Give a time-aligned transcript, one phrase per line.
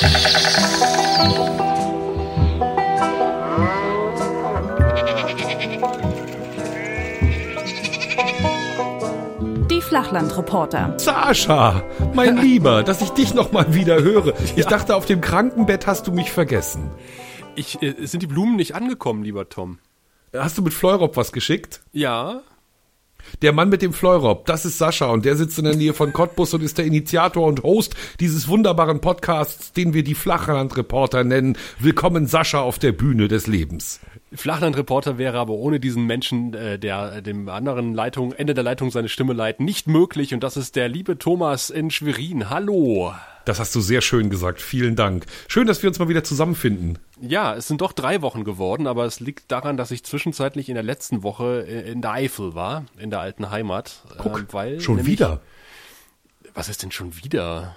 [0.00, 0.06] Die
[9.82, 10.94] Flachlandreporter.
[10.96, 11.82] Sascha,
[12.14, 14.32] mein Lieber, dass ich dich noch mal wieder höre.
[14.56, 16.90] Ich dachte, auf dem Krankenbett hast du mich vergessen.
[17.54, 19.80] Ich, äh, sind die Blumen nicht angekommen, lieber Tom?
[20.34, 21.82] Hast du mit Fleurop was geschickt?
[21.92, 22.40] Ja.
[23.42, 26.12] Der Mann mit dem Fleurop, das ist Sascha und der sitzt in der Nähe von
[26.12, 31.56] Cottbus und ist der Initiator und Host dieses wunderbaren Podcasts, den wir die Flachlandreporter nennen.
[31.78, 34.00] Willkommen Sascha auf der Bühne des Lebens.
[34.32, 39.08] Flachlandreporter wäre aber ohne diesen Menschen, äh, der dem anderen Leitung, Ende der Leitung seine
[39.08, 40.34] Stimme leiht, nicht möglich.
[40.34, 42.48] Und das ist der liebe Thomas in Schwerin.
[42.48, 43.12] Hallo.
[43.50, 44.62] Das hast du sehr schön gesagt.
[44.62, 45.26] Vielen Dank.
[45.48, 47.00] Schön, dass wir uns mal wieder zusammenfinden.
[47.20, 50.76] Ja, es sind doch drei Wochen geworden, aber es liegt daran, dass ich zwischenzeitlich in
[50.76, 54.04] der letzten Woche äh, in der Eifel war, in der alten Heimat.
[54.18, 55.40] Guck, äh, weil schon nämlich- wieder.
[56.54, 57.76] Was ist denn schon wieder?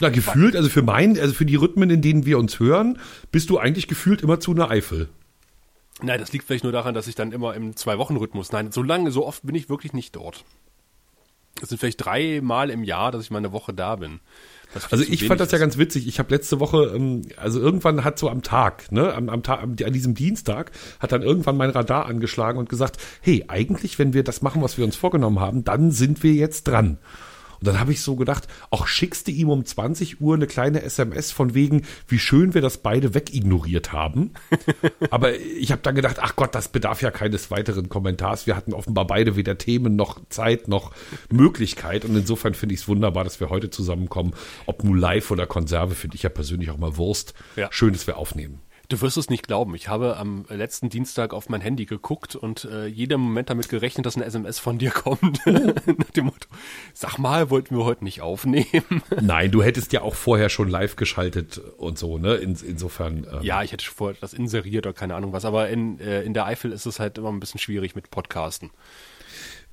[0.00, 2.98] Na, gefühlt, also für mein, also für die Rhythmen, in denen wir uns hören,
[3.30, 5.10] bist du eigentlich gefühlt immer zu einer Eifel.
[6.00, 9.10] Nein, das liegt vielleicht nur daran, dass ich dann immer im Zwei-Wochen-Rhythmus, nein, so lange,
[9.10, 10.46] so oft bin ich wirklich nicht dort.
[11.60, 14.20] Es sind vielleicht drei Mal im Jahr, dass ich mal eine Woche da bin.
[14.90, 16.06] Also ich fand das ja ganz witzig.
[16.06, 19.62] Ich habe letzte Woche, ähm, also irgendwann hat so am Tag, ne, am, am Tag,
[19.62, 24.24] an diesem Dienstag, hat dann irgendwann mein Radar angeschlagen und gesagt, hey, eigentlich, wenn wir
[24.24, 26.98] das machen, was wir uns vorgenommen haben, dann sind wir jetzt dran.
[27.64, 30.82] Und dann habe ich so gedacht, auch schickst du ihm um 20 Uhr eine kleine
[30.82, 34.34] SMS von wegen, wie schön wir das beide wegignoriert haben.
[35.10, 38.46] Aber ich habe dann gedacht, ach Gott, das bedarf ja keines weiteren Kommentars.
[38.46, 40.92] Wir hatten offenbar beide weder Themen noch Zeit noch
[41.32, 42.04] Möglichkeit.
[42.04, 44.34] Und insofern finde ich es wunderbar, dass wir heute zusammenkommen.
[44.66, 47.32] Ob nun live oder Konserve, finde ich ja persönlich auch mal Wurst.
[47.56, 47.68] Ja.
[47.72, 48.60] Schön, dass wir aufnehmen.
[48.88, 49.74] Du wirst es nicht glauben.
[49.74, 54.04] Ich habe am letzten Dienstag auf mein Handy geguckt und äh, jeden Moment damit gerechnet,
[54.04, 55.40] dass eine SMS von dir kommt.
[55.46, 56.48] Nach dem Motto,
[56.92, 59.02] sag mal, wollten wir heute nicht aufnehmen?
[59.20, 62.34] Nein, du hättest ja auch vorher schon live geschaltet und so, ne?
[62.34, 63.26] In, insofern.
[63.30, 66.22] Ähm, ja, ich hätte schon vorher das inseriert oder keine Ahnung was, aber in, äh,
[66.22, 68.70] in der Eifel ist es halt immer ein bisschen schwierig mit Podcasten.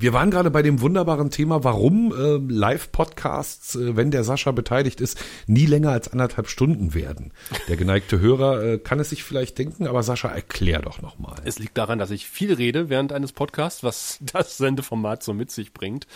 [0.02, 5.00] Wir waren gerade bei dem wunderbaren Thema, warum äh, Live-Podcasts, äh, wenn der Sascha beteiligt
[5.00, 7.32] ist, nie länger als anderthalb Stunden werden.
[7.68, 11.36] Der geneigte Hörer äh, kann es sich vielleicht denken, aber Sascha, erklär doch nochmal.
[11.46, 15.52] Es liegt daran, dass ich viel rede während eines Podcasts, was das Sendeformat so mit
[15.52, 16.08] sich bringt.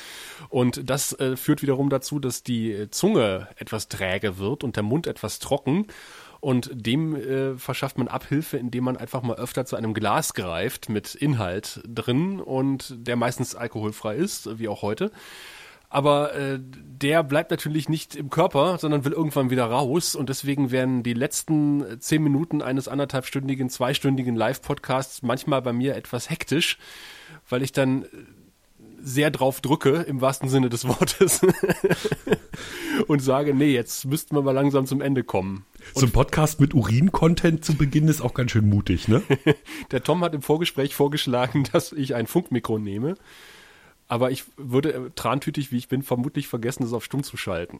[0.49, 5.05] Und das äh, führt wiederum dazu, dass die Zunge etwas träge wird und der Mund
[5.05, 5.85] etwas trocken.
[6.45, 10.89] Und dem äh, verschafft man Abhilfe, indem man einfach mal öfter zu einem Glas greift
[10.89, 15.09] mit Inhalt drin und der meistens alkoholfrei ist, wie auch heute.
[15.89, 20.13] Aber äh, der bleibt natürlich nicht im Körper, sondern will irgendwann wieder raus.
[20.13, 25.95] Und deswegen werden die letzten äh, zehn Minuten eines anderthalbstündigen, zweistündigen Live-Podcasts manchmal bei mir
[25.95, 26.77] etwas hektisch,
[27.49, 28.07] weil ich dann äh,
[29.05, 31.41] sehr drauf drücke, im wahrsten Sinne des Wortes.
[33.07, 35.65] und sage, nee, jetzt müssten wir mal langsam zum Ende kommen.
[35.93, 39.21] So ein Podcast mit Urin-Content zu Beginn ist auch ganz schön mutig, ne?
[39.91, 43.15] Der Tom hat im Vorgespräch vorgeschlagen, dass ich ein Funkmikro nehme.
[44.07, 47.79] Aber ich würde, äh, trantütig wie ich bin, vermutlich vergessen, es auf stumm zu schalten.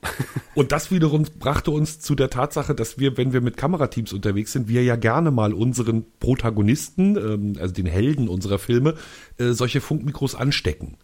[0.56, 4.52] Und das wiederum brachte uns zu der Tatsache, dass wir, wenn wir mit Kamerateams unterwegs
[4.52, 8.96] sind, wir ja gerne mal unseren Protagonisten, ähm, also den Helden unserer Filme,
[9.38, 10.97] äh, solche Funkmikros anstecken.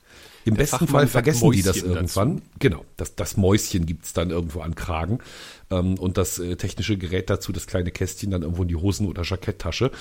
[0.45, 2.41] Im Der besten Fachmann Fall vergessen die das irgendwann.
[2.59, 5.19] Genau, das, das Mäuschen gibt's dann irgendwo an Kragen
[5.69, 9.07] ähm, und das äh, technische Gerät dazu, das kleine Kästchen dann irgendwo in die Hosen-
[9.07, 9.91] oder Jacketttasche.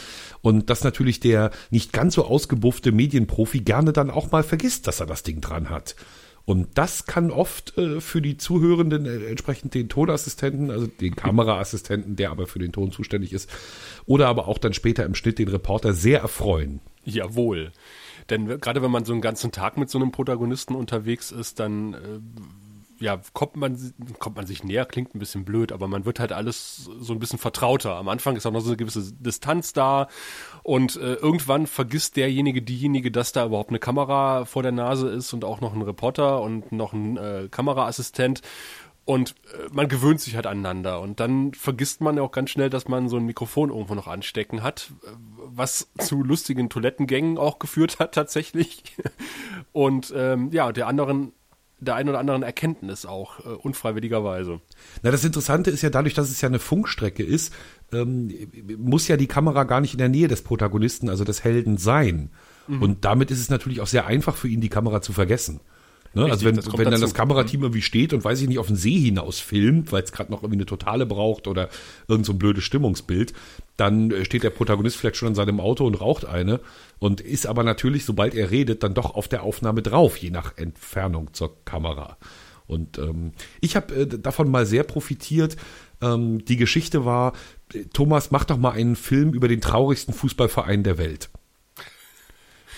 [0.42, 5.00] Und dass natürlich der nicht ganz so ausgebuffte Medienprofi gerne dann auch mal vergisst, dass
[5.00, 5.94] er das Ding dran hat.
[6.46, 12.16] Und das kann oft äh, für die Zuhörenden äh, entsprechend den Tonassistenten, also den Kameraassistenten,
[12.16, 13.48] der aber für den Ton zuständig ist,
[14.06, 16.80] oder aber auch dann später im Schnitt den Reporter sehr erfreuen.
[17.04, 17.72] Jawohl.
[18.30, 21.94] Denn gerade wenn man so einen ganzen Tag mit so einem Protagonisten unterwegs ist, dann
[21.94, 22.20] äh,
[23.00, 26.32] ja, kommt man, kommt man sich näher, klingt ein bisschen blöd, aber man wird halt
[26.32, 27.96] alles so ein bisschen vertrauter.
[27.96, 30.08] Am Anfang ist auch noch so eine gewisse Distanz da
[30.62, 35.32] und äh, irgendwann vergisst derjenige, diejenige, dass da überhaupt eine Kamera vor der Nase ist
[35.32, 38.42] und auch noch ein Reporter und noch ein äh, Kameraassistent.
[39.10, 41.00] Und äh, man gewöhnt sich halt aneinander.
[41.00, 44.06] Und dann vergisst man ja auch ganz schnell, dass man so ein Mikrofon irgendwo noch
[44.06, 45.08] anstecken hat, äh,
[45.52, 48.84] was zu lustigen Toilettengängen auch geführt hat tatsächlich.
[49.72, 51.32] Und ähm, ja, der anderen,
[51.80, 54.60] der einen oder anderen Erkenntnis auch, äh, unfreiwilligerweise.
[55.02, 57.52] Na, das Interessante ist ja dadurch, dass es ja eine Funkstrecke ist,
[57.92, 58.32] ähm,
[58.78, 62.30] muss ja die Kamera gar nicht in der Nähe des Protagonisten, also des Helden sein.
[62.68, 62.80] Mhm.
[62.80, 65.58] Und damit ist es natürlich auch sehr einfach für ihn, die Kamera zu vergessen.
[66.12, 66.24] Ne?
[66.24, 67.02] Richtig, also wenn, wenn dann dazu.
[67.02, 70.10] das Kamerateam irgendwie steht und weiß ich nicht, auf den See hinaus filmt, weil es
[70.10, 71.68] gerade noch irgendwie eine Totale braucht oder
[72.08, 73.32] irgend so ein blödes Stimmungsbild,
[73.76, 76.60] dann äh, steht der Protagonist vielleicht schon an seinem Auto und raucht eine
[76.98, 80.56] und ist aber natürlich, sobald er redet, dann doch auf der Aufnahme drauf, je nach
[80.56, 82.16] Entfernung zur Kamera.
[82.66, 85.56] Und ähm, ich habe äh, davon mal sehr profitiert.
[86.00, 87.34] Ähm, die Geschichte war,
[87.72, 91.30] äh, Thomas, mach doch mal einen Film über den traurigsten Fußballverein der Welt.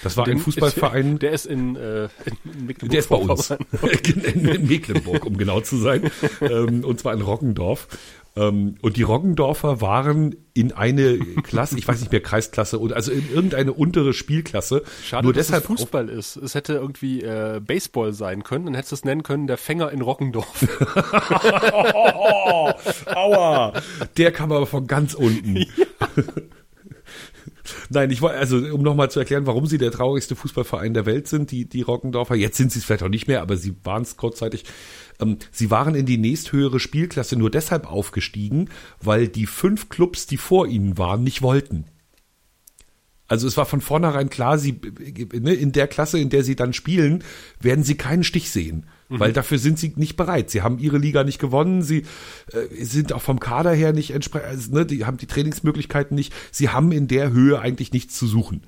[0.03, 1.19] Das war Den- ein Fußballverein.
[1.21, 2.05] Der ist in, äh,
[2.45, 2.91] in Mecklenburg.
[2.91, 3.51] Der ist bei uns.
[4.35, 6.11] in, in Mecklenburg, um genau zu sein.
[6.41, 7.89] ähm, und zwar in Roggendorf.
[8.35, 13.13] Ähm, und die Roggendorfer waren in eine Klasse, ich weiß nicht mehr, Kreisklasse, oder also
[13.13, 14.83] in irgendeine untere Spielklasse.
[15.05, 16.37] Schade, nur dass deshalb es Fußball ist.
[16.37, 18.65] Es hätte irgendwie äh, Baseball sein können.
[18.65, 20.67] Dann hättest du es nennen können, der Fänger in Rockendorf.
[21.75, 22.71] Oh,
[23.15, 23.75] aua,
[24.17, 25.67] der kam aber von ganz unten.
[27.91, 31.29] Nein, ich wollte, also um nochmal zu erklären, warum sie der traurigste Fußballverein der Welt
[31.29, 32.35] sind, die, die Rockendorfer.
[32.35, 34.64] Jetzt sind sie es vielleicht auch nicht mehr, aber sie waren es kurzzeitig.
[35.20, 38.69] Ähm, sie waren in die nächsthöhere Spielklasse nur deshalb aufgestiegen,
[39.00, 41.85] weil die fünf Clubs, die vor ihnen waren, nicht wollten.
[43.32, 44.79] Also es war von vornherein klar, sie
[45.40, 47.25] ne, in der Klasse, in der sie dann spielen,
[47.58, 50.50] werden sie keinen Stich sehen, weil dafür sind sie nicht bereit.
[50.50, 52.02] Sie haben ihre Liga nicht gewonnen, sie
[52.52, 56.34] äh, sind auch vom Kader her nicht entsprechend, also, ne, die haben die Trainingsmöglichkeiten nicht.
[56.50, 58.64] Sie haben in der Höhe eigentlich nichts zu suchen.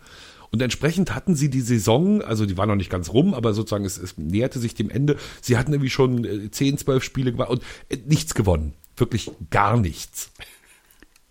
[0.50, 3.84] Und entsprechend hatten sie die Saison, also die war noch nicht ganz rum, aber sozusagen
[3.84, 5.18] es, es näherte sich dem Ende.
[5.42, 8.72] Sie hatten irgendwie schon äh, 10, 12 Spiele gemacht und äh, nichts gewonnen.
[8.96, 10.30] Wirklich gar nichts.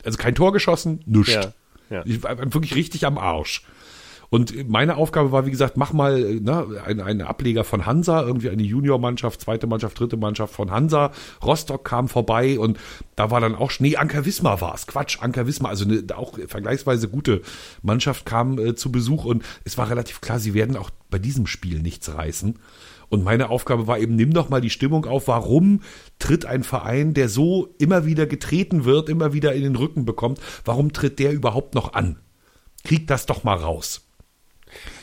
[0.03, 1.33] Also kein Tor geschossen, nichts.
[1.33, 1.51] Ja,
[1.94, 2.01] ja.
[2.06, 3.63] Ich war wirklich richtig am Arsch.
[4.34, 8.50] Und meine Aufgabe war, wie gesagt, mach mal ne, eine, eine Ableger von Hansa, irgendwie
[8.50, 11.12] eine Juniormannschaft, zweite Mannschaft, dritte Mannschaft von Hansa.
[11.45, 12.80] Rostock kam vorbei und
[13.16, 13.95] da war dann auch Schnee.
[13.95, 14.88] Anker Wismar war es.
[14.88, 17.44] Quatsch, Anker Wismar, also eine auch vergleichsweise gute
[17.84, 21.45] Mannschaft kam äh, zu Besuch und es war relativ klar, sie werden auch bei diesem
[21.45, 22.57] Spiel nichts reißen.
[23.13, 25.27] Und meine Aufgabe war eben, nimm doch mal die Stimmung auf.
[25.27, 25.81] Warum
[26.18, 30.39] tritt ein Verein, der so immer wieder getreten wird, immer wieder in den Rücken bekommt,
[30.65, 32.18] warum tritt der überhaupt noch an?
[32.83, 34.07] Krieg das doch mal raus.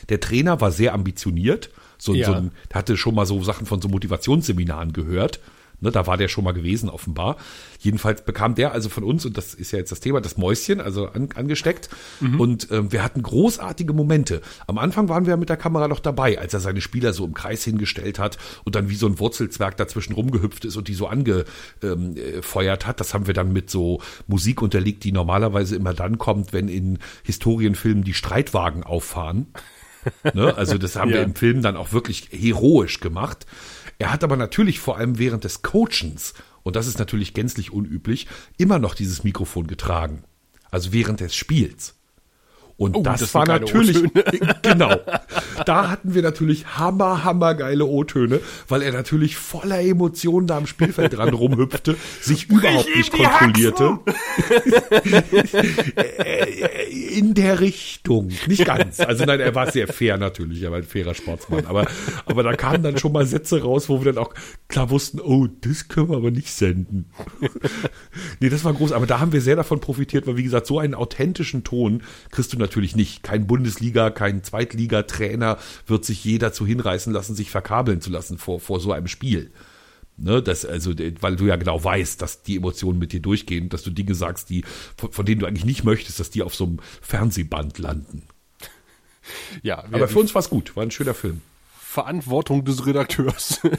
[0.09, 2.27] Der Trainer war sehr ambitioniert, so, Ja.
[2.27, 5.39] so hatte schon mal so Sachen von so Motivationsseminaren gehört.
[5.83, 7.37] Ne, da war der schon mal gewesen, offenbar.
[7.79, 10.79] Jedenfalls bekam der also von uns, und das ist ja jetzt das Thema, das Mäuschen,
[10.79, 11.89] also an, angesteckt.
[12.37, 14.41] Und ähm, wir hatten großartige Momente.
[14.67, 17.33] Am Anfang waren wir mit der Kamera noch dabei, als er seine Spieler so im
[17.33, 21.07] Kreis hingestellt hat und dann wie so ein Wurzelzwerg dazwischen rumgehüpft ist und die so
[21.07, 22.99] angefeuert hat.
[22.99, 26.99] Das haben wir dann mit so Musik unterlegt, die normalerweise immer dann kommt, wenn in
[27.23, 29.47] Historienfilmen die Streitwagen auffahren.
[30.33, 30.55] Ne?
[30.57, 31.23] Also das haben wir Ja.
[31.23, 33.45] im Film dann auch wirklich heroisch gemacht.
[34.01, 36.33] Er hat aber natürlich vor allem während des Coachens,
[36.63, 38.25] und das ist natürlich gänzlich unüblich,
[38.57, 40.23] immer noch dieses Mikrofon getragen.
[40.71, 42.00] Also während des Spiels.
[42.81, 44.01] Und Oh, das, das war natürlich,
[44.63, 44.95] genau.
[45.67, 50.65] Da hatten wir natürlich hammer, hammer geile O-Töne, weil er natürlich voller Emotionen da am
[50.65, 53.99] Spielfeld dran rumhüpfte, sich überhaupt nicht kontrollierte.
[57.11, 58.31] In der Richtung.
[58.47, 58.99] Nicht ganz.
[58.99, 61.67] Also nein, er war sehr fair natürlich, er war ein fairer Sportsmann.
[61.67, 61.85] Aber,
[62.25, 64.33] aber da kamen dann schon mal Sätze raus, wo wir dann auch
[64.69, 67.11] klar wussten, oh, das können wir aber nicht senden.
[68.39, 68.91] nee, das war groß.
[68.91, 72.01] Aber da haben wir sehr davon profitiert, weil wie gesagt, so einen authentischen Ton
[72.31, 73.23] kriegst du natürlich nicht.
[73.23, 75.57] Kein Bundesliga, kein Zweitliga-Trainer
[75.87, 79.51] wird sich je dazu hinreißen lassen, sich verkabeln zu lassen vor, vor so einem Spiel.
[80.17, 83.81] Ne, das, also, weil du ja genau weißt, dass die Emotionen mit dir durchgehen, dass
[83.81, 84.63] du Dinge sagst, die,
[84.95, 88.23] von, von denen du eigentlich nicht möchtest, dass die auf so einem Fernsehband landen.
[89.63, 91.41] Ja, Aber für uns war es gut, war ein schöner Film.
[91.91, 93.59] Verantwortung des Redakteurs.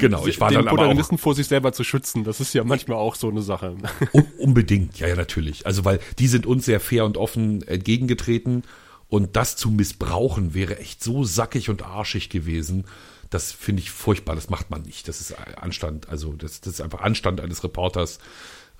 [0.00, 2.24] Genau, ich war den dann aber Protagonisten vor sich selber zu schützen.
[2.24, 3.76] Das ist ja manchmal auch so eine Sache.
[4.12, 5.66] Un unbedingt, ja, ja, natürlich.
[5.66, 8.62] Also, weil die sind uns sehr fair und offen entgegengetreten
[9.08, 12.84] und das zu missbrauchen wäre echt so sackig und arschig gewesen.
[13.28, 15.06] Das finde ich furchtbar, das macht man nicht.
[15.06, 18.18] Das ist Anstand, also das, das ist einfach Anstand eines Reporters,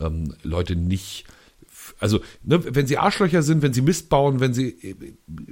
[0.00, 1.26] ähm, Leute nicht,
[2.00, 4.94] also ne, wenn sie Arschlöcher sind, wenn sie Mist bauen, wenn sie äh,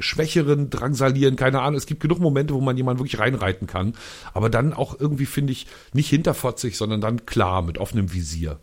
[0.00, 3.94] Schwächeren drangsalieren, keine Ahnung, es gibt genug Momente, wo man jemanden wirklich reinreiten kann,
[4.34, 8.58] aber dann auch irgendwie, finde ich, nicht hinterfotzig, sondern dann klar, mit offenem Visier.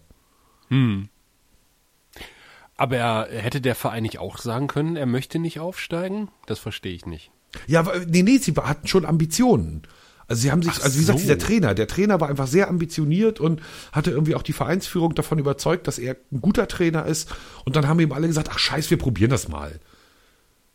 [2.77, 6.29] Aber er, hätte der Verein nicht auch sagen können, er möchte nicht aufsteigen?
[6.45, 7.31] Das verstehe ich nicht.
[7.67, 9.83] Ja, aber- nee, nee, sie hatten schon Ambitionen.
[10.27, 11.23] Also sie haben sich, Ach also wie gesagt, so.
[11.23, 15.37] dieser Trainer, der Trainer war einfach sehr ambitioniert und hatte irgendwie auch die Vereinsführung davon
[15.37, 17.33] überzeugt, dass er ein guter Trainer ist.
[17.63, 19.79] Und dann haben ihm alle gesagt, ach scheiß, wir probieren das mal.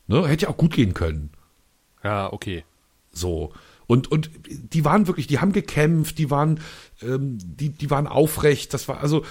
[0.06, 1.30] Ne, hätte ja auch gut gehen können.
[2.02, 2.64] Ja, okay.
[3.12, 3.52] So.
[3.86, 6.60] Und, und die waren wirklich, die haben gekämpft, die waren,
[7.02, 8.72] ähm, die, die waren aufrecht.
[8.72, 9.24] Das war also,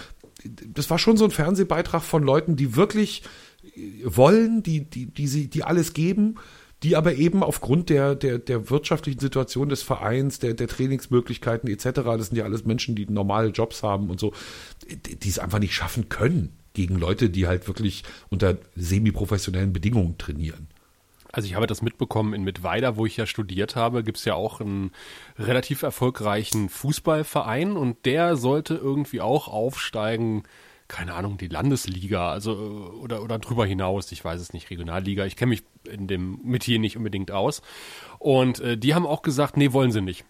[0.44, 3.24] das war schon so ein Fernsehbeitrag von Leuten, die wirklich
[4.04, 6.36] wollen, die, die, die, sie, die alles geben,
[6.84, 11.84] die aber eben aufgrund der, der, der wirtschaftlichen Situation des Vereins, der, der Trainingsmöglichkeiten etc.,
[11.94, 14.34] das sind ja alles Menschen, die normale Jobs haben und so,
[14.88, 20.68] die, es einfach nicht schaffen können gegen Leute, die halt wirklich unter semi-professionellen Bedingungen trainieren.
[21.32, 24.62] Also ich habe das mitbekommen in Mittweida, wo ich ja studiert habe, gibt's ja auch
[24.62, 24.92] einen
[25.38, 30.44] relativ erfolgreichen Fußballverein und der sollte irgendwie auch aufsteigen,
[30.90, 32.54] keine Ahnung, die Landesliga, also
[33.02, 35.26] oder oder drüber hinaus, ich weiß es nicht, Regionalliga.
[35.26, 37.62] Ich kenne mich in dem Metier nicht unbedingt aus.
[38.18, 40.26] Und äh, die haben auch gesagt, nee, wollen sie nicht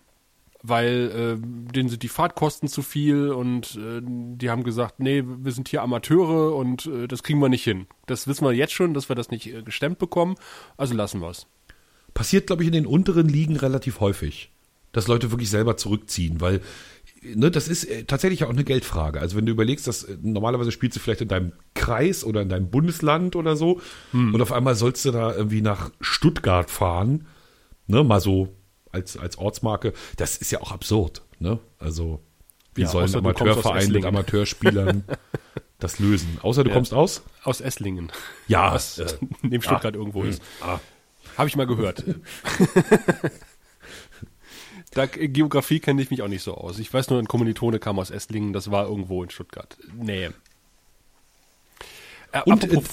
[0.62, 5.52] weil äh, denen sind die Fahrtkosten zu viel und äh, die haben gesagt, nee, wir
[5.52, 7.88] sind hier Amateure und äh, das kriegen wir nicht hin.
[8.08, 10.36] Das wissen wir jetzt schon, dass wir das nicht äh, gestemmt bekommen,
[10.76, 11.48] also lassen wir es.
[12.14, 14.52] Passiert, glaube ich, in den unteren Ligen relativ häufig,
[14.92, 16.62] dass Leute wirklich selber zurückziehen, weil
[17.22, 19.20] ne, das ist äh, tatsächlich auch eine Geldfrage.
[19.20, 22.50] Also wenn du überlegst, dass äh, normalerweise spielst du vielleicht in deinem Kreis oder in
[22.50, 24.34] deinem Bundesland oder so hm.
[24.34, 27.28] und auf einmal sollst du da irgendwie nach Stuttgart fahren,
[27.88, 28.56] ne, mal so
[28.92, 31.22] als, als Ortsmarke, das ist ja auch absurd.
[31.40, 31.60] Ne?
[31.78, 32.22] Also,
[32.76, 35.04] wie ja, soll ein Amateurverein mit Amateurspielern
[35.80, 36.38] das lösen?
[36.42, 36.76] Außer du ja.
[36.76, 37.24] kommst aus?
[37.44, 38.12] Aus Esslingen.
[38.48, 38.74] Ja.
[38.74, 39.08] Was äh,
[39.42, 40.42] neben Stuttgart ah, irgendwo ist.
[40.62, 40.80] Ah.
[41.38, 42.04] Habe ich mal gehört.
[44.94, 46.80] da, Geografie kenne ich mich auch nicht so aus.
[46.80, 49.78] Ich weiß nur, ein Kommilitone kam aus Esslingen, das war irgendwo in Stuttgart.
[49.94, 50.34] Nähe.
[52.32, 52.86] Äh, Und, apropos,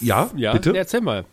[0.00, 0.76] äh, ja, ja, bitte?
[0.76, 1.24] erzähl mal.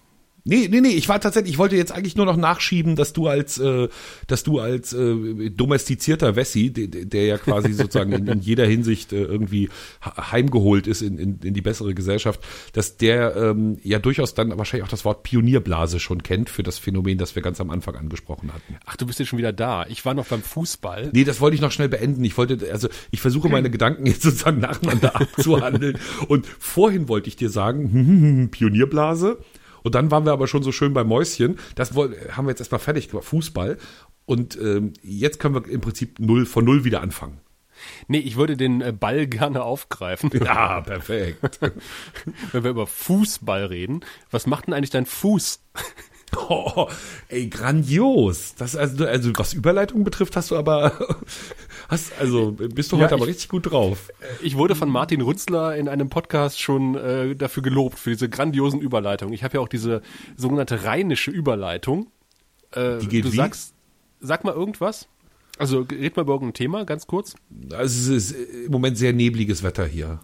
[0.43, 3.27] Nee, nee, nee, ich war tatsächlich, ich wollte jetzt eigentlich nur noch nachschieben, dass du
[3.27, 3.87] als, äh,
[4.27, 9.13] dass du als äh, domestizierter Wessi, der, der ja quasi sozusagen in, in jeder Hinsicht
[9.13, 9.69] äh, irgendwie
[10.01, 12.41] heimgeholt ist in, in, in die bessere Gesellschaft,
[12.73, 16.77] dass der ähm, ja durchaus dann wahrscheinlich auch das Wort Pionierblase schon kennt für das
[16.77, 18.77] Phänomen, das wir ganz am Anfang angesprochen hatten.
[18.85, 19.85] Ach, du bist jetzt schon wieder da.
[19.87, 21.09] Ich war noch beim Fußball.
[21.13, 22.23] Nee, das wollte ich noch schnell beenden.
[22.23, 25.97] Ich wollte, also ich versuche meine Gedanken jetzt sozusagen nacheinander abzuhandeln.
[26.27, 29.37] Und vorhin wollte ich dir sagen, Pionierblase
[29.83, 31.59] und dann waren wir aber schon so schön bei Mäuschen.
[31.75, 33.77] Das haben wir jetzt erstmal fertig gemacht, Fußball.
[34.25, 37.39] Und ähm, jetzt können wir im Prinzip null von null wieder anfangen.
[38.07, 40.29] Nee, ich würde den äh, Ball gerne aufgreifen.
[40.39, 41.59] Ja, perfekt.
[42.51, 45.61] Wenn wir über Fußball reden, was macht denn eigentlich dein Fuß?
[46.37, 46.87] Oh,
[47.27, 48.55] ey, grandios.
[48.55, 50.93] Das also, also was Überleitung betrifft, hast du aber
[51.89, 54.09] hast also bist du ja, heute ich, aber richtig gut drauf.
[54.19, 58.29] Äh, ich wurde von Martin Rützler in einem Podcast schon äh, dafür gelobt für diese
[58.29, 59.33] grandiosen Überleitungen.
[59.33, 60.01] Ich habe ja auch diese
[60.37, 62.07] sogenannte rheinische Überleitung.
[62.71, 63.37] Äh, Die geht du wie?
[63.37, 63.73] sagst
[64.19, 65.07] sag mal irgendwas.
[65.59, 67.35] Also red mal über irgendein Thema, ganz kurz.
[67.73, 70.21] Also es ist im Moment sehr nebliges Wetter hier.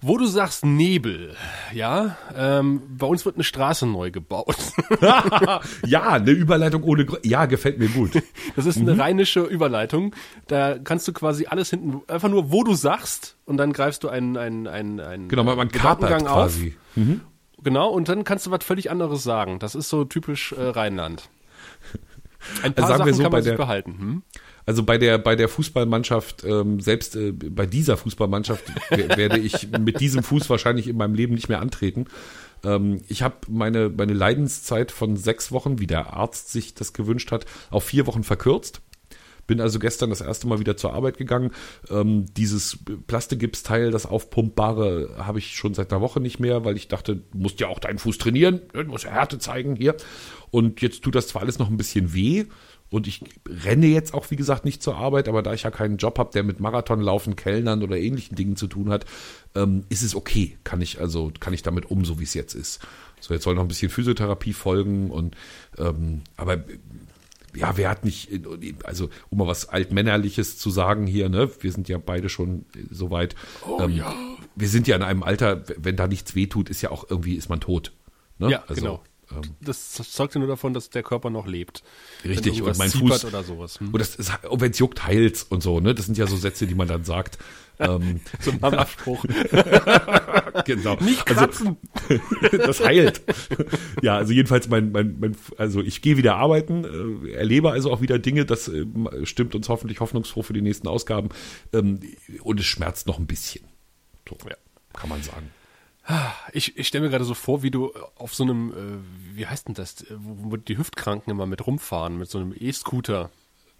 [0.00, 1.34] Wo du sagst Nebel,
[1.74, 4.56] ja, ähm, bei uns wird eine Straße neu gebaut.
[5.86, 8.12] ja, eine Überleitung ohne, Gr ja, gefällt mir gut.
[8.56, 9.00] Das ist eine mhm.
[9.00, 10.14] rheinische Überleitung.
[10.46, 14.08] Da kannst du quasi alles hinten, einfach nur, wo du sagst, und dann greifst du
[14.08, 16.74] einen, einen, einen, einen genau, man kapert quasi.
[16.96, 16.96] Auf.
[16.96, 17.20] Mhm.
[17.62, 19.58] Genau, und dann kannst du was völlig anderes sagen.
[19.58, 21.28] Das ist so typisch äh, Rheinland.
[22.62, 23.98] Ein paar also sagen Sachen wir so, kann man sich der, behalten.
[23.98, 24.22] Hm?
[24.68, 29.98] Also bei der bei der Fußballmannschaft, ähm, selbst äh, bei dieser Fußballmannschaft werde ich mit
[29.98, 32.04] diesem Fuß wahrscheinlich in meinem Leben nicht mehr antreten.
[32.62, 37.32] Ähm, ich habe meine meine Leidenszeit von sechs Wochen, wie der Arzt sich das gewünscht
[37.32, 38.82] hat, auf vier Wochen verkürzt.
[39.46, 41.52] Bin also gestern das erste Mal wieder zur Arbeit gegangen.
[41.88, 46.88] Ähm, dieses Plastikgipsteil, das aufpumpbare, habe ich schon seit einer Woche nicht mehr, weil ich
[46.88, 49.96] dachte, du musst ja auch deinen Fuß trainieren, du musst ja Härte zeigen hier.
[50.50, 52.44] Und jetzt tut das zwar alles noch ein bisschen weh,
[52.90, 55.98] und ich renne jetzt auch, wie gesagt, nicht zur Arbeit, aber da ich ja keinen
[55.98, 59.04] Job habe, der mit Marathonlaufen, Kellnern oder ähnlichen Dingen zu tun hat,
[59.54, 60.56] ähm, ist es okay.
[60.64, 62.80] Kann ich also, kann ich damit um, so wie es jetzt ist.
[63.20, 65.36] So, jetzt soll noch ein bisschen Physiotherapie folgen und
[65.76, 66.64] ähm, aber
[67.54, 68.30] ja, wer hat nicht,
[68.84, 73.10] also um mal was Altmännerliches zu sagen hier, ne, wir sind ja beide schon so
[73.10, 73.34] weit.
[73.66, 74.14] Oh, ähm, ja.
[74.54, 77.48] Wir sind ja in einem Alter, wenn da nichts wehtut, ist ja auch irgendwie, ist
[77.48, 77.92] man tot.
[78.38, 78.50] Ne?
[78.50, 79.02] Ja, also, genau.
[79.30, 81.82] Ähm, das zeugt ja nur davon, dass der Körper noch lebt.
[82.24, 83.80] Richtig, und mein Fuß oder sowas.
[83.80, 83.88] Hm?
[83.88, 85.94] Und das ist, wenn es juckt, heilt's und so, ne?
[85.94, 87.38] Das sind ja so Sätze, die man dann sagt.
[87.78, 89.24] ähm, so ein Abspruch.
[90.64, 90.96] genau.
[90.96, 91.76] Nicht kratzen.
[92.08, 93.22] Also, das heilt.
[94.02, 96.84] ja, also jedenfalls mein, mein, mein also ich gehe wieder arbeiten,
[97.24, 98.84] äh, erlebe also auch wieder Dinge, das äh,
[99.22, 101.28] stimmt uns hoffentlich hoffnungsfroh für die nächsten Ausgaben.
[101.72, 102.00] Ähm,
[102.42, 103.64] und es schmerzt noch ein bisschen.
[104.28, 104.56] So, ja.
[104.92, 105.50] kann man sagen.
[106.52, 109.68] Ich, ich stelle mir gerade so vor, wie du auf so einem, äh, wie heißt
[109.68, 113.30] denn das, wo, die Hüftkranken immer mit rumfahren, mit so einem E-Scooter.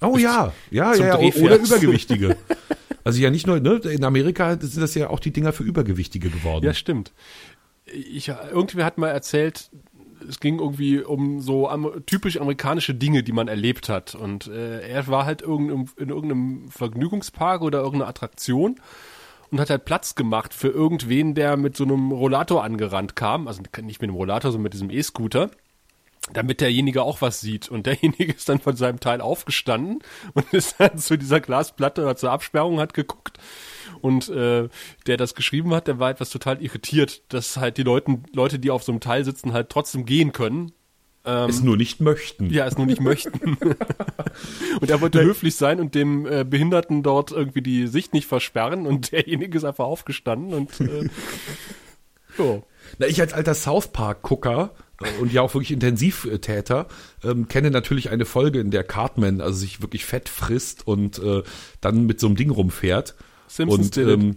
[0.01, 2.37] Oh ja, ja, ja, ja oder Übergewichtige.
[3.05, 6.29] also ja nicht nur, ne, in Amerika sind das ja auch die Dinger für Übergewichtige
[6.29, 6.65] geworden.
[6.65, 7.13] Ja, stimmt.
[7.87, 9.71] Ich, irgendwer hat mal erzählt,
[10.29, 14.15] es ging irgendwie um so am, typisch amerikanische Dinge, die man erlebt hat.
[14.15, 18.79] Und äh, er war halt irgendein, in irgendeinem Vergnügungspark oder irgendeiner Attraktion
[19.51, 23.49] und hat halt Platz gemacht für irgendwen, der mit so einem Rollator angerannt kam.
[23.49, 25.51] Also nicht mit dem Rollator, sondern mit diesem E-Scooter.
[26.33, 27.71] Damit derjenige auch was sieht.
[27.71, 30.01] Und derjenige ist dann von seinem Teil aufgestanden
[30.35, 33.39] und ist dann zu dieser Glasplatte oder zur Absperrung hat geguckt.
[34.01, 34.69] Und äh,
[35.07, 38.71] der das geschrieben hat, der war etwas total irritiert, dass halt die Leute, Leute, die
[38.71, 40.73] auf so einem Teil sitzen, halt trotzdem gehen können
[41.25, 42.51] Ähm, es nur nicht möchten.
[42.51, 43.57] Ja, es nur nicht möchten.
[44.81, 48.87] und er wollte höflich sein und dem äh, Behinderten dort irgendwie die Sicht nicht versperren
[48.87, 51.09] und derjenige ist einfach aufgestanden und äh,
[52.37, 52.65] so.
[52.99, 56.87] Na, ich als alter South Park-Gucker äh, und ja auch wirklich Intensivtäter
[57.25, 61.43] ähm, kenne natürlich eine Folge, in der Cartman also sich wirklich fett frisst und äh,
[61.81, 63.17] dann mit so einem Ding rumfährt.
[63.49, 64.37] Simpsons und, did ähm, it.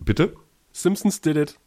[0.00, 0.34] Bitte?
[0.72, 1.58] Simpsons did it.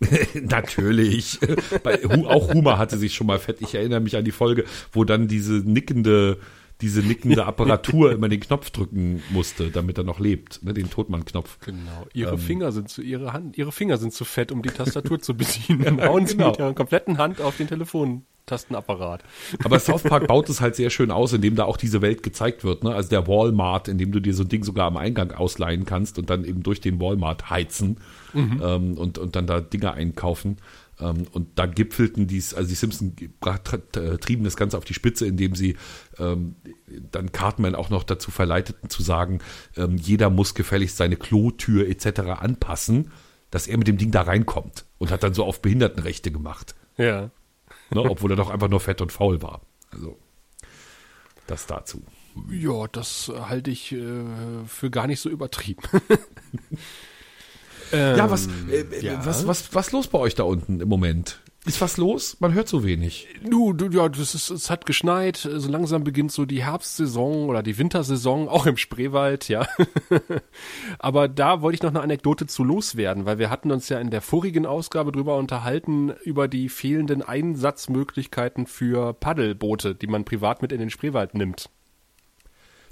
[0.34, 1.38] Natürlich.
[1.82, 3.58] Bei, auch Humor hatte sich schon mal fett.
[3.60, 6.38] Ich erinnere mich an die Folge, wo dann diese nickende,
[6.80, 11.58] diese nickende Apparatur immer den Knopf drücken musste, damit er noch lebt, ne, den Totmann-Knopf.
[11.60, 12.06] Genau.
[12.14, 15.20] Ihre ähm, Finger sind zu, ihre Hand, ihre Finger sind zu fett, um die Tastatur
[15.20, 16.00] zu bedienen.
[16.02, 16.50] Hauen sie genau.
[16.50, 18.24] mit ihrer kompletten Hand auf den Telefon.
[18.50, 19.22] Tastenapparat.
[19.62, 22.64] Aber South Park baut es halt sehr schön aus, indem da auch diese Welt gezeigt
[22.64, 22.82] wird.
[22.82, 22.92] Ne?
[22.92, 26.18] Also der Walmart, in dem du dir so ein Ding sogar am Eingang ausleihen kannst
[26.18, 27.98] und dann eben durch den Walmart heizen
[28.34, 28.60] mhm.
[28.62, 30.56] ähm, und, und dann da Dinge einkaufen.
[30.98, 33.14] Ähm, und da gipfelten dies, also die Simpsons
[34.20, 35.76] trieben das Ganze auf die Spitze, indem sie
[36.18, 36.56] ähm,
[37.12, 39.38] dann Cartman auch noch dazu verleiteten zu sagen,
[39.76, 42.20] ähm, jeder muss gefälligst seine Klotür etc.
[42.40, 43.12] anpassen,
[43.52, 46.74] dass er mit dem Ding da reinkommt und hat dann so auf Behindertenrechte gemacht.
[46.96, 47.30] Ja
[47.90, 49.60] ne, obwohl er doch einfach nur fett und faul war.
[49.90, 50.18] Also
[51.46, 52.02] das dazu.
[52.48, 54.24] Ja, das halte ich äh,
[54.66, 55.82] für gar nicht so übertrieben.
[57.92, 59.24] ja, was, äh, ja.
[59.26, 61.40] was, was, was los bei euch da unten im Moment?
[61.66, 62.38] Ist was los?
[62.40, 63.28] Man hört so wenig.
[63.44, 65.36] Du, du ja, das ist, es hat geschneit.
[65.36, 69.66] So langsam beginnt so die Herbstsaison oder die Wintersaison, auch im Spreewald, ja.
[70.98, 74.08] Aber da wollte ich noch eine Anekdote zu loswerden, weil wir hatten uns ja in
[74.08, 80.72] der vorigen Ausgabe drüber unterhalten, über die fehlenden Einsatzmöglichkeiten für Paddelboote, die man privat mit
[80.72, 81.68] in den Spreewald nimmt.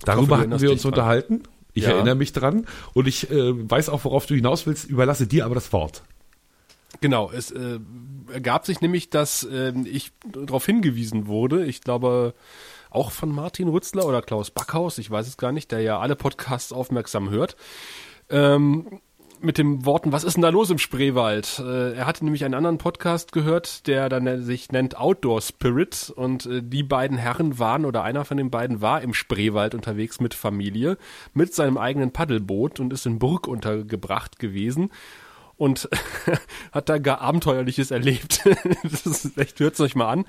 [0.05, 0.93] Darüber hoffe, hatten wir uns dran.
[0.93, 1.43] unterhalten.
[1.73, 1.93] Ich ja.
[1.93, 5.55] erinnere mich dran und ich äh, weiß auch, worauf du hinaus willst, überlasse dir aber
[5.55, 6.03] das Wort.
[7.01, 7.79] Genau, es äh,
[8.33, 12.35] ergab sich nämlich, dass äh, ich darauf hingewiesen wurde, ich glaube
[12.91, 16.17] auch von Martin Rützler oder Klaus Backhaus, ich weiß es gar nicht, der ja alle
[16.17, 17.57] Podcasts aufmerksam hört,
[18.31, 19.01] ähm,
[19.41, 21.61] mit den Worten, was ist denn da los im Spreewald?
[21.61, 26.47] Äh, er hatte nämlich einen anderen Podcast gehört, der dann sich nennt Outdoor Spirit und
[26.47, 30.35] äh, die beiden Herren waren oder einer von den beiden war im Spreewald unterwegs mit
[30.35, 30.97] Familie,
[31.35, 34.91] mit seinem eigenen Paddelboot und ist in Burg untergebracht gewesen
[35.59, 35.89] und
[36.73, 38.49] hat da gar Abenteuerliches erlebt.
[38.83, 40.25] das ist echt, hört es euch mal an.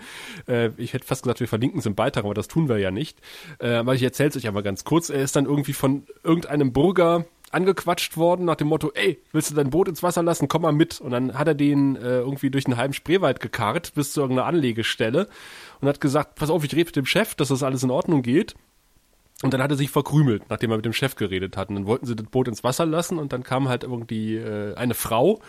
[0.48, 2.92] Äh, ich hätte fast gesagt, wir verlinken es im Beitrag, aber das tun wir ja
[2.92, 3.20] nicht.
[3.60, 5.10] Äh, aber ich erzähle es euch einmal ganz kurz.
[5.10, 9.56] Er ist dann irgendwie von irgendeinem Burger angequatscht worden nach dem Motto, ey, willst du
[9.56, 10.48] dein Boot ins Wasser lassen?
[10.48, 11.02] Komm mal mit.
[11.02, 14.48] Und dann hat er den äh, irgendwie durch einen halben Spreewald gekarrt bis zu irgendeiner
[14.48, 15.28] Anlegestelle
[15.82, 18.22] und hat gesagt, pass auf, ich rede mit dem Chef, dass das alles in Ordnung
[18.22, 18.56] geht.
[19.42, 21.70] Und dann hat er sich verkrümelt, nachdem er mit dem Chef geredet hat.
[21.70, 24.76] Und dann wollten sie das Boot ins Wasser lassen und dann kam halt irgendwie äh,
[24.76, 25.42] eine Frau,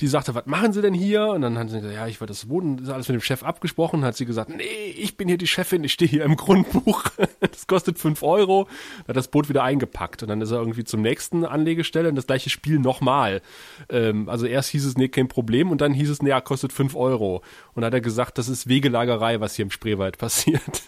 [0.00, 1.26] die sagte, was machen Sie denn hier?
[1.26, 3.20] Und dann hat sie gesagt, ja, ich wollte das Boot, das ist alles mit dem
[3.20, 4.04] Chef abgesprochen.
[4.04, 7.02] Hat sie gesagt, nee, ich bin hier die Chefin, ich stehe hier im Grundbuch.
[7.40, 8.68] das kostet fünf Euro.
[8.98, 12.14] Dann hat das Boot wieder eingepackt und dann ist er irgendwie zum nächsten Anlegestelle und
[12.14, 13.42] das gleiche Spiel nochmal.
[13.88, 16.72] Ähm, also erst hieß es, nee, kein Problem und dann hieß es, nee, ja, kostet
[16.72, 17.42] fünf Euro.
[17.74, 20.82] Und dann hat er gesagt, das ist Wegelagerei, was hier im Spreewald passiert.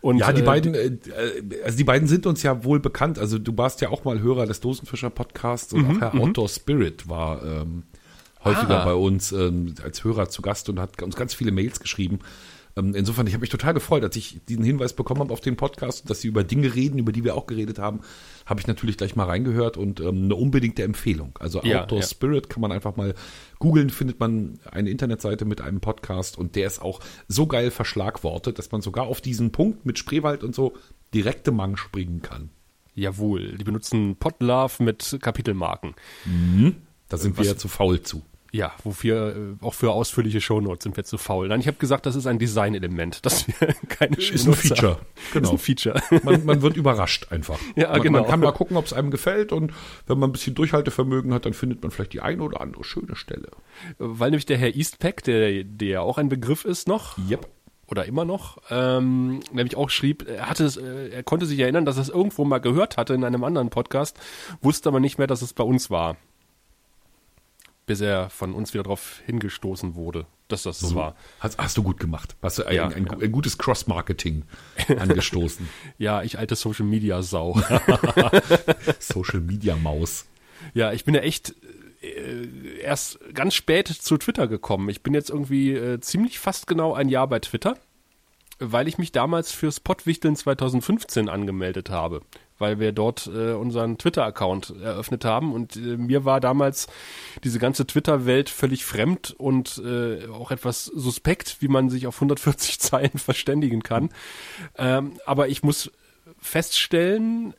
[0.00, 0.96] Und, ja, die äh, beiden, äh,
[1.64, 3.18] also die beiden sind uns ja wohl bekannt.
[3.18, 6.22] Also du warst ja auch mal Hörer des Dosenfischer Podcasts und mhm, auch Herr mhm.
[6.22, 7.82] Outdoor Spirit war ähm,
[8.44, 8.84] häufiger ah.
[8.84, 12.20] bei uns ähm, als Hörer zu Gast und hat uns ganz viele Mails geschrieben.
[12.78, 15.56] Ähm, insofern, ich habe mich total gefreut, als ich diesen Hinweis bekommen habe auf den
[15.56, 18.00] Podcast, dass sie über Dinge reden, über die wir auch geredet haben,
[18.46, 21.36] habe ich natürlich gleich mal reingehört und ähm, eine unbedingte Empfehlung.
[21.40, 22.06] Also ja, Outdoor ja.
[22.06, 23.14] Spirit kann man einfach mal
[23.58, 28.58] googeln, findet man eine Internetseite mit einem Podcast und der ist auch so geil verschlagwortet,
[28.58, 30.74] dass man sogar auf diesen Punkt mit Spreewald und so
[31.14, 32.50] direkte Mang springen kann.
[32.94, 35.94] Jawohl, die benutzen Podlove mit Kapitelmarken.
[36.24, 36.76] Mhm.
[37.08, 38.22] Da sind Was, wir ja zu faul zu.
[38.50, 41.48] Ja, wofür äh, auch für ausführliche Shownotes sind wir zu faul.
[41.48, 43.54] Nein, ich habe gesagt, das ist ein Designelement, dass wir
[43.88, 44.92] keine Shownotes Ist ein Feature.
[44.92, 45.06] Haben.
[45.32, 45.48] Genau.
[45.48, 46.02] Ist ein Feature.
[46.22, 47.58] Man, man wird überrascht einfach.
[47.76, 48.20] Ja, man, genau.
[48.20, 49.72] Man kann mal gucken, ob es einem gefällt und
[50.06, 53.16] wenn man ein bisschen Durchhaltevermögen hat, dann findet man vielleicht die eine oder andere schöne
[53.16, 53.50] Stelle.
[53.98, 57.46] Weil nämlich der Herr Eastpack, der, der auch ein Begriff ist noch, yep.
[57.86, 61.84] oder immer noch, ähm, nämlich auch schrieb, er hatte es, äh, er konnte sich erinnern,
[61.84, 64.18] dass er es irgendwo mal gehört hatte in einem anderen Podcast,
[64.62, 66.16] wusste aber nicht mehr, dass es bei uns war
[67.88, 71.16] bis er von uns wieder darauf hingestoßen wurde, dass das so, war.
[71.40, 72.36] Hast, hast, du gut gemacht.
[72.42, 74.44] Hast du ein, ja, ein, ein, ein gutes Cross-Marketing
[74.98, 75.68] angestoßen.
[75.96, 77.60] ja, ich alte Social-Media-Sau.
[79.00, 80.26] Social-Media-Maus.
[80.74, 81.54] Ja, ich bin ja echt
[82.02, 84.90] äh, erst ganz spät zu Twitter gekommen.
[84.90, 87.78] Ich bin jetzt irgendwie äh, ziemlich fast genau ein Jahr bei Twitter,
[88.58, 92.20] weil ich mich damals fürs Pottwichteln 2015 angemeldet habe.
[92.58, 96.88] Weil wir dort äh, unseren Twitter-Account eröffnet haben und äh, mir war damals
[97.44, 102.78] diese ganze Twitter-Welt völlig fremd und äh, auch etwas suspekt, wie man sich auf 140
[102.80, 104.10] Zeilen verständigen kann.
[104.76, 105.90] Ähm, aber ich muss
[106.40, 107.54] feststellen,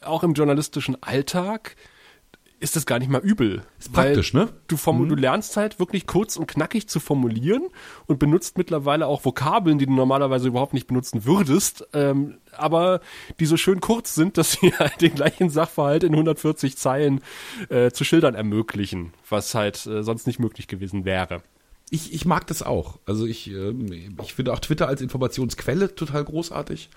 [0.00, 1.76] auch im journalistischen Alltag,
[2.62, 3.62] ist das gar nicht mal übel.
[3.78, 4.48] Ist praktisch, ne?
[4.68, 7.64] Du, form du lernst halt wirklich kurz und knackig zu formulieren
[8.06, 13.00] und benutzt mittlerweile auch Vokabeln, die du normalerweise überhaupt nicht benutzen würdest, ähm, aber
[13.40, 17.20] die so schön kurz sind, dass sie halt den gleichen Sachverhalt in 140 Zeilen
[17.68, 21.42] äh, zu schildern ermöglichen, was halt äh, sonst nicht möglich gewesen wäre.
[21.90, 23.00] Ich, ich mag das auch.
[23.06, 26.90] Also ich, ähm, ich finde auch Twitter als Informationsquelle total großartig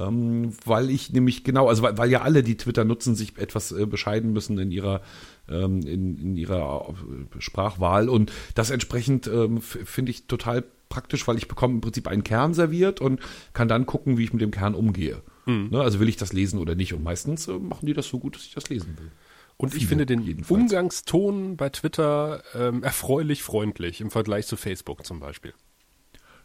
[0.00, 3.72] ähm, weil ich nämlich genau, also weil, weil ja alle, die Twitter nutzen, sich etwas
[3.72, 5.02] äh, bescheiden müssen in ihrer
[5.48, 11.38] ähm, in, in ihrer äh, Sprachwahl und das entsprechend ähm, finde ich total praktisch, weil
[11.38, 13.20] ich bekomme im Prinzip einen Kern serviert und
[13.52, 15.22] kann dann gucken, wie ich mit dem Kern umgehe.
[15.46, 15.68] Mhm.
[15.70, 18.18] Ne, also will ich das lesen oder nicht und meistens äh, machen die das so
[18.18, 19.10] gut, dass ich das lesen will.
[19.56, 20.58] Und ich finde den jedenfalls.
[20.58, 25.52] Umgangston bei Twitter ähm, erfreulich freundlich im Vergleich zu Facebook zum Beispiel.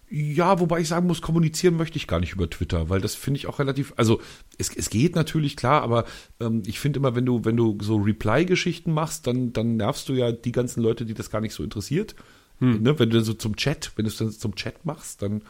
[0.10, 3.40] Ja, wobei ich sagen muss, kommunizieren möchte ich gar nicht über Twitter, weil das finde
[3.40, 4.22] ich auch relativ, also
[4.58, 6.06] es, es geht natürlich klar, aber
[6.40, 10.14] ähm, ich finde immer, wenn du, wenn du so Reply-Geschichten machst, dann, dann nervst du
[10.14, 12.16] ja die ganzen Leute, die das gar nicht so interessiert.
[12.60, 12.84] Hm.
[12.84, 13.00] Ne?
[13.00, 15.42] Wenn du so zum Chat, wenn du es dann zum Chat machst, dann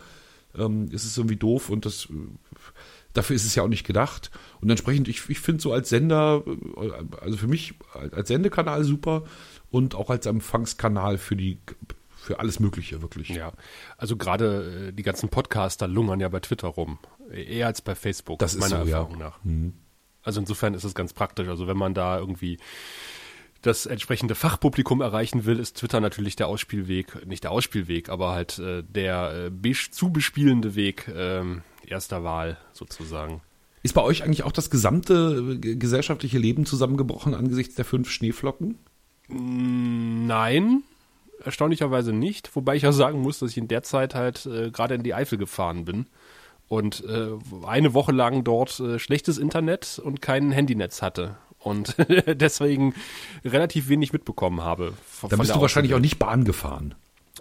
[0.58, 2.08] ähm, ist es irgendwie doof und das
[3.16, 4.30] dafür ist es ja auch nicht gedacht.
[4.62, 6.44] Und entsprechend, ich, ich finde so als Sender,
[6.78, 6.92] äh,
[7.22, 9.24] also für mich als Sendekanal super
[9.72, 11.60] und auch als Empfangskanal für die
[12.26, 13.30] für alles Mögliche, wirklich.
[13.30, 13.54] Ja,
[13.98, 17.00] also gerade äh, die ganzen Podcaster lungern ja bei Twitter rum.
[17.32, 19.20] Eher als bei Facebook, das meiner so, Erfahrung ja.
[19.20, 19.44] nach.
[19.44, 19.74] Mhm.
[20.24, 21.48] Also insofern ist es ganz praktisch.
[21.48, 22.58] Also wenn man da irgendwie
[23.62, 28.60] das entsprechende Fachpublikum erreichen will, ist Twitter natürlich der Ausspielweg, nicht der Ausspielweg, aber halt
[28.60, 31.44] äh, der äh, zu bespielende Weg äh,
[31.86, 33.42] erster Wahl sozusagen.
[33.84, 38.80] Ist bei euch eigentlich auch das gesamte äh, gesellschaftliche Leben zusammengebrochen angesichts der fünf Schneeflocken?
[39.28, 40.84] Nein,
[41.44, 44.96] erstaunlicherweise nicht, wobei ich ja sagen muss, dass ich in der Zeit halt äh, gerade
[44.96, 46.08] in die Eifel gefahren bin
[46.68, 47.30] und äh,
[47.66, 51.96] eine Woche lang dort äh, schlechtes Internet und kein Handynetz hatte und
[52.28, 52.94] deswegen
[53.44, 54.94] relativ wenig mitbekommen habe.
[55.28, 56.96] Da bist du wahrscheinlich auch nicht Bahn gefahren.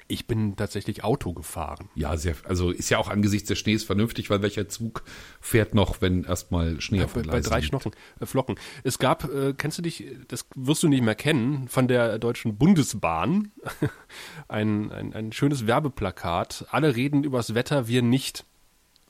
[0.09, 1.89] Ich bin tatsächlich Auto gefahren.
[1.95, 5.05] Ja, sehr, also ist ja auch angesichts des Schnees vernünftig, weil welcher Zug
[5.41, 8.57] fährt noch, wenn erstmal Schnee ja, auf der Bei drei Schnocken, äh, Flocken.
[8.83, 12.57] Es gab, äh, kennst du dich, das wirst du nicht mehr kennen, von der Deutschen
[12.57, 13.53] Bundesbahn,
[14.49, 16.67] ein, ein, ein schönes Werbeplakat.
[16.71, 18.45] Alle reden übers Wetter, wir nicht.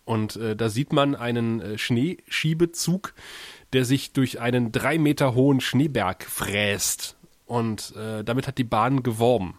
[0.04, 3.14] Und äh, da sieht man einen äh, Schneeschiebezug,
[3.72, 7.16] der sich durch einen drei Meter hohen Schneeberg fräst.
[7.46, 9.58] Und äh, damit hat die Bahn geworben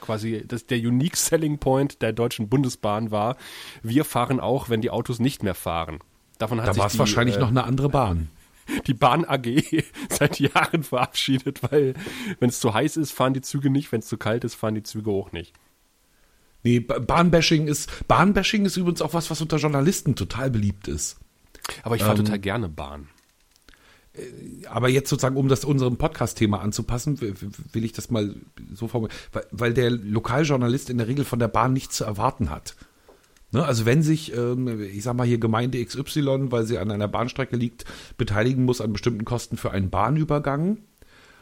[0.00, 3.36] quasi das, der Unique Selling Point der Deutschen Bundesbahn war,
[3.82, 5.98] wir fahren auch, wenn die Autos nicht mehr fahren.
[6.38, 8.28] Davon hat da war es wahrscheinlich äh, noch eine andere Bahn.
[8.86, 9.62] Die Bahn AG
[10.10, 11.94] seit Jahren verabschiedet, weil
[12.38, 14.74] wenn es zu heiß ist, fahren die Züge nicht, wenn es zu kalt ist, fahren
[14.74, 15.54] die Züge auch nicht.
[16.64, 21.18] Nee, Bahnbashing ist, Bahnbashing ist übrigens auch was, was unter Journalisten total beliebt ist.
[21.82, 23.08] Aber ich fahre ähm, total gerne Bahn.
[24.18, 28.34] Äh, aber jetzt sozusagen, um das unserem Podcast-Thema anzupassen, will ich das mal
[28.74, 29.18] so formulieren,
[29.50, 32.74] weil der Lokaljournalist in der Regel von der Bahn nichts zu erwarten hat.
[33.50, 37.08] Ne, also wenn sich, ähm, ich sag mal hier Gemeinde XY, weil sie an einer
[37.08, 37.86] Bahnstrecke liegt,
[38.18, 40.78] beteiligen muss an bestimmten Kosten für einen Bahnübergang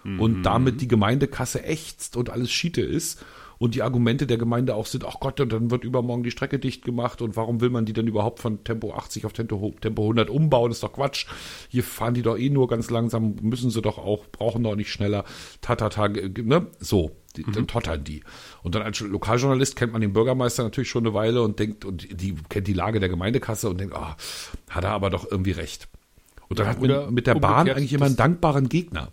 [0.04, 0.20] mhm.
[0.20, 3.24] und damit die Gemeindekasse ächzt und alles Schiete ist
[3.58, 6.58] und die Argumente der Gemeinde auch sind, ach Gott, und dann wird übermorgen die Strecke
[6.58, 10.02] dicht gemacht und warum will man die denn überhaupt von Tempo 80 auf Tempo, Tempo
[10.02, 10.70] 100 umbauen?
[10.70, 11.26] Das ist doch Quatsch.
[11.68, 14.90] Hier fahren die doch eh nur ganz langsam, müssen sie doch auch, brauchen doch nicht
[14.90, 15.24] schneller.
[15.60, 16.66] Tatata, ne?
[16.78, 17.52] So, die, mhm.
[17.52, 18.22] dann tottern die.
[18.62, 22.20] Und dann als Lokaljournalist kennt man den Bürgermeister natürlich schon eine Weile und denkt, und
[22.20, 24.16] die kennt die Lage der Gemeindekasse und denkt, ah,
[24.68, 25.88] hat er aber doch irgendwie recht.
[26.48, 29.12] Und dann ja, hat man mit der Bahn eigentlich immer einen dankbaren Gegner.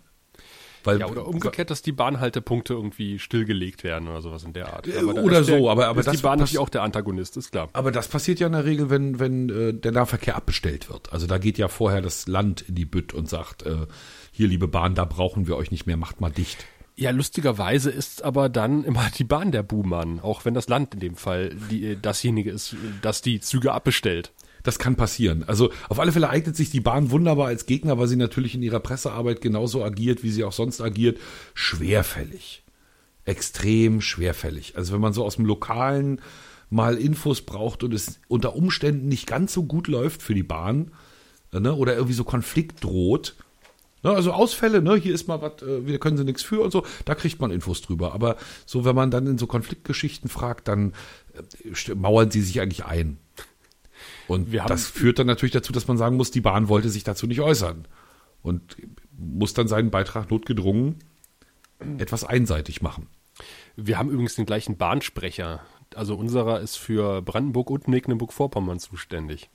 [0.84, 4.86] Weil, ja, oder umgekehrt, dass die Bahnhaltepunkte irgendwie stillgelegt werden oder sowas in der Art.
[4.88, 7.68] oder so, der, aber, aber ist das die Bahn natürlich auch der Antagonist, ist klar.
[7.72, 11.12] Aber das passiert ja in der Regel, wenn, wenn äh, der Nahverkehr abbestellt wird.
[11.12, 13.86] Also da geht ja vorher das Land in die Bütt und sagt, äh,
[14.30, 16.66] hier, liebe Bahn, da brauchen wir euch nicht mehr, macht mal dicht.
[16.96, 21.00] Ja, lustigerweise ist aber dann immer die Bahn der Buhmann, auch wenn das Land in
[21.00, 24.32] dem Fall die, dasjenige ist, das die Züge abbestellt
[24.64, 25.44] das kann passieren.
[25.46, 28.62] Also auf alle Fälle eignet sich die Bahn wunderbar als Gegner, weil sie natürlich in
[28.62, 31.18] ihrer Pressearbeit genauso agiert, wie sie auch sonst agiert.
[31.52, 32.64] Schwerfällig.
[33.26, 34.76] Extrem schwerfällig.
[34.76, 36.20] Also wenn man so aus dem Lokalen
[36.70, 40.92] mal Infos braucht und es unter Umständen nicht ganz so gut läuft für die Bahn,
[41.52, 43.36] ne, oder irgendwie so Konflikt droht,
[44.02, 46.70] ne, also Ausfälle, ne, hier ist mal was, äh, wir können sie nichts für und
[46.70, 48.14] so, da kriegt man Infos drüber.
[48.14, 50.94] Aber so, wenn man dann in so Konfliktgeschichten fragt, dann
[51.34, 53.18] äh, mauern sie sich eigentlich ein.
[54.28, 57.26] Und das führt dann natürlich dazu, dass man sagen muss, die Bahn wollte sich dazu
[57.26, 57.86] nicht äußern.
[58.42, 58.76] Und
[59.16, 60.96] muss dann seinen Beitrag notgedrungen
[61.98, 63.08] etwas einseitig machen.
[63.76, 65.60] Wir haben übrigens den gleichen Bahnsprecher.
[65.94, 69.50] Also unserer ist für Brandenburg und Mecklenburg-Vorpommern zuständig.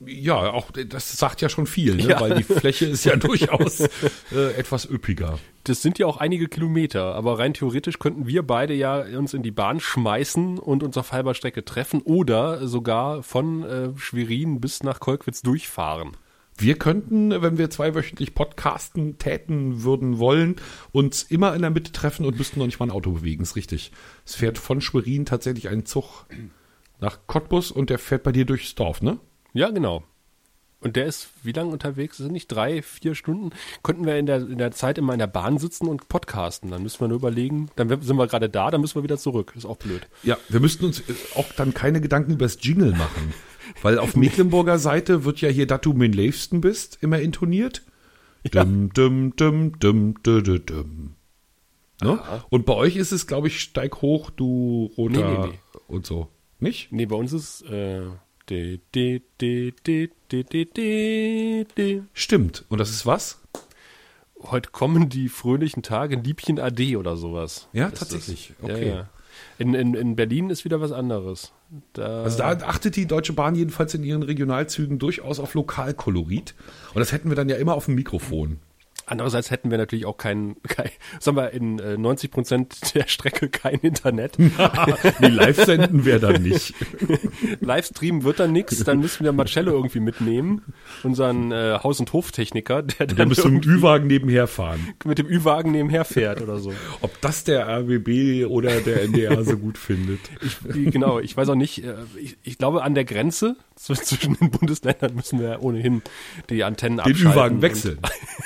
[0.00, 2.08] Ja, auch das sagt ja schon viel, ne?
[2.08, 2.20] Ja.
[2.20, 5.38] weil die Fläche ist ja durchaus äh, etwas üppiger.
[5.62, 9.42] Das sind ja auch einige Kilometer, aber rein theoretisch könnten wir beide ja uns in
[9.42, 14.82] die Bahn schmeißen und uns auf halber Strecke treffen oder sogar von äh, Schwerin bis
[14.82, 16.16] nach Kolkwitz durchfahren.
[16.56, 20.56] Wir könnten, wenn wir zweiwöchentlich Podcasten täten würden wollen,
[20.92, 23.42] uns immer in der Mitte treffen und müssten noch nicht mal ein Auto bewegen.
[23.42, 23.90] Ist richtig.
[24.24, 26.26] Es fährt von Schwerin tatsächlich ein Zug
[27.00, 29.18] nach Cottbus und der fährt bei dir durchs Dorf, ne?
[29.54, 30.02] Ja, genau.
[30.80, 32.18] Und der ist wie lange unterwegs?
[32.18, 33.50] Sind nicht drei, vier Stunden?
[33.82, 36.70] Könnten wir in der, in der Zeit immer in der Bahn sitzen und podcasten?
[36.70, 39.54] Dann müssen wir nur überlegen, dann sind wir gerade da, dann müssen wir wieder zurück.
[39.56, 40.06] Ist auch blöd.
[40.24, 43.32] Ja, wir müssten uns äh, auch dann keine Gedanken über das Jingle machen.
[43.82, 47.82] Weil auf Mecklenburger Seite wird ja hier, dass du mein Liebsten bist, immer intoniert.
[48.50, 51.14] Dum, dum, dum, dum, dum, dum, dum.
[52.02, 52.18] Ne?
[52.50, 55.58] Und bei euch ist es, glaube ich, steig hoch, du roter Nee, nee, nee.
[55.86, 56.28] und so.
[56.60, 56.92] Nicht?
[56.92, 58.02] Nee, bei uns ist äh,
[62.12, 62.64] Stimmt.
[62.68, 63.40] Und das ist was?
[64.42, 67.68] Heute kommen die fröhlichen Tage, Liebchen AD oder sowas.
[67.72, 68.52] Ja, tatsächlich.
[68.60, 68.70] Das.
[68.70, 68.88] Okay.
[68.88, 69.08] Ja, ja.
[69.58, 71.52] In, in, in Berlin ist wieder was anderes.
[71.92, 76.54] Da, Also da achtet die Deutsche Bahn jedenfalls in ihren Regionalzügen durchaus auf Lokalkolorit.
[76.92, 78.60] Und das hätten wir dann ja immer auf dem Mikrofon.
[79.06, 80.90] Andererseits hätten wir natürlich auch kein, kein
[81.20, 84.38] sagen wir, in äh, 90 Prozent der Strecke kein Internet.
[85.20, 86.74] nee, live senden wir dann nicht.
[87.60, 90.62] Livestream wird dann nix, dann müssen wir Marcello irgendwie mitnehmen,
[91.02, 94.94] unseren äh, Haus- und Hoftechniker, der dann müsste mit dem Ü-Wagen nebenher fahren.
[95.04, 96.72] mit dem Ü-Wagen nebenher fährt oder so.
[97.00, 100.20] Ob das der RBB oder der NDR so gut findet.
[100.42, 104.34] Ich, genau, ich weiß auch nicht, äh, ich, ich glaube an der Grenze zw- zwischen
[104.38, 106.02] den Bundesländern müssen wir ohnehin
[106.50, 107.32] die Antennen Den abschalten.
[107.32, 107.98] Ü-Wagen und- wechseln.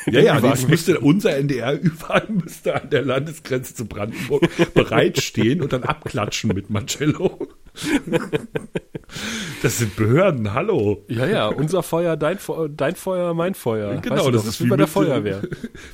[0.06, 5.82] Ja, ja, Jetzt müsste unser NDR-Ü-Wagen müsste an der Landesgrenze zu Brandenburg bereitstehen und dann
[5.84, 7.48] abklatschen mit Marcello.
[9.62, 11.04] Das sind Behörden, hallo.
[11.08, 12.38] Ja, ja, unser Feuer, dein,
[12.76, 13.90] dein Feuer, mein Feuer.
[13.94, 15.42] Weißt Genau, du das noch, ist wie bei der mit, Feuerwehr.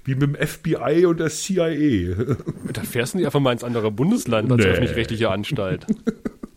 [0.05, 2.15] Wie mit dem FBI und der CIA.
[2.73, 4.71] Da fährst du nicht einfach mal ins andere Bundesland als Nee.
[4.71, 5.87] öffentlich-rechtliche Anstalt.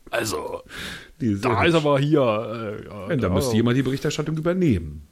[0.09, 0.61] Also,
[1.19, 2.19] da ist aber hier.
[2.21, 5.07] Äh, ja, Ja, da müsste jemand die Berichterstattung übernehmen.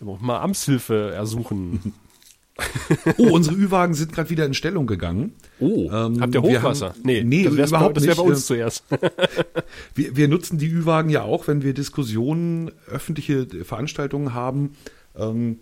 [0.00, 1.92] Mal Amtshilfe ersuchen.
[3.18, 5.32] Oh, unsere Ü-Wagen sind gerade wieder in Stellung gegangen.
[5.60, 6.88] Oh, Ähm, habt ihr wir Hochwasser?
[6.88, 8.30] haben- nee, nee, das wär's überhaupt bei, das wär bei nicht.
[8.32, 8.84] uns zuerst.
[9.94, 14.72] Wir, wir nutzen die Ü-Wagen ja auch, wenn wir Diskussionen, öffentliche Veranstaltungen haben,
[15.14, 15.60] ähm,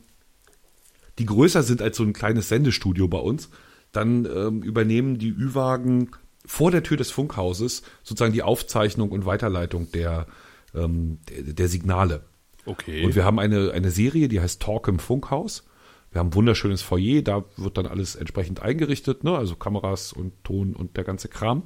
[1.19, 3.51] die größer sind als so ein kleines Sendestudio bei uns.
[3.93, 6.13] Dann ähm, übernehmen die Ü-Wagen
[6.47, 10.27] vor der Tür des Funkhauses sozusagen die Aufzeichnung und Weiterleitung der,
[10.75, 12.23] ähm, der, der Signale.
[12.67, 13.05] Okay.
[13.05, 15.65] Und wir haben eine, eine Serie, die heißt Talk im Funkhaus.
[16.11, 19.37] Wir haben ein wunderschönes Foyer, da wird dann alles entsprechend eingerichtet, ne?
[19.37, 21.65] also Kameras und Ton und der ganze Kram.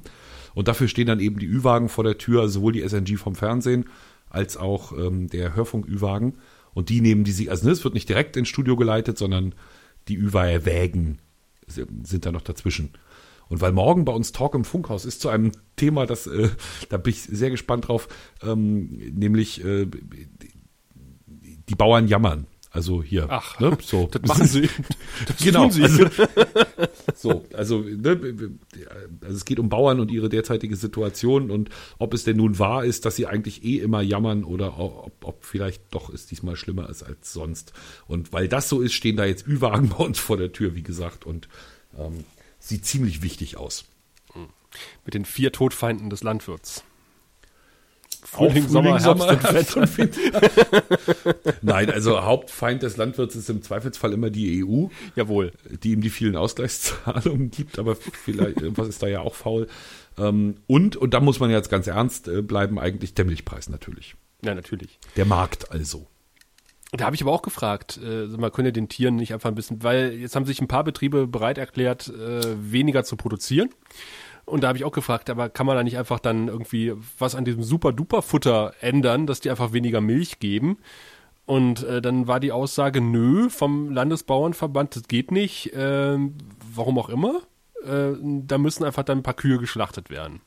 [0.53, 3.85] Und dafür stehen dann eben die Ü-Wagen vor der Tür, sowohl die SNG vom Fernsehen
[4.29, 6.37] als auch ähm, der Hörfunk-Ü-Wagen.
[6.73, 9.55] Und die nehmen die, also ne, es wird nicht direkt ins Studio geleitet, sondern
[10.07, 11.19] die Ü-Wägen
[11.67, 12.91] sind da noch dazwischen.
[13.51, 16.49] Und weil morgen bei uns Talk im Funkhaus ist zu einem Thema, das, äh,
[16.89, 18.07] da bin ich sehr gespannt drauf,
[18.41, 19.87] ähm, nämlich äh,
[21.71, 22.47] die Bauern jammern.
[22.73, 23.27] Also hier.
[23.29, 24.07] Ach, ne, so.
[24.11, 24.69] das machen sie.
[25.27, 25.63] Das Genau.
[25.63, 25.83] tun sie.
[25.83, 26.05] Also,
[27.15, 28.19] so, also, ne,
[29.21, 32.85] also es geht um Bauern und ihre derzeitige Situation und ob es denn nun wahr
[32.85, 36.89] ist, dass sie eigentlich eh immer jammern oder ob, ob vielleicht doch es diesmal schlimmer
[36.89, 37.73] ist als sonst.
[38.07, 40.83] Und weil das so ist, stehen da jetzt Ü-Wagen bei uns vor der Tür, wie
[40.83, 41.49] gesagt, und
[41.97, 42.23] ähm,
[42.59, 43.85] sieht ziemlich wichtig aus.
[45.03, 46.85] Mit den vier Todfeinden des Landwirts.
[48.33, 50.41] Auch Frühling, Sommer, Herbst und Winter.
[51.61, 55.51] Nein, also Hauptfeind des Landwirts ist im Zweifelsfall immer die EU, Jawohl.
[55.83, 59.67] die ihm die vielen Ausgleichszahlungen gibt, aber vielleicht irgendwas ist da ja auch faul.
[60.17, 64.15] Ähm, Und, und da muss man jetzt ganz ernst äh, bleiben, eigentlich der Milchpreis natürlich.
[64.43, 64.97] Ja, natürlich.
[65.17, 66.07] Der Markt also.
[66.93, 69.81] Da habe ich aber auch gefragt, äh, können ihr den Tieren nicht einfach ein bisschen,
[69.81, 72.41] weil jetzt haben sich ein paar Betriebe bereit erklärt, äh,
[72.71, 73.69] weniger zu produzieren.
[74.51, 77.35] Und da habe ich auch gefragt, aber kann man da nicht einfach dann irgendwie was
[77.35, 80.77] an diesem Super-Duper-Futter ändern, dass die einfach weniger Milch geben?
[81.45, 86.35] Und äh, dann war die Aussage, nö, vom Landesbauernverband, das geht nicht, ähm,
[86.75, 87.41] warum auch immer.
[87.83, 90.41] Äh, da müssen einfach dann ein paar Kühe geschlachtet werden.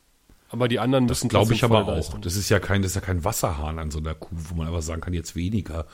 [0.51, 2.19] Aber die anderen Das müssen glaube ich aber auch.
[2.21, 4.69] Das ist ja kein, das ist ja kein Wasserhahn an so einer Kuh, wo man
[4.69, 5.87] einfach sagen kann, jetzt weniger.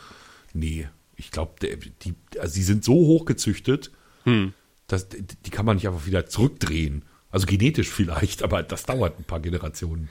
[0.52, 3.90] Nee, ich glaube, die, also die sind so hoch gezüchtet,
[4.24, 4.52] Hm.
[4.86, 7.04] dass die die kann man nicht einfach wieder zurückdrehen.
[7.30, 10.08] Also genetisch vielleicht, aber das dauert ein paar Generationen.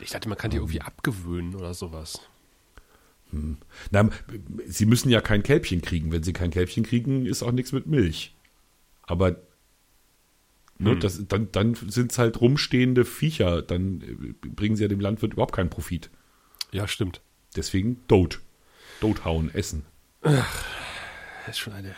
[0.00, 2.20] Ich dachte, man kann die irgendwie abgewöhnen oder sowas.
[3.90, 4.08] Na,
[4.66, 6.12] sie müssen ja kein Kälbchen kriegen.
[6.12, 8.34] Wenn sie kein Kälbchen kriegen, ist auch nichts mit Milch.
[9.02, 9.36] Aber
[10.78, 13.62] ne, das, dann, dann sind es halt rumstehende Viecher.
[13.62, 16.10] Dann äh, bringen sie ja dem Landwirt überhaupt keinen Profit.
[16.70, 17.20] Ja, stimmt.
[17.56, 18.40] Deswegen Dot.
[19.00, 19.84] Dot hauen, essen.
[20.22, 20.44] Das
[21.48, 21.94] ist schon eine.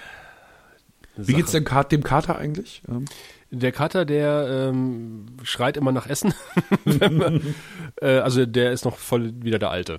[1.16, 2.82] Wie geht's dem, Kat dem Kater eigentlich?
[2.88, 3.04] Ähm,
[3.50, 6.32] Der Kater, der ähm, schreit immer nach Essen.
[6.84, 7.54] Man-
[8.00, 9.98] äh, also der ist noch voll wieder der Alte.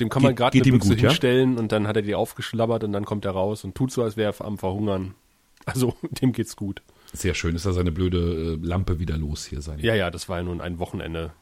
[0.00, 1.08] Dem kann man gerade eine Büchse gut, ja?
[1.08, 4.02] hinstellen und dann hat er die aufgeschlabbert und dann kommt er raus und tut so,
[4.02, 5.14] als wäre er am Verhungern.
[5.66, 6.82] Also dem geht's gut.
[7.12, 7.56] sehr schön.
[7.56, 9.78] Ist da seine blöde äh, Lampe wieder los hier sein.
[9.80, 11.32] Ja, ja, das war ja nun ein Wochenende.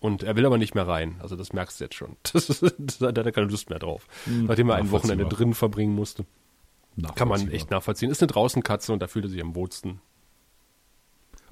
[0.00, 1.16] Und er will aber nicht mehr rein.
[1.20, 2.16] Also das merkst du jetzt schon.
[2.32, 2.62] Das, ist,
[3.00, 4.06] da hat er keine Lust mehr drauf.
[4.26, 6.24] Nachdem er ein Wochenende drin verbringen musste.
[7.14, 8.10] Kann man echt nachvollziehen.
[8.10, 10.00] Ist eine Draußenkatze und da fühlt er sich am wohlsten.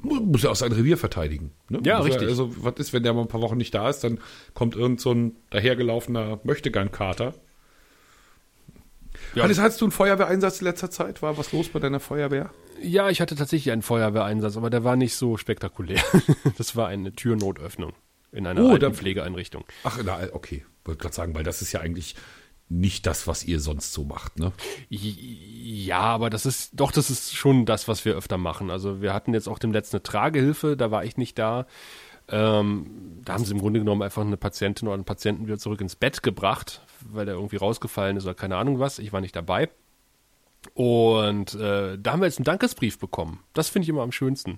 [0.01, 1.53] Mu- Muss ja auch sein Revier verteidigen.
[1.69, 1.81] Ne?
[1.85, 2.29] Ja, Muss richtig.
[2.29, 4.21] also, was ist, wenn der mal ein paar Wochen nicht da ist, dann
[4.55, 7.35] kommt irgend so ein dahergelaufener Möchtegern-Kater.
[9.35, 9.43] Ja.
[9.43, 11.23] Hannes, hattest du einen Feuerwehreinsatz in letzter Zeit?
[11.23, 12.51] War was los bei deiner Feuerwehr?
[12.81, 16.01] Ja, ich hatte tatsächlich einen Feuerwehreinsatz, aber der war nicht so spektakulär.
[16.59, 17.93] Das war eine Türnotöffnung
[18.31, 19.65] in einer Oh, Pflegeeinrichtung.
[19.85, 20.65] Ach, na, okay.
[20.85, 22.15] Wollte gerade sagen, weil das ist ja eigentlich
[22.69, 24.53] nicht das, was ihr sonst so macht, ne?
[24.89, 28.71] Ja, aber das ist, doch, das ist schon das, was wir öfter machen.
[28.71, 31.67] Also wir hatten jetzt auch dem letzten eine Tragehilfe, da war ich nicht da.
[32.31, 35.81] Ähm, da haben sie im Grunde genommen einfach eine Patientin oder einen Patienten wieder zurück
[35.81, 38.99] ins Bett gebracht, weil der irgendwie rausgefallen ist oder keine Ahnung was.
[38.99, 39.71] Ich war nicht dabei.
[40.75, 43.41] Und äh, da haben wir jetzt einen Dankesbrief bekommen.
[43.55, 44.57] Das finde ich immer am schönsten.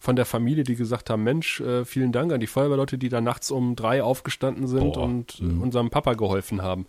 [0.00, 3.20] Von der Familie, die gesagt haben, Mensch, äh, vielen Dank an die Feuerwehrleute, die da
[3.20, 5.04] nachts um drei aufgestanden sind Boah.
[5.04, 6.86] und äh, unserem Papa geholfen haben.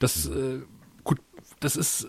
[0.00, 0.60] Das, äh,
[1.04, 1.20] gut,
[1.60, 2.08] das ist äh,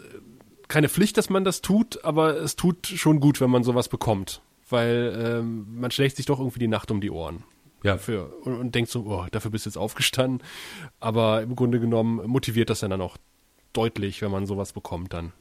[0.68, 4.42] keine Pflicht, dass man das tut, aber es tut schon gut, wenn man sowas bekommt.
[4.70, 7.44] Weil ähm, man schlägt sich doch irgendwie die Nacht um die Ohren.
[7.84, 7.98] Ja.
[7.98, 10.42] Für, und, und denkt so, oh, dafür bist du jetzt aufgestanden.
[11.00, 13.18] Aber im Grunde genommen motiviert das ja dann auch
[13.74, 15.34] deutlich, wenn man sowas bekommt dann.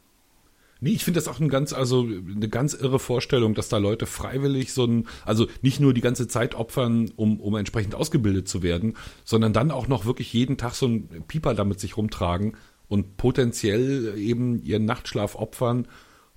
[0.80, 4.06] Nee, ich finde das auch ein ganz, also eine ganz irre Vorstellung, dass da Leute
[4.06, 8.62] freiwillig so ein, also nicht nur die ganze Zeit opfern, um, um entsprechend ausgebildet zu
[8.62, 12.56] werden, sondern dann auch noch wirklich jeden Tag so ein Pieper damit sich rumtragen
[12.88, 15.86] und potenziell eben ihren Nachtschlaf opfern,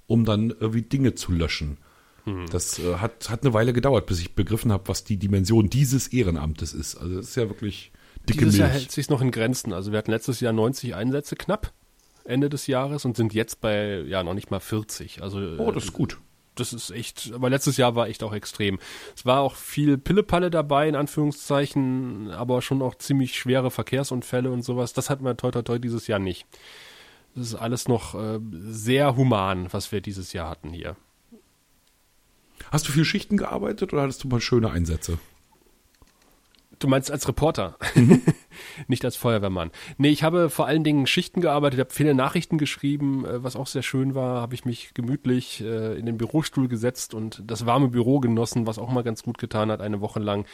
[0.08, 1.78] um dann irgendwie Dinge zu löschen.
[2.52, 6.08] Das äh, hat, hat eine Weile gedauert, bis ich begriffen habe, was die Dimension dieses
[6.08, 6.96] Ehrenamtes ist.
[6.96, 7.92] Also das ist ja wirklich
[8.30, 8.82] dicke Dieses Jahr Milch.
[8.82, 9.74] hält sich noch in Grenzen.
[9.74, 11.74] Also wir hatten letztes Jahr 90 Einsätze knapp
[12.26, 15.22] Ende des Jahres und sind jetzt bei ja noch nicht mal 40.
[15.22, 16.20] Also Oh, das ist gut.
[16.56, 18.80] das ist echt, aber letztes Jahr war echt auch extrem.
[19.16, 24.64] Es war auch viel Pillepalle dabei, in Anführungszeichen, aber schon auch ziemlich schwere Verkehrsunfälle und
[24.64, 24.94] sowas.
[24.94, 26.46] Das hatten wir toi toi toi dieses Jahr nicht.
[27.36, 30.96] Das ist alles noch äh, sehr human, was wir dieses Jahr hatten hier.
[32.72, 35.18] Hast du viel Schichten gearbeitet oder hattest du mal schöne Einsätze?
[36.84, 37.78] Du meinst als Reporter,
[38.90, 39.72] nicht als Feuerwehrmann.
[39.98, 43.68] Nee, ich habe vor allen Dingen Schichten gearbeitet, habe viele Nachrichten geschrieben, äh, was auch
[43.68, 47.88] sehr schön war, habe ich mich gemütlich äh, in den Bürostuhl gesetzt und das warme
[47.88, 50.46] Büro genossen, was auch mal ganz gut getan hat, eine Woche lang.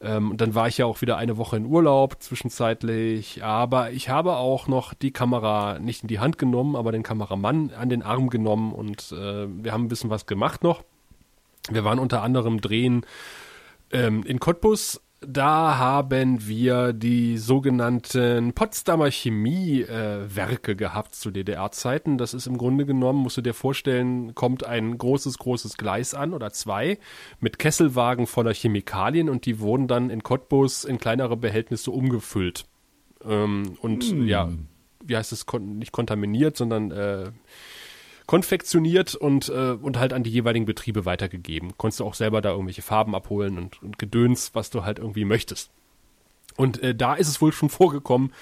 [0.00, 4.08] Ähm, und dann war ich ja auch wieder eine Woche in Urlaub zwischenzeitlich, aber ich
[4.08, 8.02] habe auch noch die Kamera nicht in die Hand genommen, aber den Kameramann an den
[8.02, 10.82] Arm genommen und äh, wir haben ein bisschen was gemacht noch.
[11.70, 13.06] Wir waren unter anderem drehen
[13.92, 15.00] ähm, in Cottbus.
[15.22, 22.16] Da haben wir die sogenannten Potsdamer Chemiewerke äh, gehabt zu DDR-Zeiten.
[22.16, 26.32] Das ist im Grunde genommen, musst du dir vorstellen, kommt ein großes, großes Gleis an
[26.32, 26.98] oder zwei
[27.38, 32.64] mit Kesselwagen voller Chemikalien und die wurden dann in Cottbus in kleinere Behältnisse umgefüllt.
[33.22, 34.48] Ähm, und ja,
[35.04, 37.30] wie heißt es, kon nicht kontaminiert, sondern äh,
[38.30, 41.76] konfektioniert und, äh, und halt an die jeweiligen Betriebe weitergegeben.
[41.76, 45.24] Konntest du auch selber da irgendwelche Farben abholen und, und Gedöns, was du halt irgendwie
[45.24, 45.72] möchtest.
[46.56, 48.32] Und äh, da ist es wohl schon vorgekommen,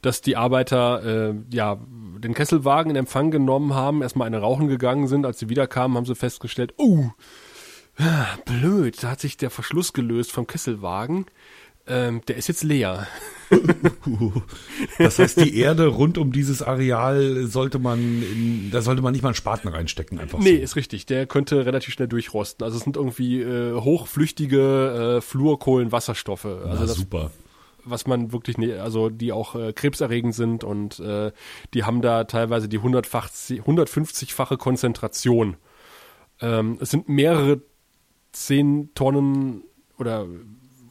[0.00, 1.78] dass die Arbeiter äh, ja
[2.20, 5.26] den Kesselwagen in Empfang genommen haben, erstmal eine rauchen gegangen sind.
[5.26, 7.10] Als sie wiederkamen, haben sie festgestellt, oh,
[7.98, 11.26] ah, blöd, da hat sich der Verschluss gelöst vom Kesselwagen.
[11.86, 13.06] Ähm, der ist jetzt leer.
[14.98, 19.22] Das heißt, die Erde rund um dieses Areal sollte man, in, da sollte man nicht
[19.22, 20.62] mal einen Spaten reinstecken, einfach Nee, so.
[20.62, 21.06] ist richtig.
[21.06, 22.64] Der könnte relativ schnell durchrosten.
[22.64, 26.44] Also es sind irgendwie äh, hochflüchtige äh, Fluorkohlenwasserstoffe.
[26.46, 27.30] Also Na, das, super.
[27.84, 31.30] was man wirklich, ne, also die auch äh, krebserregend sind und äh,
[31.74, 35.56] die haben da teilweise die 100-fach 150-fache Konzentration.
[36.40, 37.60] Ähm, es sind mehrere
[38.32, 39.62] zehn Tonnen
[39.98, 40.26] oder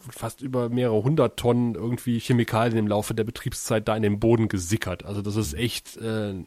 [0.09, 4.47] fast über mehrere hundert Tonnen irgendwie Chemikalien im Laufe der Betriebszeit da in den Boden
[4.47, 5.05] gesickert.
[5.05, 6.43] Also das ist echt, äh, äh,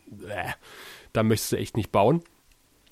[1.13, 2.23] da möchtest du echt nicht bauen.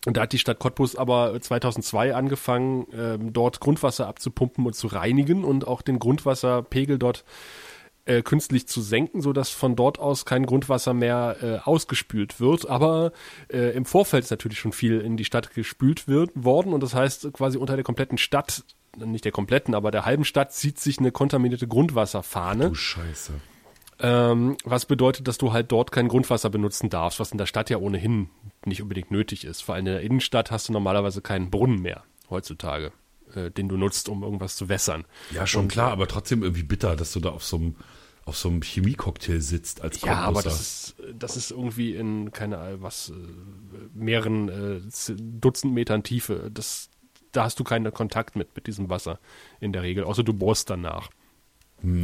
[0.06, 4.86] Und da hat die Stadt Cottbus aber 2002 angefangen, ähm, dort Grundwasser abzupumpen und zu
[4.88, 7.24] reinigen und auch den Grundwasserpegel dort
[8.04, 12.68] äh, künstlich zu senken, so dass von dort aus kein Grundwasser mehr äh, ausgespült wird.
[12.68, 13.12] Aber
[13.50, 16.94] äh, im Vorfeld ist natürlich schon viel in die Stadt gespült wird, worden und das
[16.94, 18.64] heißt quasi unter der kompletten Stadt,
[18.96, 22.68] nicht der kompletten, aber der halben Stadt zieht sich eine kontaminierte Grundwasserfahne.
[22.68, 23.32] Du Scheiße.
[24.00, 27.70] Ähm, was bedeutet, dass du halt dort kein Grundwasser benutzen darfst, was in der Stadt
[27.70, 28.28] ja ohnehin
[28.64, 29.62] nicht unbedingt nötig ist.
[29.62, 32.92] Vor allem in der Innenstadt hast du normalerweise keinen Brunnen mehr heutzutage,
[33.34, 35.04] äh, den du nutzt, um irgendwas zu wässern.
[35.30, 37.76] Ja, schon klar, aber trotzdem irgendwie bitter, dass du da auf so einem
[38.26, 42.58] auf so einem Chemiecocktail sitzt als Ja, aber das ist, das ist irgendwie in, keine
[42.58, 43.14] Ahnung, was, äh,
[43.92, 44.80] mehreren äh,
[45.18, 46.50] Dutzend Metern Tiefe.
[46.52, 46.88] Das,
[47.36, 49.18] da hast du keinen Kontakt mit, mit diesem Wasser
[49.60, 51.10] in der Regel, außer du bohrst danach.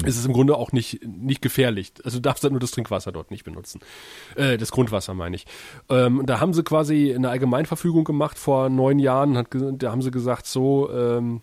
[0.04, 1.92] Es ist im Grunde auch nicht, nicht gefährlich.
[2.04, 3.80] Also du darfst halt nur das Trinkwasser dort nicht benutzen.
[4.36, 5.46] Äh, das Grundwasser meine ich.
[5.88, 9.38] Ähm, da haben sie quasi eine Allgemeinverfügung gemacht vor neun Jahren.
[9.38, 11.40] Hat, da haben sie gesagt, so, ähm,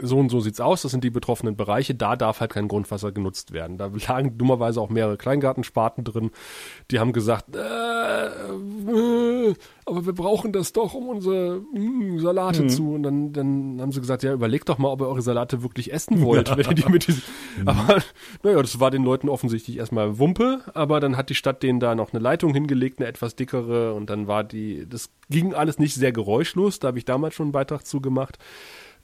[0.00, 3.12] so und so sieht's aus, das sind die betroffenen Bereiche, da darf halt kein Grundwasser
[3.12, 3.76] genutzt werden.
[3.76, 6.30] Da lagen dummerweise auch mehrere Kleingartensparten drin,
[6.90, 12.94] die haben gesagt, äh, äh, aber wir brauchen das doch, um unsere mm, Salate zu.
[12.94, 15.92] Und dann, dann haben sie gesagt, ja, überlegt doch mal, ob ihr eure Salate wirklich
[15.92, 16.50] essen wollt.
[16.56, 17.22] wenn ihr die mit diesen,
[17.66, 17.98] Aber
[18.42, 21.94] naja, das war den Leuten offensichtlich erstmal Wumpe, aber dann hat die Stadt denen da
[21.94, 25.94] noch eine Leitung hingelegt, eine etwas dickere, und dann war die, das ging alles nicht
[25.94, 28.38] sehr geräuschlos, da habe ich damals schon einen Beitrag zu gemacht.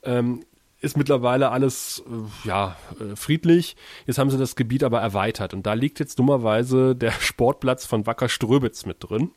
[0.02, 0.44] Ähm,
[0.80, 3.76] ist mittlerweile alles äh, ja äh, friedlich.
[4.06, 8.06] Jetzt haben sie das Gebiet aber erweitert und da liegt jetzt dummerweise der Sportplatz von
[8.06, 9.30] Wacker Ströbitz mit drin,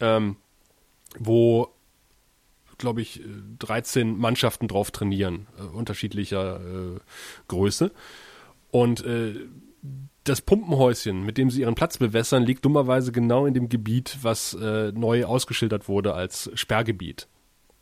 [0.00, 0.36] ähm,
[1.18, 1.68] wo
[2.78, 3.24] glaube ich äh,
[3.58, 7.00] 13 Mannschaften drauf trainieren, äh, unterschiedlicher äh,
[7.48, 7.90] Größe
[8.70, 9.34] und äh,
[10.24, 14.54] das Pumpenhäuschen, mit dem sie ihren Platz bewässern, liegt dummerweise genau in dem Gebiet, was
[14.54, 17.26] äh, neu ausgeschildert wurde als Sperrgebiet.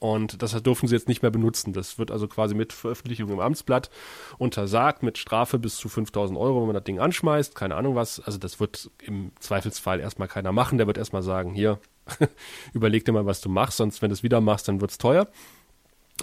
[0.01, 1.75] Und das dürfen sie jetzt nicht mehr benutzen.
[1.75, 3.91] Das wird also quasi mit Veröffentlichung im Amtsblatt
[4.39, 7.55] untersagt, mit Strafe bis zu 5000 Euro, wenn man das Ding anschmeißt.
[7.55, 8.19] Keine Ahnung was.
[8.19, 10.79] Also das wird im Zweifelsfall erstmal keiner machen.
[10.79, 11.79] Der wird erstmal sagen, hier,
[12.73, 13.77] überleg dir mal, was du machst.
[13.77, 15.29] Sonst, wenn du es wieder machst, dann wird's teuer.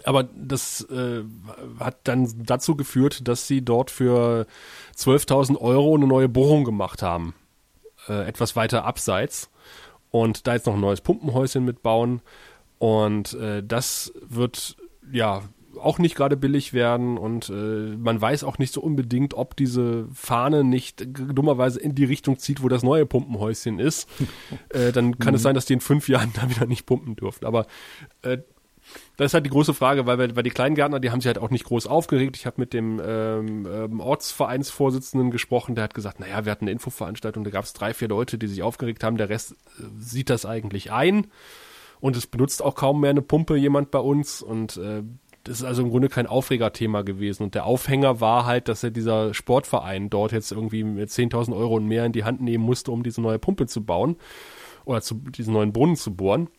[0.06, 1.24] Aber das äh,
[1.80, 4.48] hat dann dazu geführt, dass sie dort für
[4.96, 7.36] 12.000 Euro eine neue Bohrung gemacht haben.
[8.08, 9.52] Äh, etwas weiter abseits.
[10.10, 12.22] Und da jetzt noch ein neues Pumpenhäuschen mitbauen.
[12.80, 14.78] Und äh, das wird
[15.12, 15.44] ja
[15.80, 20.08] auch nicht gerade billig werden und äh, man weiß auch nicht so unbedingt, ob diese
[20.14, 24.10] Fahne nicht dummerweise in die Richtung zieht, wo das neue Pumpenhäuschen ist.
[24.70, 27.46] äh, dann kann es sein, dass die in fünf Jahren da wieder nicht pumpen dürfen.
[27.46, 27.68] Aber
[28.22, 28.40] äh,
[29.18, 31.50] das ist halt die große Frage, weil, weil die Kleingärtner, die haben sich halt auch
[31.50, 32.38] nicht groß aufgeregt.
[32.38, 36.72] Ich habe mit dem ähm, ähm, Ortsvereinsvorsitzenden gesprochen, der hat gesagt, naja, wir hatten eine
[36.72, 39.18] Infoveranstaltung, da gab es drei, vier Leute, die sich aufgeregt haben.
[39.18, 41.28] Der Rest äh, sieht das eigentlich ein
[42.00, 45.04] und es benutzt auch kaum mehr eine Pumpe jemand bei uns und äh,
[45.48, 47.44] das ist also im Grunde kein Aufregerthema gewesen.
[47.44, 51.76] Und der Aufhänger war halt, dass er dieser Sportverein dort jetzt irgendwie mit 10.000 Euro
[51.76, 54.18] und mehr in die Hand nehmen musste, um diese neue Pumpe zu bauen
[54.84, 56.50] oder zu, diesen neuen Brunnen zu bohren.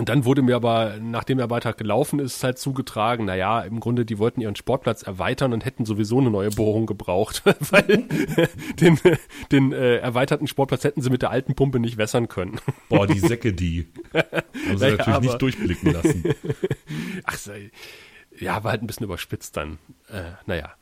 [0.00, 4.06] Und dann wurde mir aber, nachdem der Beitrag gelaufen ist, halt zugetragen, naja, im Grunde,
[4.06, 8.06] die wollten ihren Sportplatz erweitern und hätten sowieso eine neue Bohrung gebraucht, weil
[8.80, 8.98] den,
[9.52, 12.58] den äh, erweiterten Sportplatz hätten sie mit der alten Pumpe nicht wässern können.
[12.88, 13.88] Boah, die Säcke, die.
[14.14, 14.24] Haben
[14.54, 16.24] sie Naja, natürlich aber- nicht durchblicken lassen.
[17.24, 17.70] Ach, sei-
[18.38, 19.76] ja, war halt ein bisschen überspitzt dann.
[20.08, 20.72] Äh, naja.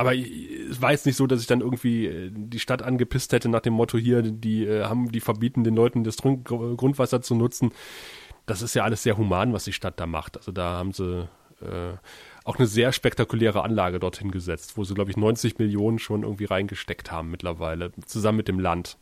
[0.00, 3.50] Aber es war jetzt nicht so, dass ich dann irgendwie äh, die Stadt angepisst hätte
[3.50, 7.34] nach dem Motto hier, die äh, haben, die verbieten den Leuten das Trunk Grundwasser zu
[7.34, 7.72] nutzen.
[8.46, 10.38] Das ist ja alles sehr human, was die Stadt da macht.
[10.38, 11.28] Also da haben sie
[11.60, 11.92] äh,
[12.44, 16.46] auch eine sehr spektakuläre Anlage dorthin gesetzt, wo sie, glaube ich, 90 Millionen schon irgendwie
[16.46, 18.96] reingesteckt haben mittlerweile, zusammen mit dem Land.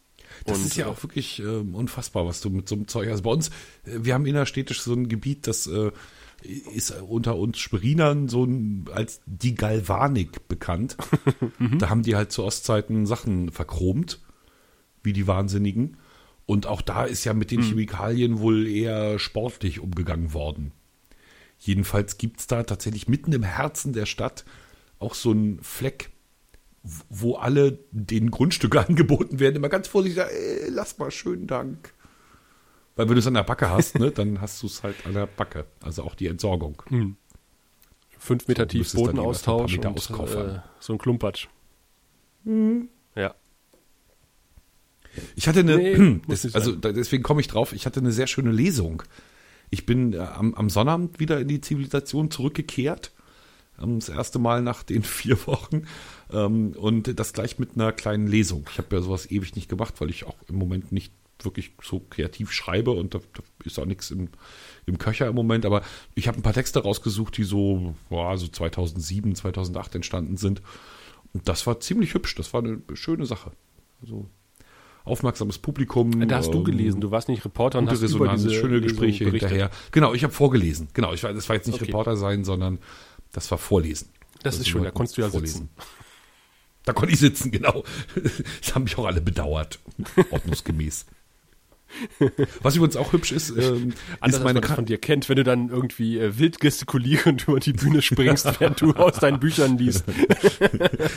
[0.46, 3.08] Das Und, ist ja äh, auch wirklich ähm, unfassbar, was du mit so einem Zeug
[3.08, 3.22] hast.
[3.22, 3.50] Bei uns,
[3.84, 5.92] äh, wir haben innerstädtisch so ein Gebiet, das äh,
[6.42, 10.96] ist unter uns Sperinern so ein, als die Galvanik bekannt.
[11.78, 14.20] Da haben die halt zu Ostzeiten Sachen verchromt,
[15.02, 15.96] wie die Wahnsinnigen.
[16.46, 20.72] Und auch da ist ja mit den Chemikalien wohl eher sportlich umgegangen worden.
[21.58, 24.44] Jedenfalls gibt's da tatsächlich mitten im Herzen der Stadt
[24.98, 26.10] auch so einen Fleck,
[26.82, 31.92] wo alle den Grundstücke angeboten werden, immer ganz vorsichtig sagen, ey, lass mal, schönen Dank.
[32.98, 35.14] Weil wenn du es an der Backe hast, ne, dann hast du es halt an
[35.14, 35.66] der Backe.
[35.80, 36.82] Also auch die Entsorgung.
[38.18, 41.46] fünf Meter So, tief Bodenaustausch und äh, so ein Klumpatsch.
[43.14, 43.36] Ja.
[45.36, 48.50] Ich hatte eine, Nee, das, also deswegen komme ich drauf, ich hatte eine sehr schöne
[48.50, 49.04] Lesung.
[49.70, 53.12] Ich bin äh, am, am Sonnabend wieder in die Zivilisation zurückgekehrt.
[53.80, 55.84] Ähm, das erste Mal nach den vier Wochen.
[56.32, 58.66] Ähm, und das gleich mit einer kleinen Lesung.
[58.72, 62.00] Ich habe ja sowas ewig nicht gemacht, weil ich auch im Moment nicht wirklich so
[62.10, 64.28] kreativ schreibe und da, da ist auch nichts im,
[64.86, 65.82] im Köcher im Moment, aber
[66.14, 70.62] ich habe ein paar Texte rausgesucht, die so, boah, so 2007, 2008 entstanden sind.
[71.32, 73.52] Und das war ziemlich hübsch, das war eine schöne Sache.
[74.02, 74.28] Also
[75.04, 76.26] aufmerksames Publikum.
[76.28, 79.24] Da hast du gelesen, du warst nicht Reporter und hast Resonanz, über diese schöne Gespräche
[79.24, 79.50] Lesung berichtet.
[79.50, 79.70] hinterher.
[79.90, 80.88] Genau, ich habe vorgelesen.
[80.92, 81.86] Genau, ich war, das war jetzt nicht Okay.
[81.86, 82.78] Reporter sein, sondern
[83.32, 84.10] das war Vorlesen.
[84.42, 85.68] Das ist Also schön, da konntest du ja vorlesen.
[85.68, 85.70] sitzen.
[86.84, 87.84] Da konnte ich sitzen, genau.
[88.60, 89.78] Das haben mich auch alle bedauert.
[90.30, 91.06] Ordnungsgemäß.
[92.62, 95.36] Was übrigens auch hübsch ist, ähm, Anders ist meine als man von dir kennt, wenn
[95.36, 99.78] du dann irgendwie äh, wild gestikulierend über die Bühne springst, während du aus deinen Büchern
[99.78, 100.04] liest.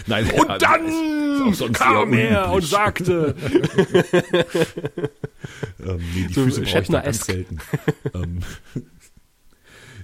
[0.07, 3.35] Nein, Und ja, dann kam er und sagte,
[5.85, 7.57] Ähm, nee, die So Füße brauche ich ganz selten.
[8.13, 8.39] ähm,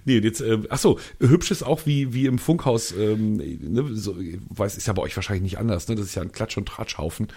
[0.07, 4.15] nee, jetzt, äh, ach so, hübsch ist auch wie, wie im Funkhaus, ähm, ne, so,
[4.49, 5.95] weiß, ist ja bei euch wahrscheinlich nicht anders, ne?
[5.95, 7.27] Das ist ja ein Klatsch- und Tratschhaufen,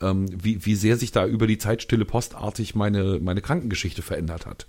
[0.00, 4.46] ähm, wie, wie sehr sich da über die Zeit stille postartig meine, meine Krankengeschichte verändert
[4.46, 4.68] hat.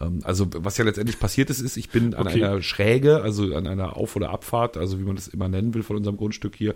[0.00, 2.42] Ähm, Also was ja letztendlich passiert ist, ist, ich bin an Okay.
[2.44, 5.82] einer Schräge, also an einer Auf- oder Abfahrt, also wie man das immer nennen will
[5.82, 6.74] von unserem Grundstück hier,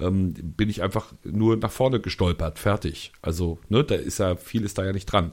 [0.00, 3.12] ähm, bin ich einfach nur nach vorne gestolpert, fertig.
[3.22, 5.32] Also ne, da ist ja viel ist da ja nicht dran.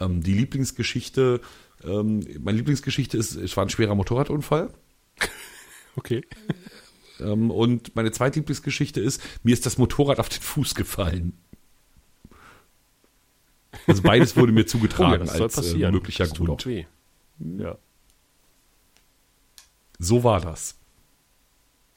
[0.00, 1.40] Ähm, die Lieblingsgeschichte,
[1.84, 4.70] ähm, meine Lieblingsgeschichte ist, es war ein schwerer Motorradunfall.
[5.96, 6.22] okay,
[7.20, 11.32] Ähm, und meine zweitlieblingsgeschichte ist, mir ist das Motorrad auf den Fuß gefallen.
[13.86, 16.62] Also beides wurde mir oh, ja, zugetragen das soll als äh, möglicher das tut Grund.
[16.62, 16.84] auch weh.
[17.38, 17.78] Ja.
[19.98, 20.76] So war das.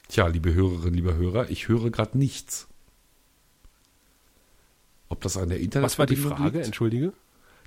[0.08, 2.66] Tja, liebe Hörerinnen, liebe Hörer, ich höre gerade nichts.
[5.08, 6.62] Ob das an der Internet Was war die Frage?
[6.62, 7.12] Entschuldige.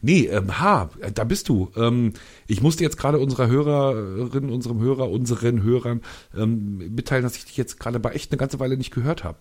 [0.06, 1.72] Nee, ähm, ha, da bist du.
[1.78, 2.12] Ähm,
[2.46, 6.02] ich musste jetzt gerade unserer Hörerin, unserem Hörer, unseren Hörern
[6.38, 9.40] ähm, mitteilen, dass ich dich jetzt gerade bei echt eine ganze Weile nicht gehört habe.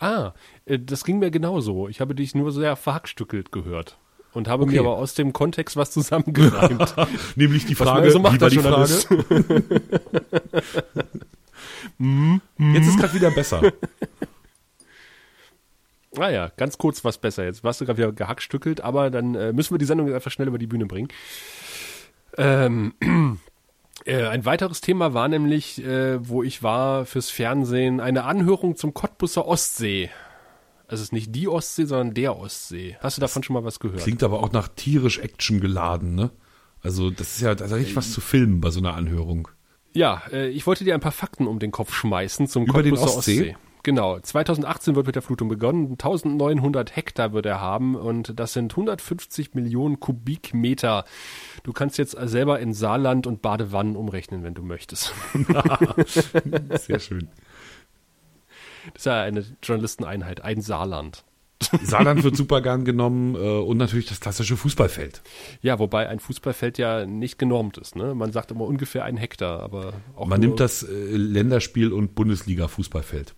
[0.00, 0.32] Ah,
[0.66, 1.86] äh, das ging mir genauso.
[1.86, 3.96] Ich habe dich nur sehr verhackstückelt gehört
[4.32, 4.72] und habe Okay.
[4.72, 6.96] mir aber aus dem Kontext was zusammengereimt.
[7.36, 8.58] Nämlich die Frage, also macht wie war die.
[8.58, 8.88] Frage?
[12.74, 13.72] jetzt ist gerade wieder besser.
[16.16, 17.44] Ah ja, ganz kurz was besser.
[17.44, 20.30] Jetzt warst du gerade wieder gehackstückelt, aber dann äh, müssen wir die Sendung jetzt einfach
[20.30, 21.08] schnell über die Bühne bringen.
[22.36, 22.94] Ähm,
[24.04, 28.94] äh, ein weiteres Thema war nämlich, äh, wo ich war fürs Fernsehen, eine Anhörung zum
[28.94, 30.10] Cottbusser Ostsee.
[30.86, 32.98] Also es ist nicht die Ostsee, sondern der Ostsee.
[33.00, 34.02] Hast du davon schon mal was gehört?
[34.02, 36.30] Klingt aber auch nach tierisch Action geladen, ne?
[36.82, 39.48] Also das ist ja, da ist ja richtig was zu filmen bei so einer Anhörung.
[39.94, 43.16] Ja, äh, ich wollte dir ein paar Fakten um den Kopf schmeißen zum Über Cottbusser
[43.16, 43.56] Ostsee?
[43.84, 45.92] Genau, 2018 wird mit der Flutung begonnen.
[45.92, 51.04] 1900 Hektar wird er haben und das sind 150 Millionen Kubikmeter.
[51.64, 55.12] Du kannst jetzt selber in Saarland und Badewannen umrechnen, wenn du möchtest.
[56.78, 57.28] Sehr schön.
[58.86, 61.24] Das ist ja eine Journalisteneinheit, ein Saarland.
[61.82, 65.22] Saarland wird super gern genommen äh, und natürlich das klassische Fußballfeld.
[65.60, 67.94] Ja, wobei ein Fußballfeld ja nicht genormt ist.
[67.94, 68.14] Ne?
[68.14, 73.34] Man sagt immer ungefähr ein Hektar, aber auch Man nimmt das äh, Länderspiel und Bundesliga-Fußballfeld.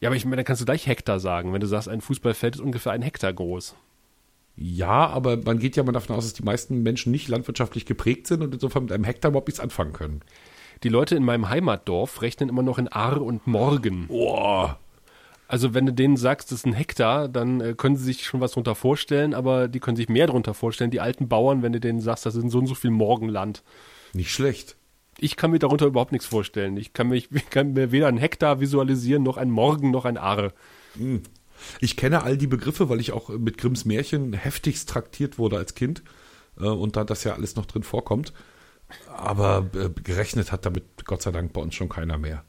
[0.00, 2.56] Ja, aber ich meine, dann kannst du gleich Hektar sagen, wenn du sagst, ein Fußballfeld
[2.56, 3.74] ist ungefähr ein Hektar groß.
[4.56, 8.26] Ja, aber man geht ja mal davon aus, dass die meisten Menschen nicht landwirtschaftlich geprägt
[8.26, 10.22] sind und insofern mit einem Hektar überhaupt nichts anfangen können.
[10.82, 14.08] Die Leute in meinem Heimatdorf rechnen immer noch in Ar und Morgen.
[14.08, 14.78] Boah.
[15.48, 18.40] Also wenn du denen sagst, das ist ein Hektar, dann äh, können sie sich schon
[18.40, 20.90] was drunter vorstellen, aber die können sich mehr drunter vorstellen.
[20.90, 23.62] Die alten Bauern, wenn du denen sagst, das ist so und so viel Morgenland.
[24.12, 24.76] Nicht schlecht.
[25.18, 26.76] Ich kann mir darunter überhaupt nichts vorstellen.
[26.76, 30.18] Ich kann, mich, ich kann mir weder ein Hektar visualisieren, noch ein Morgen, noch ein
[30.18, 30.52] Ar.
[31.80, 35.74] Ich kenne all die Begriffe, weil ich auch mit Grimms Märchen heftigst traktiert wurde als
[35.74, 36.02] Kind
[36.58, 38.32] äh, und da das ja alles noch drin vorkommt.
[39.08, 42.44] Aber äh, gerechnet hat damit Gott sei Dank bei uns schon keiner mehr.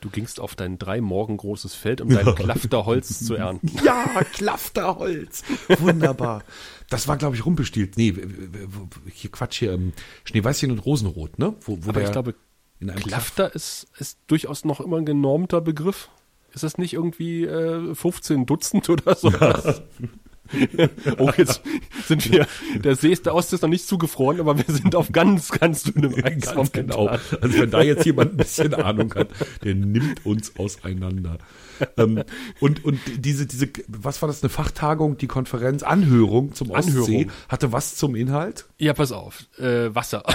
[0.00, 3.70] Du gingst auf dein drei Morgen großes Feld, um dein Klafterholz zu ernten.
[3.84, 5.42] Ja, Klafterholz.
[5.78, 6.44] Wunderbar.
[6.88, 7.96] Das war, glaube ich, Rumpelstilz.
[7.96, 8.14] Nee,
[9.12, 9.92] hier Quatsch hier, ähm,
[10.24, 11.54] Schneeweißchen und Rosenrot, ne?
[11.62, 12.34] Wo, wo Aber ich glaube,
[12.96, 16.08] Klafter ist, ist durchaus noch immer ein genormter Begriff.
[16.54, 19.30] Ist das nicht irgendwie äh, 15 Dutzend oder so?
[21.18, 21.60] oh, jetzt
[22.06, 22.46] sind wir,
[22.76, 25.82] der See ist, der Ostsee ist noch nicht zugefroren, aber wir sind auf ganz, ganz
[25.82, 26.54] dünnem Eis.
[26.54, 27.06] Ganz genau.
[27.06, 29.28] Also wenn da jetzt jemand ein bisschen Ahnung hat,
[29.64, 31.38] der nimmt uns auseinander.
[31.96, 32.22] ähm,
[32.60, 37.30] und und diese diese was war das eine Fachtagung, die Konferenz Anhörung zum Ostsee Anhörung.
[37.48, 38.66] hatte was zum Inhalt?
[38.78, 39.46] Ja, pass auf.
[39.58, 40.22] Äh, Wasser.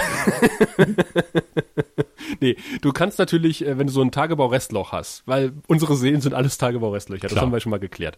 [2.40, 6.34] nee, du kannst natürlich, äh, wenn du so ein Tagebau-Restloch hast, weil unsere Seen sind
[6.34, 8.16] alles Tagebau-Restlöcher, das haben wir schon mal geklärt.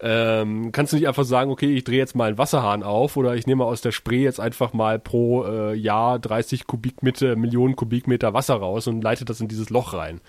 [0.00, 3.36] Ähm, kannst du nicht einfach sagen, okay, ich drehe jetzt mal einen Wasserhahn auf oder
[3.36, 8.34] ich nehme aus der Spree jetzt einfach mal pro äh, Jahr 30 Kubikmeter, Millionen Kubikmeter
[8.34, 10.20] Wasser raus und leite das in dieses Loch rein.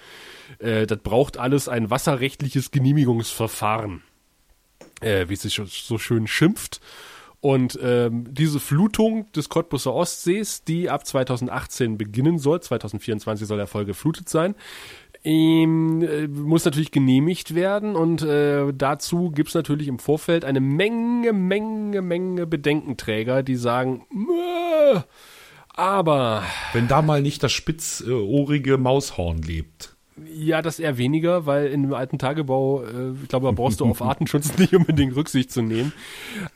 [0.60, 4.04] Äh, das braucht alles ein wasserrechtliches Genehmigungsverfahren.
[5.02, 6.80] äh, wie es sich so schön schimpft.
[7.42, 13.68] Und ähm, diese Flutung des Cottbuser Ostsees, die ab 2018 beginnen soll, 2024 soll der
[13.68, 14.56] Voll geflutet sein,
[15.26, 21.34] ähm, äh, muss natürlich genehmigt werden und äh, dazu gibt's natürlich im Vorfeld eine Menge,
[21.34, 24.06] Menge, Menge Bedenkenträger, die sagen,
[25.68, 29.93] aber Wenn da mal nicht das spitzohrige Maushorn lebt.
[30.34, 33.86] Ja, das eher weniger, weil in einem alten Tagebau, äh, ich glaube, da brauchst du
[33.86, 35.94] auf Artenschutz nicht unbedingt Rücksicht zu nehmen.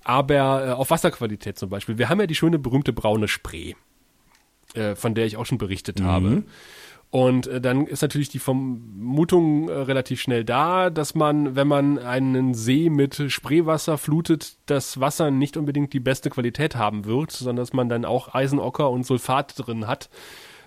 [0.04, 1.98] Aber äh, auf Wasserqualität zum Beispiel.
[1.98, 3.74] Wir haben ja die schöne berühmte braune Spree,
[4.74, 6.44] äh, von der ich auch schon berichtet habe.
[7.10, 12.00] Und äh, dann ist natürlich die Vermutung äh, relativ schnell da, dass man, wenn man
[12.00, 17.58] einen See mit Spreewasser flutet, das Wasser nicht unbedingt die beste Qualität haben wird, sondern
[17.58, 20.10] dass man dann auch Eisenocker und Sulfat drin hat.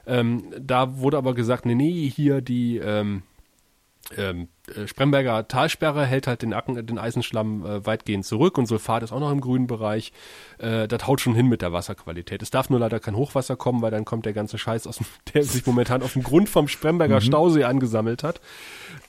[0.07, 3.23] Ähm, da wurde aber gesagt, nee, nee, hier die ähm,
[4.17, 9.03] ähm, äh, Spremberger Talsperre hält halt den, Acken, den Eisenschlamm äh, weitgehend zurück und Sulfat
[9.03, 10.13] ist auch noch im grünen Bereich.
[10.59, 12.43] Äh, das haut schon hin mit der Wasserqualität.
[12.43, 15.07] Es darf nur leider kein Hochwasser kommen, weil dann kommt der ganze Scheiß, aus dem,
[15.35, 18.41] der sich momentan auf dem Grund vom Spremberger Stausee angesammelt hat,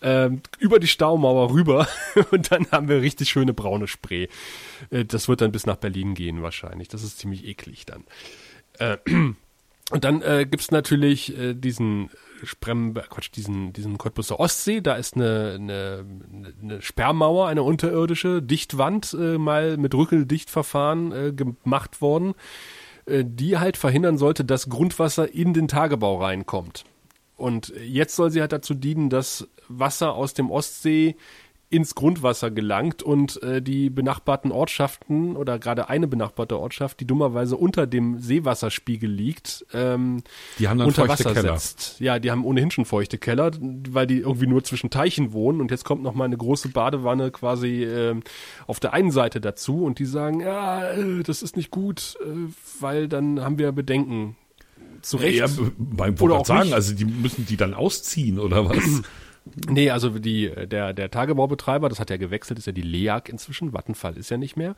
[0.02, 1.88] ähm, über die Staumauer rüber
[2.32, 4.28] und dann haben wir richtig schöne braune Spree.
[4.92, 6.90] Äh, das wird dann bis nach Berlin gehen wahrscheinlich.
[6.90, 8.04] Das ist ziemlich eklig dann.
[9.92, 12.10] Äh, und dann äh, gibt's natürlich äh, diesen
[12.44, 16.06] Sprember, Quatsch, diesen, diesen Cottbuser Ostsee, da ist eine, eine,
[16.62, 22.34] eine Sperrmauer, eine unterirdische Dichtwand äh, mal mit Rückeldichtverfahren äh, gemacht worden,
[23.06, 26.86] äh, die halt verhindern sollte, dass Grundwasser in den Tagebau reinkommt.
[27.38, 31.16] Und jetzt soll sie halt dazu dienen, dass Wasser aus dem Ostsee
[31.72, 37.56] ins Grundwasser gelangt und äh, die benachbarten Ortschaften oder gerade eine benachbarte Ortschaft, die dummerweise
[37.58, 40.22] unter dem Seewasserspiegel liegt, ähm,
[40.60, 41.58] Die haben dann unter feuchte Wasser Keller.
[41.58, 42.00] setzt.
[42.00, 45.72] Ja, die haben ohnehin schon feuchte Keller, weil die irgendwie nur zwischen Teichen wohnen und
[45.72, 48.22] jetzt kommt noch mal eine große Badewanne quasi ähm,
[48.68, 52.28] auf der einen Seite dazu und die sagen, ja, äh, das ist nicht gut, äh,
[52.82, 54.36] weil dann haben wir Bedenken.
[55.02, 55.40] Zu Recht.
[55.40, 55.48] Ja,
[55.80, 56.74] beim Oder auch sagen, nicht.
[56.76, 59.02] also die müssen die dann ausziehen oder was?
[59.68, 63.74] Nee, also die, der, der Tagebaubetreiber, das hat ja gewechselt, ist ja die LEAG inzwischen,
[63.74, 64.76] Vattenfall ist ja nicht mehr,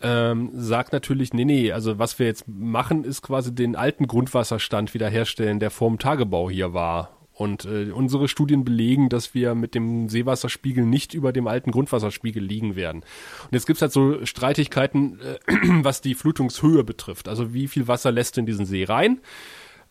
[0.00, 4.94] ähm, sagt natürlich, nee, nee, also was wir jetzt machen, ist quasi den alten Grundwasserstand
[4.94, 7.16] wiederherstellen, der vorm Tagebau hier war.
[7.34, 12.42] Und äh, unsere Studien belegen, dass wir mit dem Seewasserspiegel nicht über dem alten Grundwasserspiegel
[12.42, 13.02] liegen werden.
[13.44, 15.38] Und jetzt gibt's halt so Streitigkeiten, äh,
[15.82, 17.28] was die Flutungshöhe betrifft.
[17.28, 19.20] Also wie viel Wasser lässt in diesen See rein?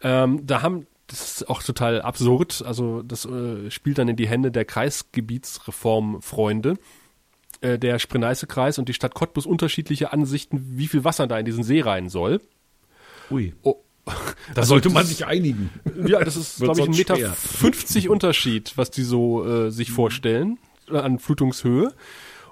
[0.04, 4.28] Ähm, da haben, das ist auch total absurd, also das äh, spielt dann in die
[4.28, 6.78] Hände der Kreisgebietsreformfreunde.
[7.62, 11.64] Äh, der Spreneiße-Kreis und die Stadt Cottbus unterschiedliche Ansichten, wie viel Wasser da in diesen
[11.64, 12.42] See rein soll.
[13.30, 13.54] Ui.
[13.62, 13.76] Oh,
[14.56, 15.70] Da sollte man sich einigen.
[16.08, 17.34] ja, das ist, glaube ich, ein Meter schwer.
[17.34, 20.58] 50 Unterschied, was die so äh, sich vorstellen
[20.90, 21.94] äh, an Flutungshöhe.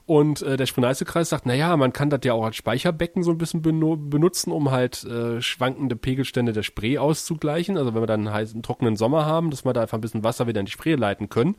[0.10, 3.30] Und äh, der Spreneiße-Kreis sagt, na ja, man kann das ja auch als Speicherbecken so
[3.30, 7.78] ein bisschen benutzen, um halt äh, schwankende Pegelstände der Spree auszugleichen.
[7.78, 10.24] Also wenn wir dann einen heißen, trockenen Sommer haben, dass wir da einfach ein bisschen
[10.24, 11.58] Wasser wieder in die Spree leiten können.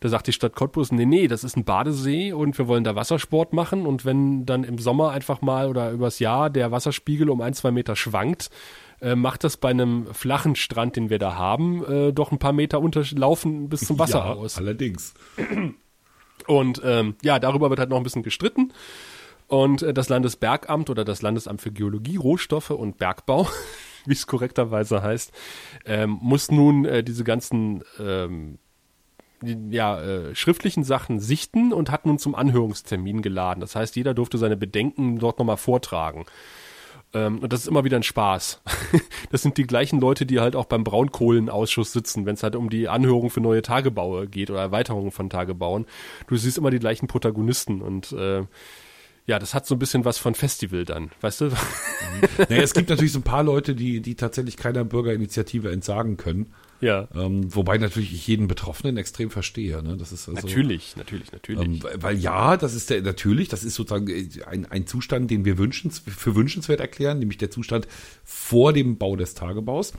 [0.00, 2.96] Da sagt die Stadt Cottbus, nee, nee, das ist ein Badesee und wir wollen da
[2.96, 3.86] Wassersport machen.
[3.86, 7.70] Und wenn dann im Sommer einfach mal oder übers Jahr der Wasserspiegel um ein, zwei
[7.70, 8.50] Meter schwankt,
[9.00, 12.52] äh, macht das bei einem flachen Strand, den wir da haben, äh, doch ein paar
[12.52, 14.58] Meter unterlaufen bis zum Wasser ja, aus.
[14.58, 15.14] allerdings.
[16.46, 18.72] Und ähm, ja, darüber wird halt noch ein bisschen gestritten.
[19.48, 23.48] Und äh, das Landesbergamt oder das Landesamt für Geologie, Rohstoffe und Bergbau,
[24.06, 25.32] wie es korrekterweise heißt,
[25.84, 28.58] ähm, muss nun äh, diese ganzen ähm,
[29.42, 33.60] ja, äh, schriftlichen Sachen sichten und hat nun zum Anhörungstermin geladen.
[33.60, 36.24] Das heißt, jeder durfte seine Bedenken dort nochmal vortragen.
[37.16, 38.60] Ähm, und das ist immer wieder ein Spaß.
[39.30, 42.68] das sind die gleichen Leute, die halt auch beim Braunkohlenausschuss sitzen, wenn es halt um
[42.68, 45.86] die Anhörung für neue Tagebaue geht oder Erweiterungen von Tagebauen.
[46.26, 48.44] Du siehst immer die gleichen Protagonisten und äh,
[49.26, 51.50] ja, das hat so ein bisschen was von Festival dann, weißt du?
[52.48, 56.52] Naja, es gibt natürlich so ein paar Leute, die, die tatsächlich keiner Bürgerinitiative entsagen können.
[56.80, 57.08] Ja.
[57.14, 59.82] Ähm, wobei natürlich ich jeden Betroffenen extrem verstehe.
[59.82, 59.96] Ne?
[59.96, 61.84] Das ist also, Natürlich, natürlich, natürlich.
[61.84, 65.44] Ähm, weil- ja, das ist der, natürlich, das ist sozusagen äh, ein, ein Zustand, den
[65.44, 67.86] wir wünschens, für wünschenswert erklären, nämlich der Zustand
[68.24, 69.92] vor dem Bau des Tagebaus.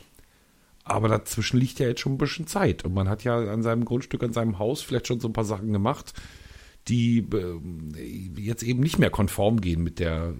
[0.83, 2.85] Aber dazwischen liegt ja jetzt schon ein bisschen Zeit.
[2.85, 5.43] Und man hat ja an seinem Grundstück, an seinem Haus vielleicht schon so ein paar
[5.43, 6.13] Sachen gemacht,
[6.87, 7.91] die ähm,
[8.37, 10.33] jetzt eben nicht mehr konform gehen mit der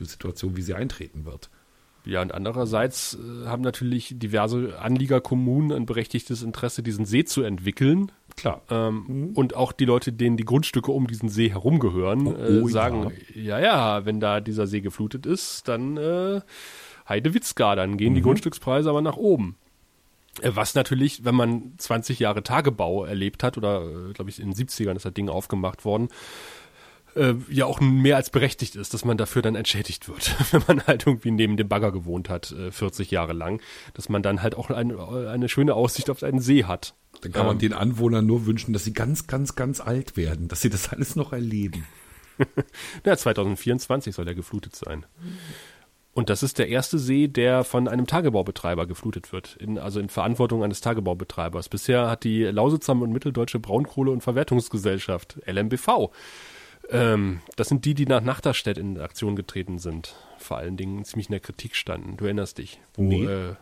[0.00, 1.50] äh, Situation, wie sie eintreten wird.
[2.08, 8.10] Ja, und andererseits äh, haben natürlich diverse Anliegerkommunen ein berechtigtes Interesse, diesen See zu entwickeln.
[8.34, 8.62] Klar.
[8.70, 12.68] Ähm, Und auch die Leute, denen die Grundstücke um diesen See herum gehören, äh, oh,
[12.68, 13.58] sagen, ja.
[13.58, 16.40] ja, wenn da dieser See geflutet ist, dann äh,
[17.06, 19.56] Heidewitzka, dann gehen die Grundstückspreise aber nach oben.
[20.40, 24.54] Äh, Was natürlich, wenn man 20 Jahre Tagebau erlebt hat, oder glaube ich in den
[24.54, 26.08] 70ern ist das Ding aufgemacht worden,
[27.14, 30.86] äh, ja auch mehr als berechtigt ist, dass man dafür dann entschädigt wird, wenn man
[30.86, 33.60] halt irgendwie neben dem Bagger gewohnt hat, äh, 40 Jahre lang,
[33.94, 36.94] dass man dann halt auch ein, eine schöne Aussicht auf einen See hat.
[37.22, 40.48] Dann kann man ähm, den Anwohnern nur wünschen, dass sie ganz, ganz, ganz alt werden,
[40.48, 41.86] dass sie das alles noch erleben.
[43.04, 45.04] ja, 2024 soll er geflutet sein.
[46.18, 50.08] Und das ist der erste See, der von einem Tagebaubetreiber geflutet wird, in, also in
[50.08, 51.68] Verantwortung eines Tagebaubetreibers.
[51.68, 56.10] Bisher hat die Lausitzer und Mitteldeutsche Braunkohle- und Verwertungsgesellschaft, LMBV,
[56.90, 60.14] ähm, das sind die, die nach Nachterstedt in Aktion getreten sind.
[60.38, 62.16] Vor allen Dingen ziemlich in der Kritik standen.
[62.16, 62.80] Du erinnerst dich.
[62.94, 63.24] Wo, nee.
[63.24, 63.54] äh,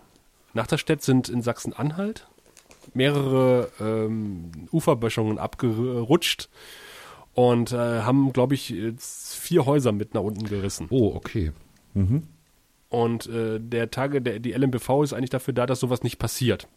[0.55, 2.27] Nachterstedt sind in Sachsen-Anhalt
[2.95, 6.49] mehrere ähm, Uferböschungen abgerutscht
[7.35, 10.87] und äh, haben, glaube ich, vier Häuser mit nach unten gerissen.
[10.91, 11.53] Oh, okay.
[11.95, 12.23] Mhm.
[12.89, 16.69] Und äh, der Tage, der, die LMBV ist eigentlich dafür da, dass sowas nicht passiert.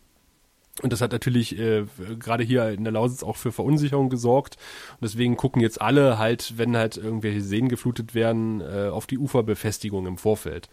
[0.82, 1.86] Und das hat natürlich äh,
[2.19, 4.55] gerade hier in der Lausitz auch für Verunsicherung gesorgt.
[4.93, 9.17] Und deswegen gucken jetzt alle halt, wenn halt irgendwelche Seen geflutet werden, äh, auf die
[9.17, 10.69] Uferbefestigung im Vorfeld.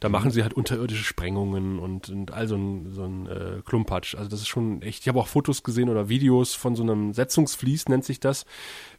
[0.00, 4.14] Da machen sie halt unterirdische Sprengungen und, und all so ein, so ein äh, Klumpatsch.
[4.14, 5.02] Also das ist schon echt.
[5.02, 8.44] Ich habe auch Fotos gesehen oder Videos von so einem Setzungsflies, nennt sich das.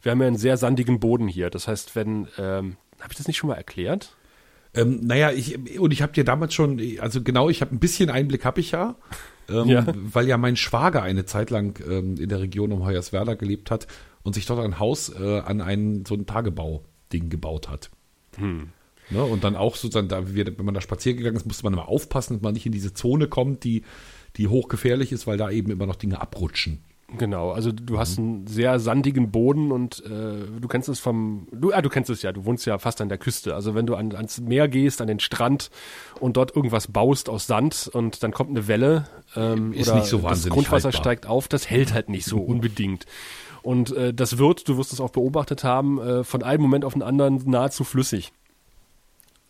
[0.02, 1.50] Wir haben ja einen sehr sandigen Boden hier.
[1.50, 4.16] Das heißt, wenn, ähm, habe ich das nicht schon mal erklärt?
[4.76, 8.10] Ähm, naja, ich, und ich habe dir damals schon, also genau, ich habe ein bisschen
[8.10, 8.96] Einblick habe ich ja
[9.48, 9.86] ähm, ja.
[9.94, 13.86] weil ja mein Schwager eine Zeit lang ähm, in der Region um Hoyerswerda gelebt hat
[14.22, 17.90] und sich dort ein Haus äh, an ein so ein Tagebau-Ding gebaut hat.
[18.36, 18.70] Hm.
[19.10, 21.88] Ne, und dann auch sozusagen, da, wenn man da spazieren gegangen ist, musste man immer
[21.88, 23.84] aufpassen, dass man nicht in diese Zone kommt, die,
[24.36, 26.82] die hochgefährlich ist, weil da eben immer noch Dinge abrutschen.
[27.18, 28.24] Genau, also du hast mhm.
[28.24, 32.22] einen sehr sandigen Boden und äh, du kennst es vom, du, ah, du kennst es
[32.22, 33.54] ja, du wohnst ja fast an der Küste.
[33.54, 35.70] Also wenn du an, ans Meer gehst, an den Strand
[36.20, 40.08] und dort irgendwas baust aus Sand und dann kommt eine Welle ähm, ist oder nicht
[40.08, 41.02] so wahnsinnig das Grundwasser haltbar.
[41.02, 43.06] steigt auf, das hält halt nicht so unbedingt.
[43.62, 46.92] Und äh, das wird, du wirst es auch beobachtet haben, äh, von einem Moment auf
[46.92, 48.32] den anderen nahezu flüssig.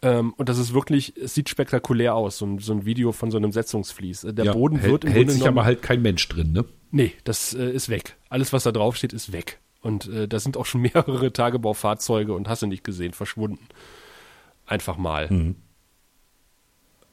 [0.06, 3.30] Ähm, und das ist wirklich, es sieht spektakulär aus, so ein, so ein Video von
[3.30, 4.28] so einem Setzungsfließ.
[4.30, 6.64] Der ja, Boden hält, wird im hält Grunde sich aber halt kein Mensch drin, ne?
[6.92, 8.16] Nee, das äh, ist weg.
[8.28, 9.58] Alles, was da drauf steht, ist weg.
[9.80, 13.66] Und äh, da sind auch schon mehrere Tagebaufahrzeuge und hast du nicht gesehen, verschwunden.
[14.64, 15.28] Einfach mal.
[15.30, 15.56] Mhm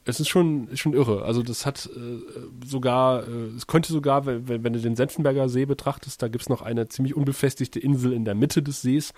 [0.05, 1.23] es ist schon, ist schon irre.
[1.23, 2.19] Also das hat äh,
[2.65, 6.61] sogar, äh, es könnte sogar, wenn, wenn du den Senfenberger See betrachtest, da gibt's noch
[6.61, 9.13] eine ziemlich unbefestigte Insel in der Mitte des Sees.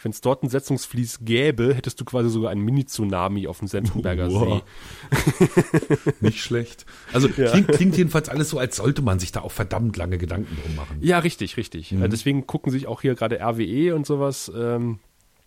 [0.00, 4.30] Wenn es dort ein Setzungsfließ gäbe, hättest du quasi sogar einen Mini-Tsunami auf dem Senfenberger
[4.30, 4.62] wow.
[5.10, 5.48] See.
[6.20, 6.86] Nicht schlecht.
[7.12, 7.50] Also ja.
[7.50, 10.76] klingt, klingt jedenfalls alles so, als sollte man sich da auch verdammt lange Gedanken drum
[10.76, 10.98] machen.
[11.00, 11.90] Ja, richtig, richtig.
[11.90, 12.08] Mhm.
[12.10, 15.00] Deswegen gucken sich auch hier gerade RWE und sowas ähm,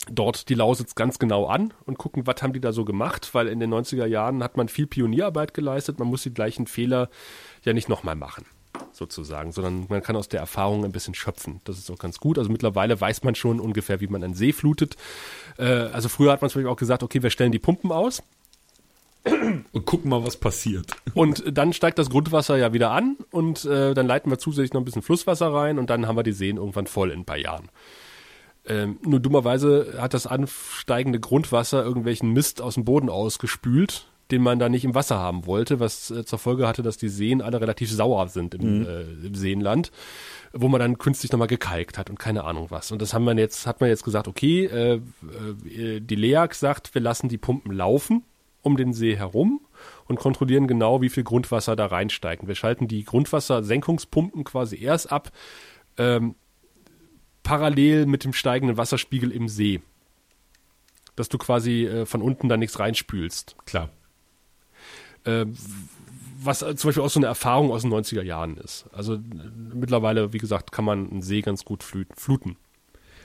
[0.09, 3.47] dort die Lausitz ganz genau an und gucken, was haben die da so gemacht, weil
[3.47, 7.09] in den 90er Jahren hat man viel Pionierarbeit geleistet, man muss die gleichen Fehler
[7.63, 8.45] ja nicht nochmal machen
[8.93, 11.61] sozusagen, sondern man kann aus der Erfahrung ein bisschen schöpfen.
[11.65, 12.37] Das ist auch ganz gut.
[12.37, 14.95] Also mittlerweile weiß man schon ungefähr, wie man einen See flutet.
[15.57, 18.23] Äh, also früher hat man zum Beispiel auch gesagt, okay, wir stellen die Pumpen aus.
[19.23, 20.91] Und gucken mal, was passiert.
[21.13, 24.81] Und dann steigt das Grundwasser ja wieder an und äh, dann leiten wir zusätzlich noch
[24.81, 27.37] ein bisschen Flusswasser rein und dann haben wir die Seen irgendwann voll in ein paar
[27.37, 27.69] Jahren.
[28.65, 34.59] Ähm, nur dummerweise hat das ansteigende Grundwasser irgendwelchen Mist aus dem Boden ausgespült, den man
[34.59, 37.59] da nicht im Wasser haben wollte, was äh, zur Folge hatte, dass die Seen alle
[37.59, 38.85] relativ sauer sind im, mhm.
[38.85, 39.91] äh, im Seenland,
[40.53, 42.91] wo man dann künstlich nochmal gekalkt hat und keine Ahnung was.
[42.91, 46.93] Und das haben wir jetzt, hat man jetzt gesagt, okay, äh, äh, die LEAG sagt,
[46.93, 48.23] wir lassen die Pumpen laufen
[48.63, 49.61] um den See herum
[50.05, 52.47] und kontrollieren genau, wie viel Grundwasser da reinsteigt.
[52.47, 55.31] Wir schalten die Grundwassersenkungspumpen quasi erst ab,
[55.97, 56.35] ähm,
[57.43, 59.81] parallel mit dem steigenden Wasserspiegel im See.
[61.15, 63.55] Dass du quasi äh, von unten da nichts reinspülst.
[63.65, 63.89] Klar.
[65.23, 65.45] Äh,
[66.43, 68.85] was äh, zum Beispiel auch so eine Erfahrung aus den 90er Jahren ist.
[68.91, 69.19] Also
[69.73, 72.57] mittlerweile, wie gesagt, kann man einen See ganz gut fluten.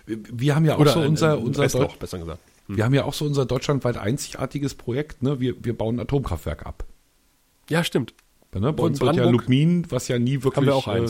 [0.04, 2.40] Wir, wir haben ja auch Oder so unser, unser Restloch, besser gesagt.
[2.66, 2.76] Hm.
[2.76, 5.40] Wir haben ja auch so unser deutschlandweit einzigartiges Projekt, ne?
[5.40, 6.84] Wir, wir bauen ein Atomkraftwerk ab.
[7.70, 8.14] Ja, stimmt.
[8.54, 8.72] Ne?
[8.72, 11.06] Bei uns wird ja Lubmin, was ja nie wirklich auch äh,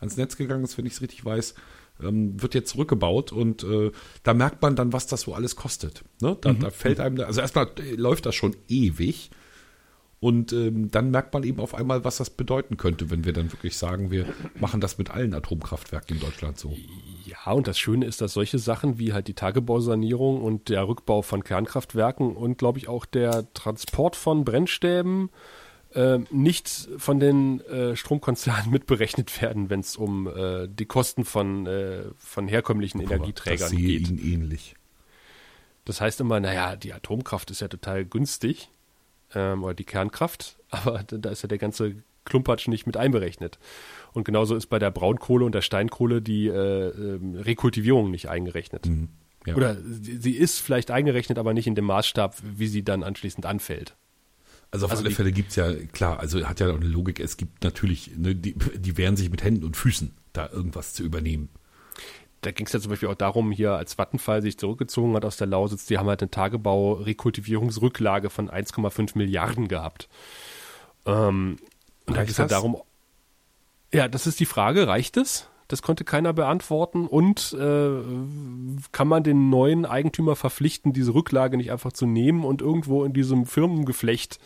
[0.00, 1.54] ans Netz gegangen ist, wenn ich es richtig weiß,
[2.02, 3.90] ähm, wird jetzt zurückgebaut und äh,
[4.22, 6.04] da merkt man dann, was das so alles kostet.
[6.20, 6.36] Ne?
[6.40, 6.60] Da, mhm.
[6.60, 9.30] da fällt einem, also erstmal äh, läuft das schon ewig
[10.20, 13.50] und ähm, dann merkt man eben auf einmal, was das bedeuten könnte, wenn wir dann
[13.52, 14.26] wirklich sagen, wir
[14.60, 16.76] machen das mit allen Atomkraftwerken in Deutschland so.
[17.24, 21.22] Ja, und das Schöne ist, dass solche Sachen wie halt die Tagebausanierung und der Rückbau
[21.22, 25.30] von Kernkraftwerken und glaube ich auch der Transport von Brennstäben
[25.94, 31.66] äh, nicht von den äh, Stromkonzernen mitberechnet werden, wenn es um äh, die Kosten von,
[31.66, 34.08] äh, von herkömmlichen Aber Energieträgern das sehe geht.
[34.08, 34.74] Ihnen ähnlich.
[35.84, 38.68] Das heißt immer, naja, die Atomkraft ist ja total günstig
[39.34, 43.58] ähm, oder die Kernkraft, aber da ist ja der ganze Klumpatsch nicht mit einberechnet.
[44.12, 48.86] Und genauso ist bei der Braunkohle und der Steinkohle die äh, äh, Rekultivierung nicht eingerechnet.
[48.86, 49.08] Mhm.
[49.46, 49.56] Ja.
[49.56, 53.96] Oder sie ist vielleicht eingerechnet, aber nicht in dem Maßstab, wie sie dann anschließend anfällt.
[54.70, 57.36] Also auf also alle Fälle gibt's ja, klar, also hat ja auch eine Logik, es
[57.36, 61.48] gibt natürlich, ne, die, die wehren sich mit Händen und Füßen, da irgendwas zu übernehmen.
[62.42, 65.36] Da ging es ja zum Beispiel auch darum, hier als Vattenfall sich zurückgezogen hat aus
[65.36, 70.08] der Lausitz, die haben halt eine Tagebau-Rekultivierungsrücklage von 1,5 Milliarden gehabt.
[71.04, 71.58] Ähm,
[72.06, 72.80] und da ging es ja darum,
[73.92, 75.48] ja, das ist die Frage, reicht es?
[75.70, 77.06] Das konnte keiner beantworten.
[77.06, 78.02] Und äh,
[78.90, 83.12] kann man den neuen Eigentümer verpflichten, diese Rücklage nicht einfach zu nehmen und irgendwo in
[83.12, 84.40] diesem Firmengeflecht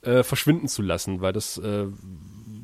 [0.00, 1.20] äh, verschwinden zu lassen?
[1.20, 1.88] Weil das, äh,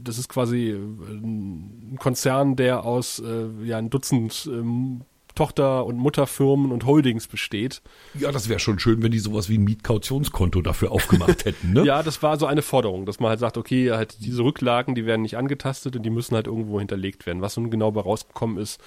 [0.02, 5.02] das ist quasi äh, ein Konzern, der aus äh, ja, ein Dutzend ähm,
[5.34, 7.82] Tochter- und Mutterfirmen und Holdings besteht.
[8.14, 11.72] Ja, das wäre schon schön, wenn die sowas wie ein Mietkautionskonto dafür aufgemacht hätten.
[11.72, 11.84] Ne?
[11.84, 15.06] ja, das war so eine Forderung, dass man halt sagt, okay, halt diese Rücklagen, die
[15.06, 17.42] werden nicht angetastet und die müssen halt irgendwo hinterlegt werden.
[17.42, 18.80] Was nun genau bei rausgekommen ist,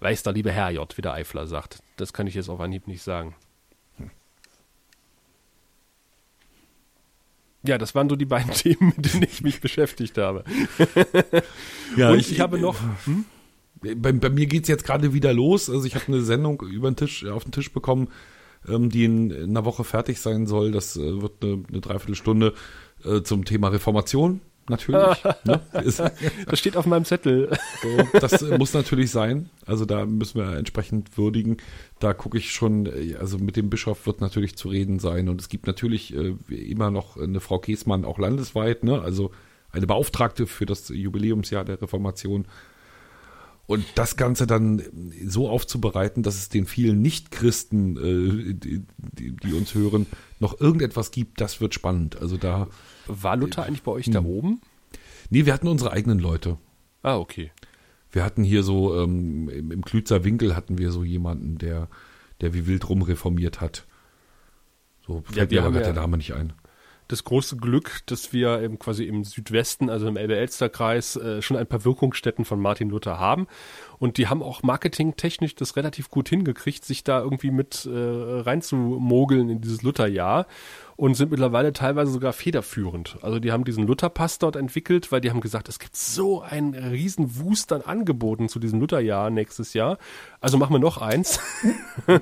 [0.00, 1.82] weiß der liebe Herr J., wie der Eifler sagt.
[1.96, 3.34] Das kann ich jetzt auf Anhieb nicht sagen.
[7.64, 10.44] Ja, das waren so die beiden Themen, mit denen ich mich beschäftigt habe.
[11.96, 12.76] ja, und ich, ich habe noch.
[13.04, 13.24] Hm?
[13.82, 15.68] Bei, bei mir geht's jetzt gerade wieder los.
[15.68, 18.08] Also ich habe eine Sendung über den Tisch, auf den Tisch bekommen,
[18.68, 20.72] ähm, die in, in, einer Woche fertig sein soll.
[20.72, 22.54] Das äh, wird eine, eine Dreiviertelstunde
[23.04, 24.40] äh, zum Thema Reformation.
[24.68, 25.24] Natürlich.
[25.44, 25.60] ne?
[25.72, 27.50] das steht auf meinem Zettel.
[27.82, 29.50] So, das äh, muss natürlich sein.
[29.66, 31.56] Also da müssen wir entsprechend würdigen.
[31.98, 35.28] Da gucke ich schon, äh, also mit dem Bischof wird natürlich zu reden sein.
[35.28, 39.00] Und es gibt natürlich äh, immer noch eine Frau Käßmann auch landesweit, ne?
[39.02, 39.32] Also
[39.72, 42.46] eine Beauftragte für das Jubiläumsjahr der Reformation.
[43.66, 44.82] Und das Ganze dann
[45.24, 50.06] so aufzubereiten, dass es den vielen Nicht-Christen, äh, die, die, die, uns hören,
[50.40, 52.20] noch irgendetwas gibt, das wird spannend.
[52.20, 52.68] Also da.
[53.06, 54.26] War Luther eigentlich bei euch da hm.
[54.26, 54.60] oben?
[55.30, 56.58] Nee, wir hatten unsere eigenen Leute.
[57.02, 57.52] Ah, okay.
[58.10, 61.88] Wir hatten hier so, ähm, im, Klützer Winkel hatten wir so jemanden, der,
[62.40, 63.86] der wie wild rumreformiert hat.
[65.06, 66.52] So fällt ja, mir aber gerade der Name nicht ein
[67.12, 71.66] das große Glück, dass wir eben quasi im Südwesten, also im Elbe-Elster-Kreis, äh, schon ein
[71.66, 73.46] paar Wirkungsstätten von Martin Luther haben.
[73.98, 79.48] Und die haben auch marketingtechnisch das relativ gut hingekriegt, sich da irgendwie mit äh, reinzumogeln
[79.50, 80.46] in dieses Lutherjahr
[80.96, 83.18] und sind mittlerweile teilweise sogar federführend.
[83.22, 86.74] Also die haben diesen Lutherpass dort entwickelt, weil die haben gesagt, es gibt so einen
[86.74, 89.98] riesen Wust an Angeboten zu diesem Lutherjahr nächstes Jahr.
[90.40, 91.40] Also machen wir noch eins.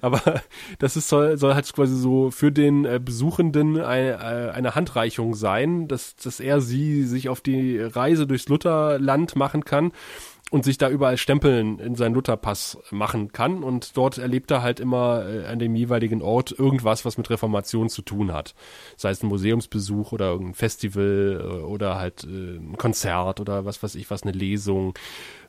[0.00, 0.42] Aber
[0.78, 5.34] das ist, soll, soll halt quasi so für den äh, Besuchenden eine, äh, eine Handreichung
[5.34, 9.92] sein, dass, dass er sie sich auf die Reise durchs Lutherland machen kann
[10.54, 13.64] und sich da überall Stempeln in seinen Lutherpass machen kann.
[13.64, 17.88] Und dort erlebt er halt immer äh, an dem jeweiligen Ort irgendwas, was mit Reformation
[17.88, 18.54] zu tun hat.
[18.96, 23.82] Sei es ein Museumsbesuch oder irgendein Festival äh, oder halt äh, ein Konzert oder was
[23.82, 24.96] weiß ich was, eine Lesung.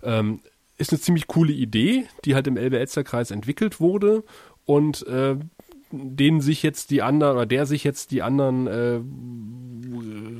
[0.01, 0.39] Ähm,
[0.79, 4.23] ist eine ziemlich coole Idee, die halt im Elbe-Elster-Kreis entwickelt wurde
[4.65, 5.35] und äh,
[5.95, 8.99] denen sich jetzt die anderen oder der sich jetzt die anderen äh,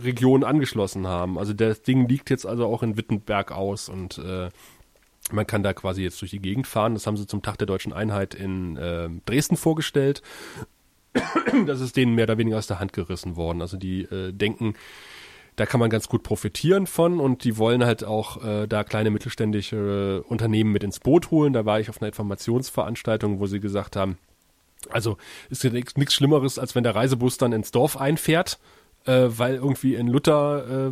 [0.03, 1.37] Regionen angeschlossen haben.
[1.37, 4.49] Also das Ding liegt jetzt also auch in Wittenberg aus und äh,
[5.31, 6.93] man kann da quasi jetzt durch die Gegend fahren.
[6.93, 10.21] Das haben sie zum Tag der deutschen Einheit in äh, Dresden vorgestellt.
[11.65, 13.61] das ist denen mehr oder weniger aus der Hand gerissen worden.
[13.61, 14.75] Also die äh, denken,
[15.55, 19.09] da kann man ganz gut profitieren von und die wollen halt auch äh, da kleine
[19.09, 21.53] mittelständische Unternehmen mit ins Boot holen.
[21.53, 24.17] Da war ich auf einer Informationsveranstaltung, wo sie gesagt haben,
[24.89, 25.17] also
[25.49, 28.59] ist ja nichts Schlimmeres, als wenn der Reisebus dann ins Dorf einfährt,
[29.05, 30.91] äh, weil irgendwie ein Luther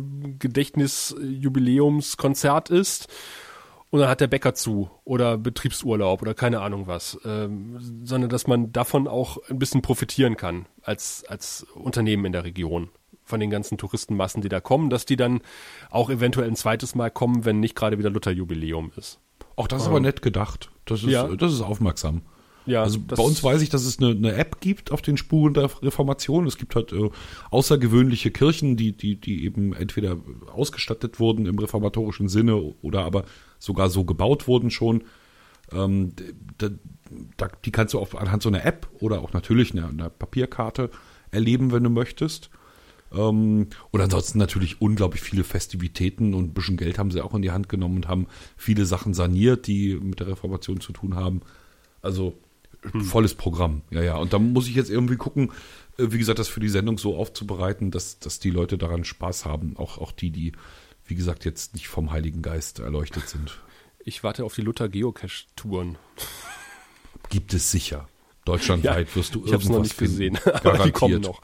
[2.70, 3.08] ist
[3.94, 8.48] und dann hat der Bäcker zu oder Betriebsurlaub oder keine Ahnung was, ähm, sondern dass
[8.48, 12.88] man davon auch ein bisschen profitieren kann als, als Unternehmen in der Region
[13.22, 15.42] von den ganzen Touristenmassen, die da kommen, dass die dann
[15.90, 19.20] auch eventuell ein zweites Mal kommen, wenn nicht gerade wieder Luther-Jubiläum ist.
[19.56, 20.70] Auch das ist ähm, aber nett gedacht.
[20.84, 21.28] Das ist, ja.
[21.28, 22.22] das ist aufmerksam.
[22.66, 25.52] Ja, also bei uns weiß ich, dass es eine, eine, App gibt auf den Spuren
[25.52, 26.46] der Reformation.
[26.46, 27.10] Es gibt halt äh,
[27.50, 30.16] außergewöhnliche Kirchen, die, die, die eben entweder
[30.52, 33.24] ausgestattet wurden im reformatorischen Sinne oder aber
[33.58, 35.04] sogar so gebaut wurden schon.
[35.72, 36.12] Ähm,
[36.58, 36.70] da,
[37.36, 40.90] da, die kannst du auch anhand so einer App oder auch natürlich einer, einer Papierkarte
[41.30, 42.48] erleben, wenn du möchtest.
[43.12, 47.42] Ähm, und ansonsten natürlich unglaublich viele Festivitäten und ein bisschen Geld haben sie auch in
[47.42, 51.42] die Hand genommen und haben viele Sachen saniert, die mit der Reformation zu tun haben.
[52.00, 52.38] Also.
[53.04, 53.82] Volles Programm.
[53.90, 54.16] Ja, ja.
[54.16, 55.52] Und da muss ich jetzt irgendwie gucken,
[55.98, 59.44] äh, wie gesagt, das für die Sendung so aufzubereiten, dass, dass die Leute daran Spaß
[59.44, 59.76] haben.
[59.76, 60.52] Auch, auch die, die,
[61.06, 63.60] wie gesagt, jetzt nicht vom Heiligen Geist erleuchtet sind.
[64.04, 65.96] Ich warte auf die Luther Geocache-Touren.
[67.30, 68.08] Gibt es sicher.
[68.44, 70.12] Deutschlandweit wirst du Ich habe es noch nicht finden.
[70.12, 70.86] gesehen, aber Garantiert.
[70.86, 71.40] die kommen noch.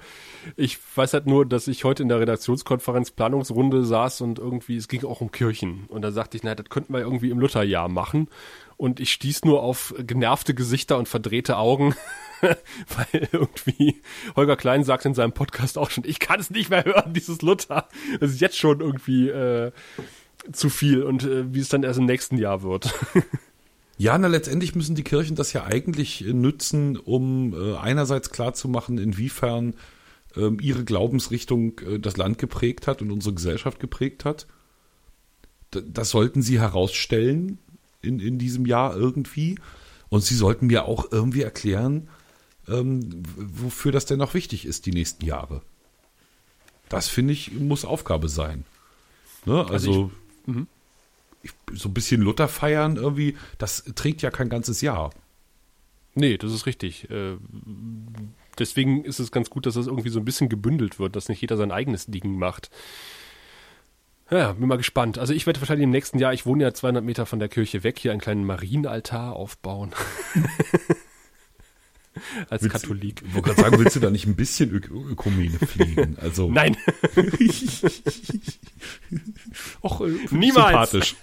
[0.57, 4.89] Ich weiß halt nur, dass ich heute in der Redaktionskonferenz Planungsrunde saß und irgendwie, es
[4.89, 5.85] ging auch um Kirchen.
[5.89, 8.29] Und da sagte ich, naja, das könnten wir irgendwie im Lutherjahr machen.
[8.81, 11.95] Und ich stieß nur auf genervte Gesichter und verdrehte Augen,
[12.41, 14.01] weil irgendwie
[14.35, 17.43] Holger Klein sagt in seinem Podcast auch schon, ich kann es nicht mehr hören, dieses
[17.43, 17.89] Luther.
[18.21, 19.73] Das ist jetzt schon irgendwie äh,
[20.51, 22.95] zu viel und äh, wie es dann erst im nächsten Jahr wird.
[23.99, 28.97] Ja, na letztendlich müssen die Kirchen das ja eigentlich äh, nützen, um äh, einerseits klarzumachen,
[28.97, 29.75] inwiefern
[30.37, 34.47] ähm, ihre Glaubensrichtung äh, das Land geprägt hat und unsere Gesellschaft geprägt hat.
[35.75, 37.59] D das sollten sie herausstellen
[38.03, 39.59] in, in diesem Jahr irgendwie.
[40.09, 42.09] Und sie sollten mir auch irgendwie erklären,
[42.69, 45.63] ähm, wofür das denn noch wichtig ist, die nächsten Jahre.
[46.89, 48.65] Das finde ich, muss Aufgabe sein.
[49.45, 49.65] Ne?
[49.69, 50.11] Also,
[51.43, 55.11] ich, so ein bisschen Luther feiern irgendwie, das trägt ja kein ganzes Jahr.
[56.15, 57.09] Nee, das ist richtig.
[57.11, 57.37] Äh,
[58.59, 61.41] deswegen ist es ganz gut, dass das irgendwie so ein bisschen gebündelt wird, dass nicht
[61.41, 62.71] jeder sein eigenes Ding macht.
[64.31, 65.19] Ja, bin mal gespannt.
[65.19, 67.83] Also ich werde wahrscheinlich im nächsten Jahr, ich wohne ja 200 Meter von der Kirche
[67.83, 69.91] weg, hier einen kleinen Marienaltar aufbauen.
[72.51, 73.23] Als Willst- Katholik.
[73.27, 76.17] Ich wollte gerade sagen, willst du da nicht ein bisschen Ök Ökumene fliegen?
[76.21, 76.77] Also, Nein,
[79.83, 80.91] Och, äh, Niemals.
[80.91, 81.17] Sympathisch.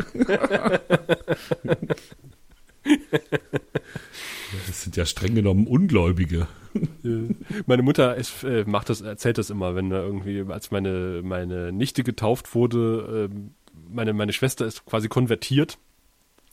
[4.68, 6.48] Das sind ja streng genommen Ungläubige.
[7.66, 11.72] meine Mutter ist, äh, macht das, erzählt das immer, wenn da irgendwie, als meine, meine
[11.72, 13.52] Nichte getauft wurde, ähm,
[13.90, 15.78] meine, meine Schwester ist quasi konvertiert,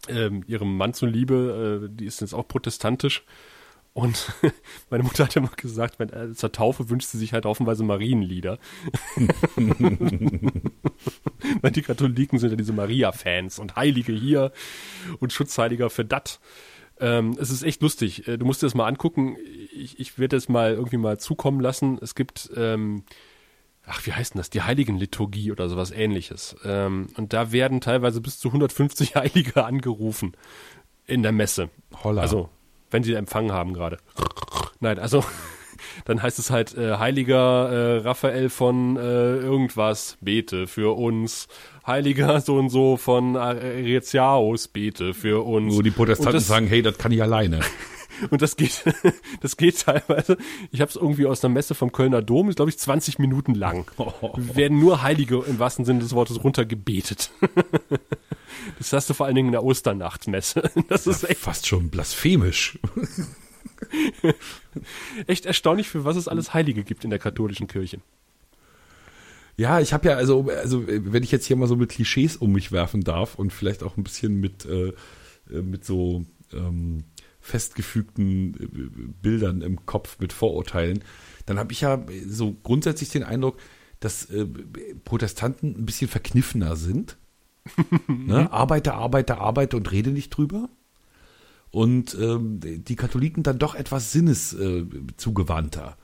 [0.08, 3.24] ähm, ihrem Mann zuliebe, äh, die ist jetzt auch protestantisch.
[3.92, 4.32] Und
[4.90, 8.58] meine Mutter hat immer gesagt, wenn, zur Taufe wünscht sie sich halt haufenweise Marienlieder.
[11.60, 14.52] Weil die Katholiken sind ja diese Maria-Fans und Heilige hier
[15.20, 16.40] und Schutzheiliger für dat.
[17.00, 18.28] Ähm, es ist echt lustig.
[18.28, 19.36] Äh, Du musst dir das mal angucken.
[19.72, 21.98] Ich, ich werde es mal irgendwie mal zukommen lassen.
[22.00, 23.04] Es gibt, ähm,
[23.86, 24.50] ach, wie heißt denn das?
[24.50, 26.56] Die Heiligenliturgie oder sowas ähnliches.
[26.64, 30.32] Ähm, und da werden teilweise bis zu 150 Heilige angerufen
[31.06, 31.68] in der Messe.
[32.02, 32.22] Holla.
[32.22, 32.48] Also,
[32.90, 33.98] wenn sie Empfang haben gerade.
[34.80, 35.24] Nein, also
[36.04, 41.48] dann heißt es halt äh, Heiliger äh, Raphael von äh, irgendwas, bete für uns.
[41.86, 45.74] Heiliger so und so von Aretiaus, bete für uns.
[45.74, 47.60] Wo die Protestanten das, sagen, hey, das kann ich alleine.
[48.30, 48.84] Und das geht,
[49.40, 50.38] das geht teilweise.
[50.70, 53.54] Ich habe es irgendwie aus einer Messe vom Kölner Dom, ist glaube ich 20 Minuten
[53.54, 53.90] lang.
[54.36, 57.32] Werden nur Heilige im wahrsten Sinne des Wortes runtergebetet.
[58.78, 60.70] Das hast du vor allen Dingen in der Osternachtmesse.
[60.88, 62.78] Das ist echt, Fast schon blasphemisch.
[65.26, 68.00] echt erstaunlich, für was es alles Heilige gibt in der katholischen Kirche.
[69.56, 72.52] Ja, ich habe ja, also, also wenn ich jetzt hier mal so mit Klischees um
[72.52, 74.88] mich werfen darf und vielleicht auch ein bisschen mit, äh,
[75.50, 77.04] äh, mit so ähm,
[77.40, 81.04] festgefügten äh, Bildern im Kopf, mit Vorurteilen,
[81.46, 83.58] dann habe ich ja so grundsätzlich den Eindruck,
[84.00, 84.46] dass äh,
[85.04, 87.16] Protestanten ein bisschen verkniffener sind.
[88.08, 88.52] ne?
[88.52, 90.68] Arbeite, arbeite, arbeite und rede nicht drüber.
[91.74, 94.96] Und ähm, die Katholiken dann doch etwas sinneszugewandter.
[95.10, 95.96] Äh, zugewandter.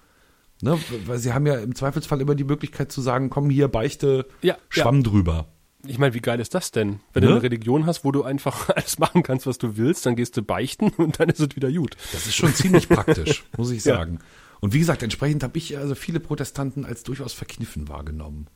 [0.62, 4.26] Ne, weil sie haben ja im Zweifelsfall immer die Möglichkeit zu sagen, komm hier, beichte,
[4.42, 5.46] Ja, Schwamm drüber.
[5.86, 6.98] Ich meine, wie geil ist das denn?
[7.14, 7.28] Wenn Ne?
[7.28, 10.36] du eine Religion hast, wo du einfach alles machen kannst, was du willst, dann gehst
[10.36, 11.96] du beichten und dann ist es wieder gut.
[12.12, 13.94] Das ist schon ziemlich praktisch, muss ich Ja.
[13.94, 14.18] sagen.
[14.60, 18.48] Und wie gesagt, entsprechend habe ich also viele Protestanten als durchaus verkniffen wahrgenommen.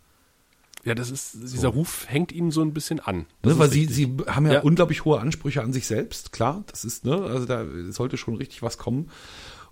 [0.84, 3.26] Ja, das ist, dieser Ruf hängt ihnen so ein bisschen an.
[3.44, 4.60] Ne, weil sie, sie haben ja, Ja.
[4.62, 8.62] unglaublich hohe Ansprüche an sich selbst, klar, das ist, ne, also da sollte schon richtig
[8.62, 9.10] was kommen.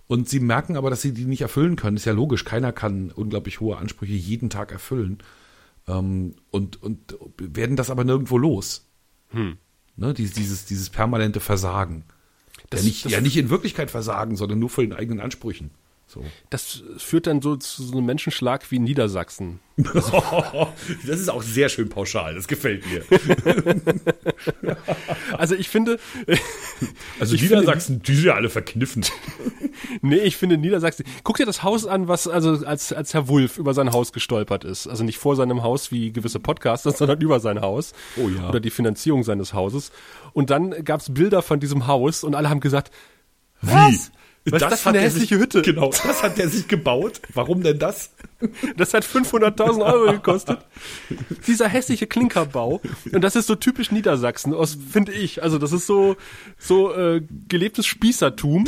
[0.07, 1.95] Und sie merken aber, dass sie die nicht erfüllen können.
[1.97, 5.19] Ist ja logisch, keiner kann unglaublich hohe Ansprüche jeden Tag erfüllen.
[5.87, 8.85] Ähm, und, und werden das aber nirgendwo los.
[9.29, 9.57] Hm.
[9.95, 12.03] Ne, dieses, dieses, dieses permanente Versagen.
[12.69, 15.69] Das- ja, nicht, ja, nicht in Wirklichkeit Versagen, sondern nur vor den eigenen Ansprüchen.
[16.13, 16.23] So.
[16.51, 19.59] Das führt dann so zu so einem Menschenschlag wie in Niedersachsen.
[19.77, 23.03] das ist auch sehr schön pauschal, das gefällt mir.
[25.37, 25.99] Also ich finde,
[27.19, 29.05] Also Ich Niedersachsen, die sind ja alle verkniffen.
[30.01, 31.05] nee, ich finde Niedersachsen.
[31.23, 34.63] Guck dir das Haus an, was also als als Herr Wulff über sein Haus gestolpert
[34.63, 34.87] ist.
[34.87, 37.93] Also nicht vor seinem Haus wie gewisse Podcaster, sondern über sein Haus.
[38.17, 38.49] Oh ja.
[38.49, 39.91] Oder die Finanzierung seines Hauses.
[40.33, 42.91] Und dann gab's Bilder von diesem Haus und alle haben gesagt,
[43.61, 44.11] was?
[44.45, 45.61] Was ist das für eine hässliche sich, Hütte?
[45.61, 47.21] Genau, das hat der sich gebaut.
[47.33, 48.11] Warum denn das?
[48.77, 50.59] Das hat 500.000 Euro gekostet.
[51.47, 52.81] Dieser hässliche Klinkerbau.
[53.11, 54.53] Und das ist so typisch Niedersachsen,
[54.91, 55.43] finde ich.
[55.43, 56.15] Also das ist so
[56.57, 58.65] so äh, gelebtes Spießertum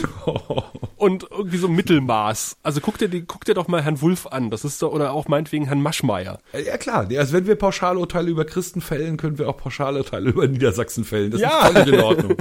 [0.98, 2.58] und irgendwie so Mittelmaß.
[2.64, 4.50] Also guck dir die, guck dir doch mal Herrn Wulff an.
[4.50, 6.40] Das ist doch oder auch meinetwegen Herrn Maschmeyer.
[6.66, 11.04] Ja klar, also wenn wir Pauschalurteile über Christen fällen, können wir auch Pauschalurteile über Niedersachsen
[11.06, 11.32] fällen.
[11.32, 11.68] Das Ja.
[11.68, 12.38] ist völlig in Ordnung.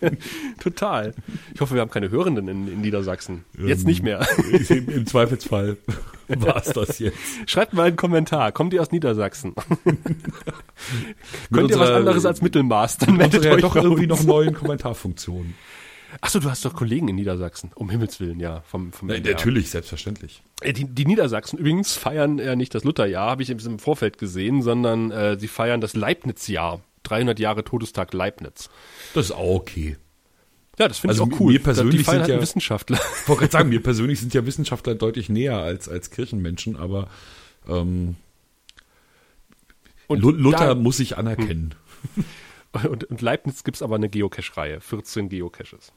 [0.60, 1.14] Total.
[1.54, 3.44] Ich hoffe, wir haben keine Hörenden in, in Niedersachsen.
[3.58, 4.26] Jetzt nicht mehr.
[4.68, 5.76] Im, Im Zweifelsfall
[6.40, 7.18] war es das jetzt.
[7.46, 8.52] Schreibt mal einen Kommentar.
[8.52, 9.54] Kommt ihr aus Niedersachsen?
[11.52, 12.98] Könnt ihr was anderes als Mittelmaß?
[12.98, 15.54] Dann meldet ja euch doch irgendwie noch neuen Kommentarfunktionen.
[16.20, 17.70] Achso, du hast doch Kollegen in Niedersachsen.
[17.74, 18.62] Um Himmels Willen, ja.
[18.62, 20.42] Vom, vom Nein, natürlich, selbstverständlich.
[20.62, 24.62] Äh, Die, die Niedersachsen übrigens feiern ja nicht das Lutherjahr, habe ich im Vorfeld gesehen,
[24.62, 26.80] sondern äh, sie feiern das Leibniz-Jahr.
[27.04, 28.68] 300 Jahre Todestag Leibniz.
[29.14, 29.96] Das ist auch okay.
[30.78, 31.52] Ja, das finde Also ich auch cool.
[31.52, 32.98] mir persönlich sind halt ja- Wissenschaftler.
[33.22, 37.08] Ich wollte gerade sagen, mir persönlich sind ja Wissenschaftler deutlich näher als, als Kirchenmenschen, aber
[37.68, 38.16] ähm,
[40.06, 41.74] Und Lu- Luther da- muss ich anerkennen.
[42.72, 44.80] Und, und Leibniz gibt's aber eine Geocache-Reihe.
[44.80, 45.92] 14 Geocaches.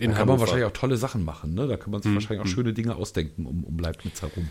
[0.00, 0.40] In Da kann man Hannover.
[0.40, 1.54] wahrscheinlich auch tolle Sachen machen.
[1.54, 1.66] Ne?
[1.68, 4.48] Da kann Hm, man sich wahrscheinlich auch schöne Dinge ausdenken um, um Leibniz herum.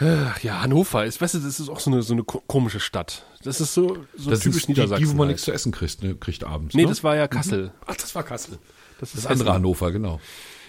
[0.00, 3.24] Ja, Hannover ist, weißt du, das ist auch so eine, so eine ko- komische Stadt.
[3.42, 5.04] Das ist so, so Das typisch ist Niedersachsen.
[5.04, 5.28] die, wo man halt.
[5.30, 6.14] nichts zu essen kriegt, ne?
[6.14, 6.74] kriegt abends.
[6.76, 6.88] Nee, ne?
[6.88, 7.72] das war ja Kassel.
[7.86, 8.58] Ach, das war Kassel.
[9.00, 9.52] Das Das ist andere.
[9.54, 10.20] Hannover, genau.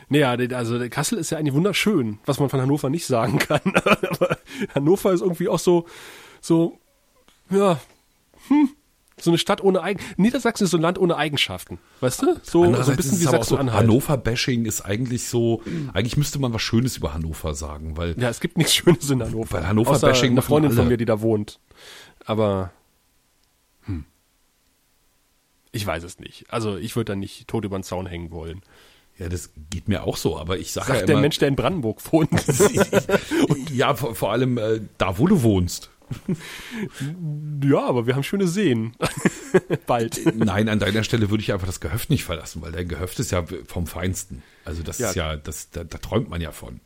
[0.10, 3.62] Naja, also Kassel ist ja eigentlich wunderschön, was man von Hannover nicht sagen kann.
[3.76, 4.38] Aber
[4.74, 5.86] Hannover ist irgendwie auch so,
[6.42, 6.80] so,
[7.52, 7.80] ja,
[8.48, 8.70] hm,
[9.22, 10.00] so eine Stadt ohne Eigen.
[10.18, 11.80] Niedersachsen ist so ein Land ohne Eigenschaften.
[12.02, 12.36] Weißt du?
[12.44, 13.84] So, so ein bisschen wie auch so, Sachsen-Anhalt.
[13.84, 15.62] Hannover-Bashing ist eigentlich so,
[15.94, 19.22] eigentlich müsste man was Schönes über Hannover sagen, weil Ja, es gibt nichts Schönes in
[19.22, 19.52] Hannover.
[19.58, 20.90] Weil Hannover Außer Bashing eine Freundin von alle.
[20.90, 21.60] mir, die da wohnt.
[22.26, 22.72] Aber
[23.86, 24.06] hm.
[25.72, 26.46] ich weiß es nicht.
[26.50, 28.62] Also ich würde da nicht tot über den Zaun hängen wollen.
[29.18, 31.48] ja, das geht mir auch so, aber ich sage Sagt ja der immer, Mensch, der
[31.48, 32.30] in Brandenburg wohnt.
[33.74, 35.90] ja, vor, vor allem äh, da, wo du wohnst.
[37.64, 38.96] Ja, aber wir haben schöne Seen.
[39.88, 40.36] Bald.
[40.36, 43.32] Nein, an deiner Stelle würde ich einfach das Gehöft nicht verlassen, weil dein Gehöft ist
[43.32, 44.44] ja vom Feinsten.
[44.66, 45.10] Also das Ja.
[45.10, 46.80] ist ja, das, da, da träumt man ja von.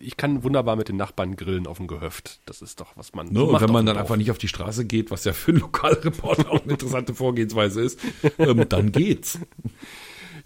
[0.00, 2.40] Ich kann wunderbar mit den Nachbarn grillen auf dem Gehöft.
[2.46, 3.38] Das ist doch, was man Ne?
[3.38, 5.60] so Und wenn man dann einfach nicht auf die Straße geht, was ja für einen
[5.60, 8.00] Lokalreporter auch eine interessante Vorgehensweise ist,
[8.38, 9.38] ähm, dann geht's.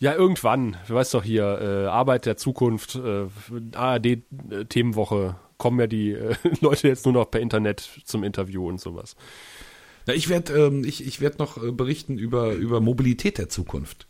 [0.00, 0.76] Ja, irgendwann.
[0.86, 3.26] Du weißt doch hier, äh, Arbeit der Zukunft, äh,
[3.74, 9.16] ARD-Themenwoche, kommen ja die äh, Leute jetzt nur noch per Internet zum Interview und sowas.
[10.06, 14.06] Na, ich werde ähm, ich, ich werd noch äh, berichten über, über Mobilität der Zukunft.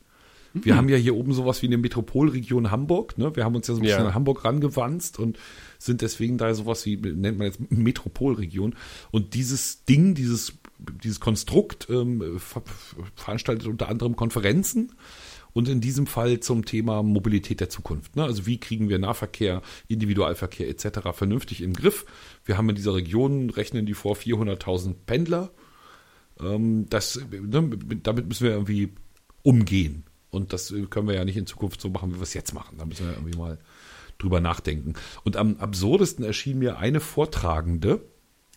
[0.54, 3.18] Wir haben ja hier oben sowas wie eine Metropolregion Hamburg.
[3.18, 3.34] Ne?
[3.36, 4.06] Wir haben uns ja so ein bisschen Ja.
[4.08, 5.38] an Hamburg rangewanzt und
[5.78, 8.74] sind deswegen da sowas wie, nennt man jetzt Metropolregion.
[9.10, 10.54] Und dieses Ding, dieses,
[11.04, 12.62] dieses Konstrukt ähm, ver
[13.14, 14.92] veranstaltet unter anderem Konferenzen
[15.52, 18.16] und in diesem Fall zum Thema Mobilität der Zukunft.
[18.16, 18.24] Ne?
[18.24, 21.00] Also wie kriegen wir Nahverkehr, Individualverkehr etc.
[21.12, 22.04] vernünftig im Griff.
[22.44, 25.50] Wir haben in dieser Region, rechnen die vor 400.000 Pendler.
[26.40, 27.70] Ähm, das, ne,
[28.02, 28.92] damit müssen wir irgendwie
[29.42, 30.04] umgehen.
[30.30, 32.76] Und das können wir ja nicht in Zukunft so machen, wie wir es jetzt machen.
[32.78, 33.58] Da müssen wir irgendwie mal
[34.18, 34.94] drüber nachdenken.
[35.24, 38.02] Und am absurdesten erschien mir eine Vortragende,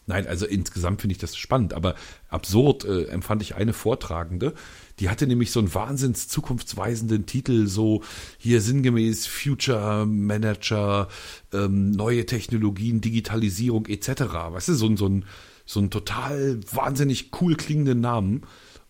[0.08, 1.96] Nein, also insgesamt finde ich das spannend, aber
[2.28, 4.56] absurd äh, empfand ich eine Vortragende,
[5.00, 8.02] die hatte nämlich so einen wahnsinns zukunftsweisenden Titel, so
[8.40, 11.08] hier sinngemäß Future Manager,
[11.54, 14.22] ähm, neue Technologien, Digitalisierung etc.
[14.52, 15.26] Weißt du, so, ein- so, ein,
[15.66, 18.42] so ein total wahnsinnig cool klingenden Namen.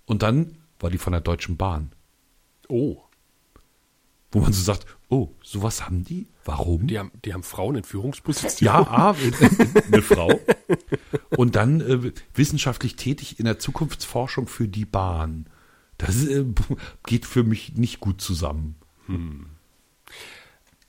[0.06, 1.92] Und dann war die von der Deutschen Bahn,
[2.70, 2.98] Oh,
[4.32, 6.28] wo man so sagt, oh, sowas haben die?
[6.46, 6.88] Warum?
[6.88, 8.86] die haben, die haben Frauen in Führungspositionen.
[8.86, 9.16] Ja, A,
[9.92, 10.40] eine Frau.
[11.38, 15.46] Und dann äh, wissenschaftlich tätig in der Zukunftsforschung für die Bahn.
[15.98, 16.46] Das äh,
[17.06, 18.76] geht für mich nicht gut zusammen.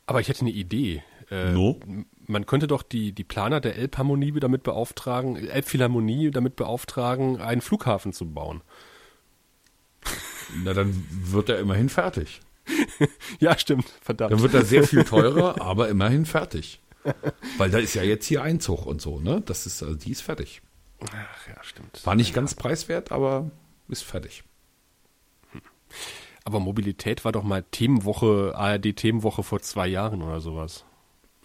[0.07, 1.03] Aber ich hätte eine Idee.
[1.31, 1.81] Äh, No?
[2.29, 8.13] Man könnte doch die, die Planer der Elbharmonie damit beauftragen, Elbphilharmonie damit beauftragen, einen Flughafen
[8.13, 8.63] zu bauen.
[10.65, 12.41] Na, dann wird er immerhin fertig.
[13.41, 14.33] Ja, stimmt, verdammt.
[14.33, 16.81] Dann wird er sehr viel teurer, aber immerhin fertig.
[17.59, 19.43] Weil da ist ja jetzt hier Einzug und so, ne?
[19.45, 20.63] Das ist, also die ist fertig.
[21.11, 22.01] Ach ja, stimmt.
[22.05, 23.51] War nicht ganz preiswert, aber
[23.89, 24.45] ist fertig.
[26.45, 30.85] Aber Mobilität war doch mal Themenwoche, ARD-Themenwoche vor zwei Jahren oder sowas.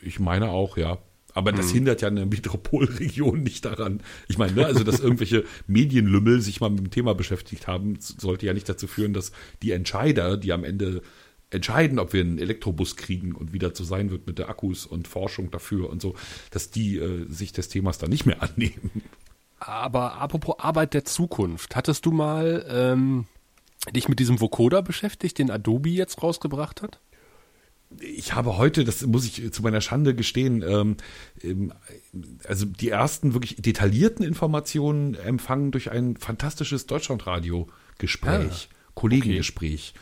[0.02, 1.00] Ich meine auch, ja.
[1.34, 4.02] Aber das hindert ja eine Metropolregion nicht daran.
[4.28, 8.48] Ich meine, ne, also dass irgendwelche Medienlümmel sich mal mit dem Thema beschäftigt haben, sollte
[8.48, 11.04] ja nicht dazu führen, dass die Entscheider, die am Ende
[11.50, 15.08] entscheiden, ob wir einen Elektrobus kriegen und wie dazu sein wird mit der Akkus und
[15.08, 16.16] Forschung dafür und so,
[16.52, 19.04] dass die äh, sich des Themas dann nicht mehr annehmen.
[19.60, 23.26] Aber apropos Arbeit der Zukunft, hattest du mal ähm,
[23.96, 27.00] dich mit diesem Vocoder beschäftigt, den Adobe jetzt rausgebracht hat?
[28.00, 31.72] ich habe heute, das muss ich zu meiner Schande gestehen, ähm,
[32.46, 39.94] also die ersten wirklich detaillierten Informationen empfangen durch ein fantastisches Deutschlandradio-Gespräch, Ah, Kollegengespräch.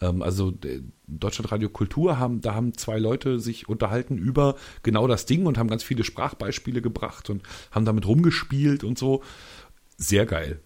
[0.00, 5.26] Ähm, also äh, Deutschlandradio Kultur haben, da haben zwei Leute sich unterhalten über genau das
[5.26, 9.22] Ding und haben ganz viele Sprachbeispiele gebracht und haben damit rumgespielt und so.
[9.96, 10.60] Sehr geil.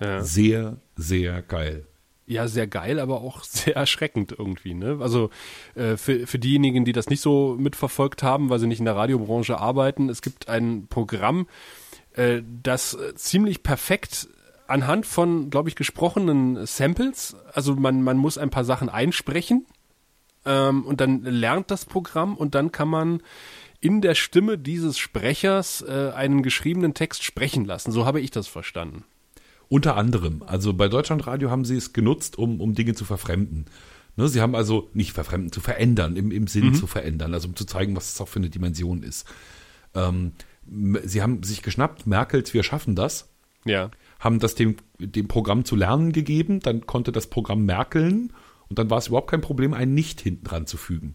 [0.00, 0.22] Ja.
[0.22, 1.86] Sehr, sehr geil.
[2.26, 4.74] Ja, sehr geil, aber auch sehr erschreckend irgendwie.
[4.74, 4.98] Ne?
[5.00, 5.30] Also
[5.74, 8.96] äh, für, für diejenigen, die das nicht so mitverfolgt haben, weil sie nicht in der
[8.96, 11.48] Radiobranche arbeiten, es gibt ein Programm,
[12.12, 14.28] äh, das äh, ziemlich perfekt
[14.68, 19.66] anhand von, glaube ich, gesprochenen Samples, also man, man muss ein paar Sachen einsprechen
[20.44, 23.22] ähm, und dann lernt das Programm und dann kann man
[23.80, 27.92] in der Stimme dieses Sprechers äh, einen geschriebenen Text sprechen lassen.
[27.92, 29.04] So habe ich das verstanden.
[29.68, 30.42] Unter anderem.
[30.46, 33.66] Also bei Deutschlandradio haben sie es genutzt, um, um Dinge zu verfremden.
[34.16, 37.54] Ne, sie haben also nicht verfremden, zu verändern, im, im Sinn zu verändern, also um
[37.54, 39.26] zu zeigen, was es auch für eine Dimension ist.
[39.94, 40.32] Ähm,
[41.04, 43.28] sie haben sich geschnappt, Merkels, wir schaffen das,
[43.64, 43.90] Ja.
[44.18, 48.32] Haben das dem, dem Programm zu lernen gegeben, dann konnte das Programm merkeln
[48.68, 51.14] und dann war es überhaupt kein Problem, ein Nicht hinten dran zu fügen.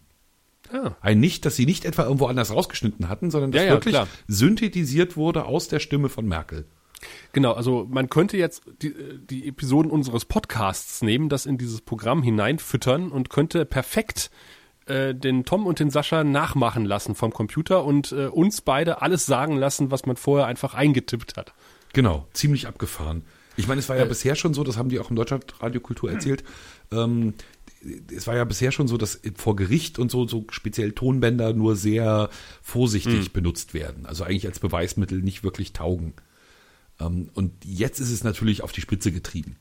[0.72, 0.92] Ah.
[1.00, 3.94] Ein Nicht, dass sie nicht etwa irgendwo anders rausgeschnitten hatten, sondern das Ja, ja, wirklich
[3.94, 4.08] klar.
[4.26, 6.66] synthetisiert wurde aus der Stimme von Merkel.
[7.32, 8.94] Genau, also man könnte jetzt die,
[9.28, 14.30] die Episoden unseres Podcasts nehmen, das in dieses Programm hineinfüttern und könnte perfekt
[14.86, 19.26] äh, den Tom und den Sascha nachmachen lassen vom Computer und äh, uns beide alles
[19.26, 21.52] sagen lassen, was man vorher einfach eingetippt hat.
[21.94, 23.22] Genau, ziemlich abgefahren.
[23.56, 26.10] Ich meine, es war ja bisher schon so, das haben die auch im Deutschlandradio Kultur
[26.10, 26.42] erzählt,
[26.90, 27.34] ähm,
[28.14, 31.76] es war ja bisher schon so, dass vor Gericht und so, so speziell Tonbänder nur
[31.76, 32.30] sehr
[32.62, 34.06] vorsichtig benutzt werden.
[34.06, 36.14] Also eigentlich als Beweismittel nicht wirklich taugen.
[37.00, 39.56] Ähm, und jetzt ist es natürlich auf die Spitze getrieben.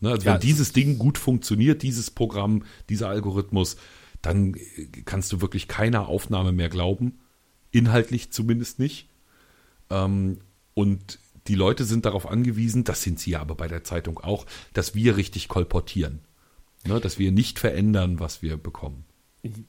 [0.00, 3.76] Ne, also Ja, wenn dieses Ding gut funktioniert, dieses Programm, dieser Algorithmus,
[4.22, 7.18] dann äh, kannst du wirklich keiner Aufnahme mehr glauben.
[7.70, 9.08] Inhaltlich zumindest nicht.
[9.90, 10.38] Ähm,
[10.74, 11.18] und
[11.48, 14.94] die Leute sind darauf angewiesen, das sind sie ja aber bei der Zeitung auch, dass
[14.94, 16.20] wir richtig kolportieren.
[16.84, 19.04] Ne, dass wir nicht verändern, was wir bekommen.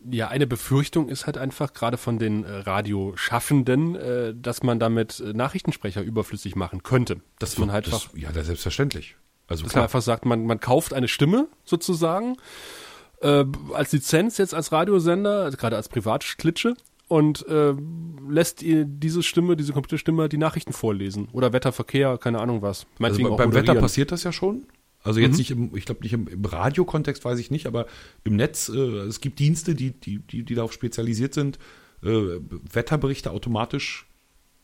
[0.09, 5.19] Ja, eine Befürchtung ist halt einfach gerade von den äh, Radioschaffenden, äh, dass man damit
[5.19, 7.21] äh, Nachrichtensprecher überflüssig machen könnte.
[7.39, 9.15] Dass man halt einfach das, ja, das selbstverständlich.
[9.47, 12.37] Also Dass man klar, einfach sagt, man, man kauft eine Stimme sozusagen
[13.21, 16.75] äh, als Lizenz jetzt als Radiosender, also gerade als Privatklitsche
[17.17, 17.73] und äh,
[18.29, 22.85] lässt ihr diese Stimme, diese Computerstimme die Nachrichten vorlesen oder Wetterverkehr, keine Ahnung was.
[22.99, 23.81] also bei- beim Wetter moderieren.
[23.81, 24.65] passiert das ja schon.
[25.03, 27.85] Also jetzt nicht im, ich glaube nicht im, im Radiokontext, weiß ich nicht, aber
[28.23, 31.59] im Netz, äh, es gibt Dienste, die, die, die, die darauf spezialisiert sind,
[32.03, 32.39] äh,
[32.71, 34.07] Wetterberichte automatisch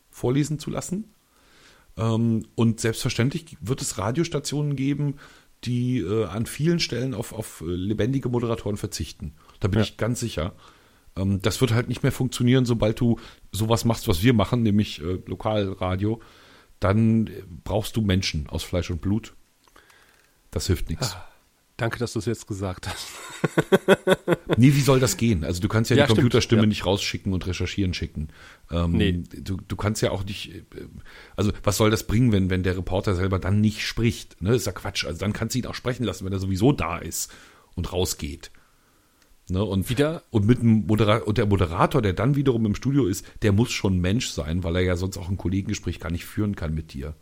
[0.10, 1.14] vorlesen zu lassen.
[1.98, 5.16] Ähm, und selbstverständlich wird es Radiostationen geben,
[5.66, 9.34] die äh, an vielen Stellen auf, auf äh, lebendige Moderatoren verzichten.
[9.60, 9.84] Da bin Ja.
[9.86, 10.54] ich ganz sicher.
[11.16, 13.20] Ähm, das wird halt nicht mehr funktionieren, sobald du
[13.52, 16.22] sowas machst, was wir machen, nämlich äh, Lokalradio.
[16.80, 19.34] Dann äh, brauchst du Menschen aus Fleisch und Blut.
[20.52, 21.16] Das hilft nichts.
[21.78, 23.08] Danke, dass du es jetzt gesagt hast.
[24.58, 25.46] Nee, wie soll das gehen?
[25.46, 26.68] Also du kannst ja, Ja, die stimmt, Computerstimme ja.
[26.68, 28.28] nicht rausschicken und recherchieren schicken.
[28.70, 29.24] Ähm, Nee.
[29.38, 30.64] du, du kannst ja auch nicht, äh,
[31.38, 34.42] also was soll das bringen, wenn, wenn der Reporter selber dann nicht spricht?
[34.42, 34.56] Ne?
[34.56, 35.06] ist ja Quatsch.
[35.06, 37.32] Also dann kannst du ihn auch sprechen lassen, wenn er sowieso da ist
[37.76, 38.52] und rausgeht.
[39.50, 39.64] Ne?
[39.64, 43.26] Und, Wieder- und mit dem Modera und der Moderator, der dann wiederum im Studio ist,
[43.42, 46.56] der muss schon Mensch sein, weil er ja sonst auch ein Kollegengespräch gar nicht führen
[46.56, 47.16] kann mit dir.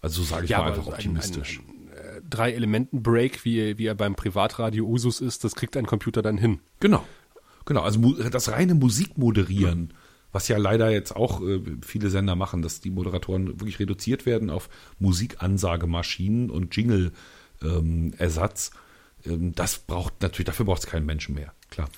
[0.00, 1.60] Also so sage ich mal einfach so ein- optimistisch.
[1.60, 6.22] Ein, ein, äh, Drei-Elementen-Break, wie, wie er beim Privatradio Usus ist, das kriegt ein Computer
[6.22, 6.60] dann hin.
[6.80, 7.04] Genau.
[7.66, 9.92] Genau, also das reine Musikmoderieren,
[10.32, 14.48] was ja leider jetzt auch äh, viele Sender machen, dass die Moderatoren wirklich reduziert werden
[14.50, 14.68] auf
[14.98, 18.70] Musikansagemashinen und Jingle-Ersatz.
[18.72, 18.78] Ähm,
[19.24, 21.88] das braucht natürlich, dafür braucht es keinen Menschen mehr, klar.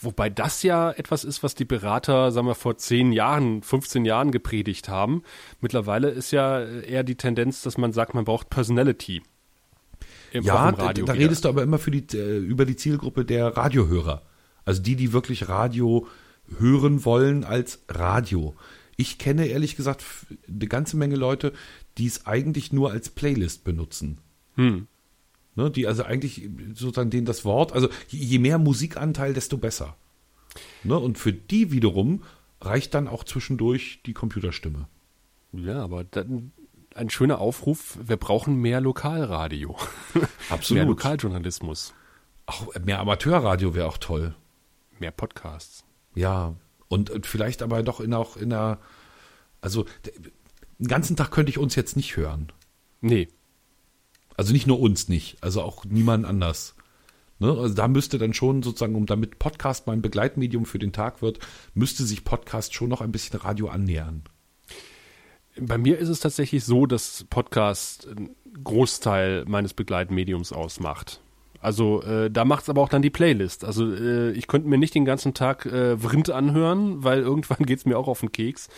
[0.00, 4.30] Wobei das ja etwas ist, was die Berater, sagen wir, vor 10 Jahren, 15 Jahren
[4.30, 5.22] gepredigt haben.
[5.60, 9.22] Mittlerweile ist ja eher die Tendenz, dass man sagt, man braucht Personality.
[10.30, 13.24] Im, Ja, da, Radio da redest du aber immer für die, äh, über die Zielgruppe
[13.24, 14.22] der Radiohörer.
[14.64, 16.06] Also die, die wirklich Radio
[16.58, 18.54] hören wollen als Radio.
[18.96, 20.04] Ich kenne ehrlich gesagt
[20.46, 21.52] eine ganze Menge Leute,
[21.96, 24.18] die es eigentlich nur als Playlist benutzen.
[24.56, 24.86] Hm.
[25.58, 29.96] Ne, die also eigentlich sozusagen denen das Wort, also je mehr Musikanteil, desto besser.
[30.84, 32.22] Ne, und für die wiederum
[32.60, 34.86] reicht dann auch zwischendurch die Computerstimme.
[35.50, 36.52] Ja, aber dann
[36.94, 39.76] ein schöner Aufruf, wir brauchen mehr Lokalradio.
[40.48, 40.78] Absolut.
[40.78, 41.92] mehr Lokaljournalismus.
[42.46, 44.36] Auch mehr Amateurradio wäre auch toll.
[45.00, 45.82] Mehr Podcasts.
[46.14, 46.54] Ja,
[46.86, 48.78] und, und vielleicht aber doch in auch in einer,
[49.60, 49.86] also
[50.78, 52.52] den ganzen Tag könnte ich uns jetzt nicht hören.
[53.00, 53.26] Nee.
[54.38, 56.76] Also nicht nur uns nicht, also auch niemand anders.
[57.40, 57.50] Ne?
[57.50, 61.40] Also da müsste dann schon sozusagen, um damit Podcast mein Begleitmedium für den Tag wird,
[61.74, 64.22] müsste sich Podcast schon noch ein bisschen Radio annähern.
[65.60, 71.20] Bei mir ist es tatsächlich so, dass Podcast einen Großteil meines Begleitmediums ausmacht.
[71.68, 73.62] Also äh, da macht's aber auch dann die Playlist.
[73.62, 77.84] Also äh, ich könnte mir nicht den ganzen Tag äh, Vrind anhören, weil irgendwann geht's
[77.84, 78.70] mir auch auf den Keks.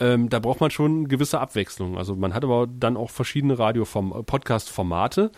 [0.00, 1.98] Ähm, da braucht man schon gewisse Abwechslung.
[1.98, 5.30] Also man hat aber dann auch verschiedene Radio-Podcast-Formate.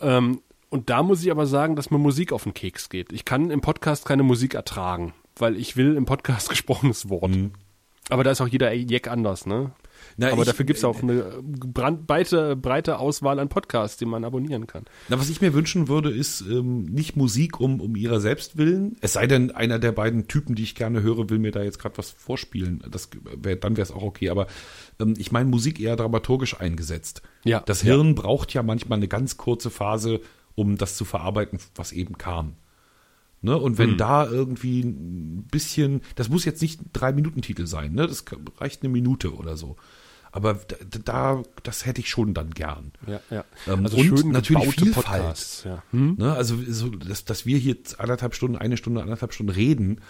[0.00, 0.40] Ähm,
[0.70, 3.12] und da muss ich aber sagen, dass mir Musik auf den Keks geht.
[3.12, 7.30] Ich kann im Podcast keine Musik ertragen, weil ich will im Podcast gesprochenes Wort.
[7.30, 7.52] Mhm.
[8.10, 9.70] Aber da ist auch jeder Jack anders, ne?
[10.16, 14.24] Na, Aber ich, dafür gibt es auch eine breite, breite Auswahl an Podcasts, die man
[14.24, 14.84] abonnieren kann.
[15.08, 18.96] Na, was ich mir wünschen würde, ist ähm, nicht Musik um, um ihrer selbst willen.
[19.00, 21.78] Es sei denn, einer der beiden Typen, die ich gerne höre, will mir da jetzt
[21.78, 22.82] gerade was vorspielen.
[22.90, 24.30] Das wär, dann wäre es auch okay.
[24.30, 24.46] Aber
[25.00, 27.22] ähm, ich meine Musik eher dramaturgisch eingesetzt.
[27.44, 27.60] Ja.
[27.60, 28.12] Das Hirn ja.
[28.14, 30.20] braucht ja manchmal eine ganz kurze Phase,
[30.54, 32.54] um das zu verarbeiten, was eben kam.
[33.44, 33.58] Ne?
[33.58, 33.98] Und wenn hm.
[33.98, 38.06] da irgendwie ein bisschen, das muss jetzt nicht drei Minuten Titel sein, ne?
[38.06, 38.24] Das
[38.56, 39.76] reicht eine Minute oder so.
[40.32, 42.92] Aber da, da das hätte ich schon dann gern.
[43.06, 43.44] Ja, ja.
[43.68, 45.62] Ähm, also und natürlich Vielfalt.
[45.66, 45.82] Ja.
[45.90, 46.16] Hm?
[46.18, 46.32] Ne?
[46.32, 50.00] Also so, dass, dass wir hier anderthalb Stunden, eine Stunde, anderthalb Stunden reden,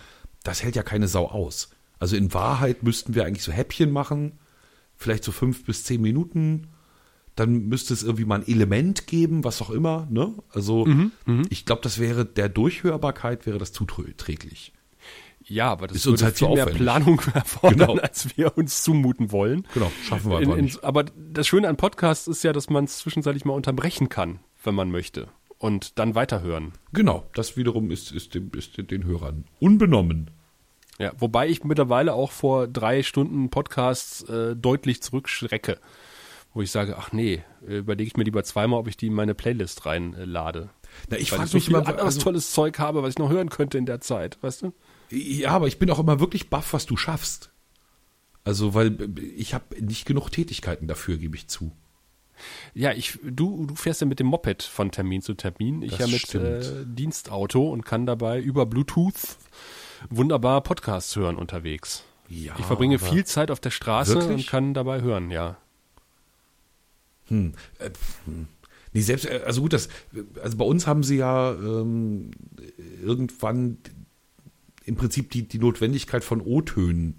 [0.44, 1.70] das hält ja keine Sau aus.
[1.98, 4.39] Also in Wahrheit müssten wir eigentlich so Häppchen machen,
[4.97, 6.69] vielleicht so fünf bis zehn Minuten
[7.36, 10.06] dann müsste es irgendwie mal ein Element geben, was auch immer.
[10.11, 10.35] Ne?
[10.51, 11.47] Also mhm, mhm.
[11.51, 14.73] ich glaube, das wäre der Durchhörbarkeit wäre das zuträglich.
[15.47, 17.97] Ja, aber das ist uns halt viel mehr Planung erfordern, genau.
[17.97, 19.66] als wir uns zumuten wollen.
[19.74, 20.82] Genau, schaffen wir aber nicht.
[20.82, 24.74] aber das Schöne an Podcasts ist ja, dass man es zwischenzeitlich mal unterbrechen kann, wenn
[24.74, 25.28] man möchte.
[25.59, 26.73] Und dann weiterhören.
[26.93, 30.31] Genau, das wiederum ist, ist, dem, ist den Hörern unbenommen.
[30.98, 35.78] Ja, wobei ich mittlerweile auch vor drei Stunden Podcasts äh, deutlich zurückschrecke
[36.55, 39.35] wo ich sage, ach nee, überlege ich mir lieber zweimal, ob ich die in meine
[39.35, 40.70] Playlist reinlade.
[41.10, 43.51] Na, ich frage mich so immer, anderes also, tolles Zeug habe, was ich noch hören
[43.51, 44.72] könnte in der Zeit, weißt du?
[45.10, 47.51] Ja, aber ich bin auch immer wirklich baff, was du schaffst.
[48.44, 48.97] Also, weil
[49.36, 51.72] ich habe nicht genug Tätigkeiten dafür, gebe ich zu.
[52.72, 55.82] Ja, ich, du, du fährst ja mit dem Moped von Termin zu Termin.
[55.82, 59.14] Ich das ja mit äh, Dienstauto und kann dabei über Bluetooth
[60.10, 62.05] wunderbar Podcasts hören unterwegs.
[62.28, 64.47] Ja, ich verbringe viel Zeit auf der Straße wirklich?
[64.47, 65.59] und kann dabei hören, ja.
[67.29, 67.55] Hm.
[67.79, 67.91] Äh,
[68.27, 68.49] hm.
[68.93, 69.89] Nee, selbst, äh, also gut, das,
[70.43, 72.31] also bei uns haben sie ja ähm,
[73.03, 73.79] irgendwann
[74.85, 77.17] im Prinzip die, die Notwendigkeit von O-Tönen,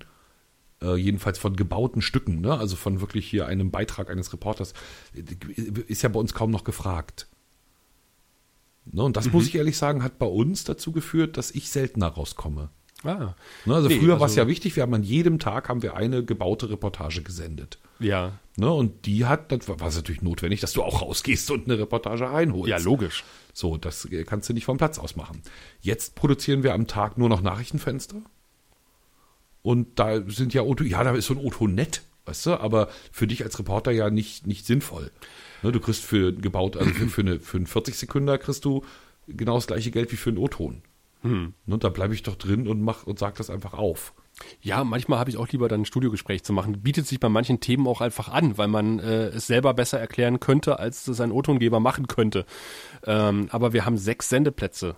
[0.82, 2.58] äh, jedenfalls von gebauten Stücken, ne?
[2.58, 4.74] also von wirklich hier einem Beitrag eines Reporters,
[5.88, 7.28] ist ja bei uns kaum noch gefragt.
[8.86, 9.04] Ne?
[9.04, 9.34] Und das mhm.
[9.34, 12.70] muss ich ehrlich sagen, hat bei uns dazu geführt, dass ich seltener rauskomme.
[13.06, 13.36] Ah.
[13.66, 15.82] Ne, also nee, früher also, war es ja wichtig, wir haben an jedem Tag haben
[15.82, 17.80] wir eine gebaute Reportage gesendet.
[18.00, 18.40] Ja.
[18.58, 21.80] Ne, und die hat, das war es natürlich notwendig, dass du auch rausgehst und eine
[21.80, 22.70] Reportage einholst.
[22.70, 23.24] Ja, logisch.
[23.54, 25.42] So, das kannst du nicht vom Platz aus machen.
[25.82, 28.18] Jetzt produzieren wir am Tag nur noch Nachrichtenfenster.
[29.62, 32.90] Und da sind ja Auto, ja, da ist so ein Auto nett, weißt du, aber
[33.12, 35.12] für dich als Reporter ja nicht, nicht sinnvoll.
[35.64, 38.84] Ne, du kriegst für gebaut, also für, für, eine, für einen 40 Sekunden kriegst du
[39.28, 40.82] genau das gleiche Geld wie für einen O-Ton.
[41.26, 41.56] Hm.
[41.66, 44.14] Ne, da bleibe ich doch drin und mach und sag das einfach auf.
[44.62, 46.84] Ja, manchmal habe ich auch lieber dann ein Studiogespräch zu machen.
[46.84, 50.40] Bietet sich bei manchen Themen auch einfach an, weil man äh, es selber besser erklären
[50.40, 52.46] könnte, als es ein O-Tongeber machen könnte.
[53.06, 54.96] Ähm, aber wir haben sechs Sendeplätze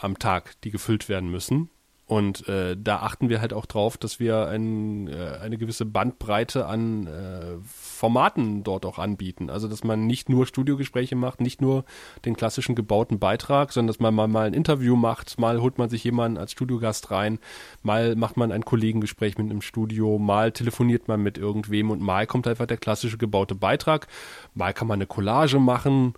[0.00, 1.70] am Tag, die gefüllt werden müssen.
[2.12, 6.66] Und äh, da achten wir halt auch drauf, dass wir ein, äh, eine gewisse Bandbreite
[6.66, 9.48] an äh, Formaten dort auch anbieten.
[9.48, 11.86] Also dass man nicht nur Studiogespräche macht, nicht nur
[12.26, 15.88] den klassischen gebauten Beitrag, sondern dass man mal, mal ein Interview macht, mal holt man
[15.88, 17.38] sich jemanden als Studiogast rein,
[17.82, 22.26] mal macht man ein Kollegengespräch mit einem Studio, mal telefoniert man mit irgendwem und mal
[22.26, 24.06] kommt einfach der klassische gebaute Beitrag,
[24.54, 26.12] mal kann man eine Collage machen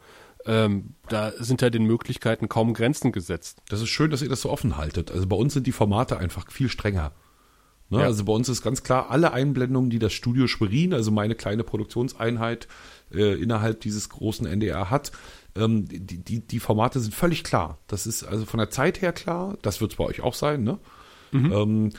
[0.46, 3.62] ähm, da sind ja den Möglichkeiten kaum Grenzen gesetzt.
[3.68, 5.10] Das ist schön, dass ihr das so offen haltet.
[5.10, 7.12] Also bei uns sind die Formate einfach viel strenger.
[7.90, 8.00] Ne?
[8.00, 8.04] Ja.
[8.06, 11.64] Also bei uns ist ganz klar, alle Einblendungen, die das Studio Schwerin, also meine kleine
[11.64, 12.68] Produktionseinheit
[13.12, 15.12] äh, innerhalb dieses großen NDR hat,
[15.56, 17.78] ähm, die, die, die Formate sind völlig klar.
[17.86, 20.64] Das ist also von der Zeit her klar, das wird es bei euch auch sein,
[20.64, 20.78] ne?
[21.32, 21.52] Mhm.
[21.52, 21.90] Ähm,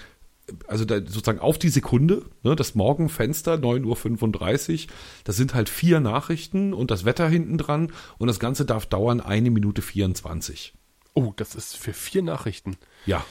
[0.67, 4.93] also sozusagen auf die Sekunde, ne, das Morgenfenster, 9.35 Uhr,
[5.23, 9.21] das sind halt vier Nachrichten und das Wetter hinten dran und das Ganze darf dauern
[9.21, 10.73] eine Minute 24.
[11.13, 12.77] Oh, das ist für vier Nachrichten.
[13.05, 13.25] Ja.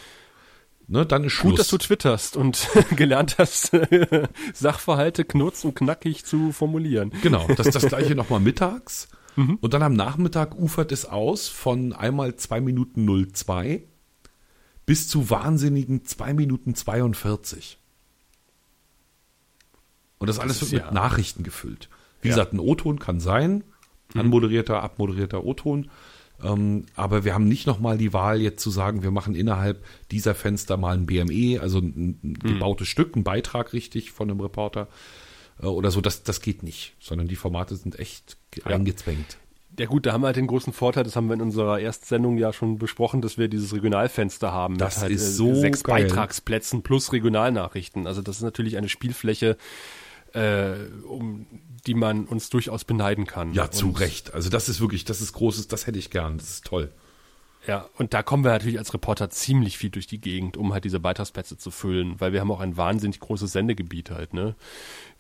[0.87, 1.53] Ne, dann ist Schluss.
[1.53, 3.73] Gut, dass du twitterst und gelernt hast,
[4.55, 7.13] Sachverhalte knurz und knackig zu formulieren.
[7.23, 9.09] Genau, das ist das gleiche nochmal mittags.
[9.37, 9.59] Mhm.
[9.61, 13.85] Und dann am Nachmittag ufert es aus von einmal zwei Minuten 02
[14.87, 17.79] bis zu wahnsinnigen 2 Minuten 42.
[20.19, 20.91] Und das, das alles wird mit ja.
[20.91, 21.89] Nachrichten gefüllt.
[22.21, 22.35] Wie ja.
[22.35, 23.65] gesagt, ein O-Ton kann sein,
[24.15, 24.21] mhm.
[24.21, 25.91] anmoderierter, abmoderierter O-Ton.
[26.43, 30.35] Ähm, aber wir haben nicht nochmal die Wahl, jetzt zu sagen, wir machen innerhalb dieser
[30.35, 34.89] Fenster mal ein BME, also ein, ein gebautes Stück, ein Beitrag richtig von einem Reporter
[35.63, 36.01] äh, oder so.
[36.01, 39.39] Das, das geht nicht, sondern die Formate sind echt eingezwängt.
[39.79, 42.07] Ja gut, da haben wir halt den großen Vorteil, das haben wir in unserer ersten
[42.07, 44.79] Sendung ja schon besprochen, dass wir dieses Regionalfenster haben.
[44.79, 46.05] Das halt, ist äh, so sechs geil.
[46.05, 48.07] Beitragsplätzen plus Regionalnachrichten.
[48.07, 49.57] Also das ist natürlich eine Spielfläche,
[50.33, 50.75] äh,
[51.09, 51.47] um
[51.87, 53.53] die man uns durchaus beneiden kann.
[53.53, 54.33] Ja, zu Und- Recht.
[54.33, 56.39] Also das ist wirklich, das ist großes, das hätte ich gern.
[56.39, 56.93] Das ist toll.
[57.67, 60.85] Ja, und da kommen wir natürlich als Reporter ziemlich viel durch die Gegend, um halt
[60.85, 64.55] diese Beitragsplätze zu füllen, weil wir haben auch ein wahnsinnig großes Sendegebiet halt, ne?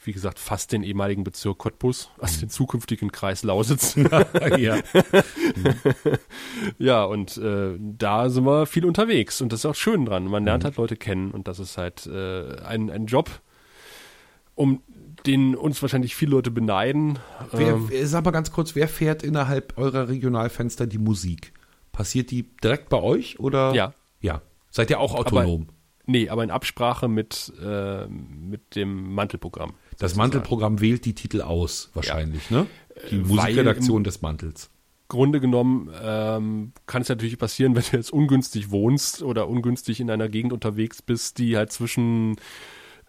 [0.04, 3.94] Wie gesagt, fast den ehemaligen Bezirk Cottbus, also den zukünftigen Kreis Lausitz.
[4.58, 4.76] ja.
[6.78, 10.24] ja, und äh, da sind wir viel unterwegs und das ist auch schön dran.
[10.26, 13.30] Man lernt halt Leute kennen und das ist halt äh, ein, ein Job,
[14.54, 14.82] um
[15.24, 17.18] den uns wahrscheinlich viele Leute beneiden.
[17.52, 21.53] Wer, Ähm, sag mal ganz kurz, wer fährt innerhalb eurer Regionalfenster die Musik?
[21.94, 23.74] Passiert die direkt bei euch oder?
[23.74, 23.94] Ja.
[24.20, 24.42] Ja.
[24.70, 25.68] Seid ihr auch autonom?
[26.06, 29.70] nee, aber in Absprache mit, äh, mit dem Mantelprogramm.
[29.70, 30.18] das sozusagen.
[30.18, 32.66] Mantelprogramm wählt die Titel aus, wahrscheinlich, ne?
[33.10, 34.70] Die Äh, weil Musikredaktion des Mantels.
[35.08, 40.10] Grunde genommen ähm, kann es natürlich passieren, wenn du jetzt ungünstig wohnst oder ungünstig in
[40.10, 42.36] einer Gegend unterwegs bist, die halt zwischen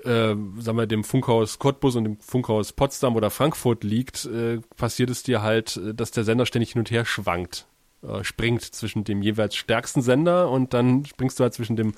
[0.04, 5.10] äh, sagen wir, dem Funkhaus Cottbus und dem Funkhaus Potsdam oder Frankfurt liegt, äh, passiert
[5.10, 7.68] es dir halt, äh, dass der Sender ständig hin und her schwankt,
[8.04, 11.94] äh, springt zwischen dem jeweils stärksten Sender und dann springst du halt zwischen dem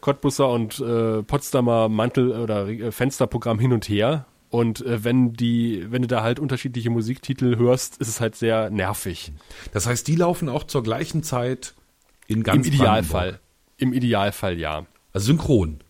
[0.00, 4.26] Cottbusser und äh, Potsdamer Mantel- oder äh, Fensterprogramm hin und her.
[4.50, 8.68] Und äh, wenn die, wenn du da halt unterschiedliche Musiktitel hörst, ist es halt sehr
[8.68, 9.32] nervig.
[9.72, 11.74] Das heißt, die laufen auch zur gleichen Zeit
[12.26, 13.20] in ganz Im Idealfall.
[13.22, 13.40] Brandenburg.
[13.78, 14.86] Im Idealfall ja.
[15.12, 15.82] Also synchron.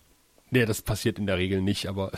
[0.53, 2.11] Nee, das passiert in der Regel nicht, aber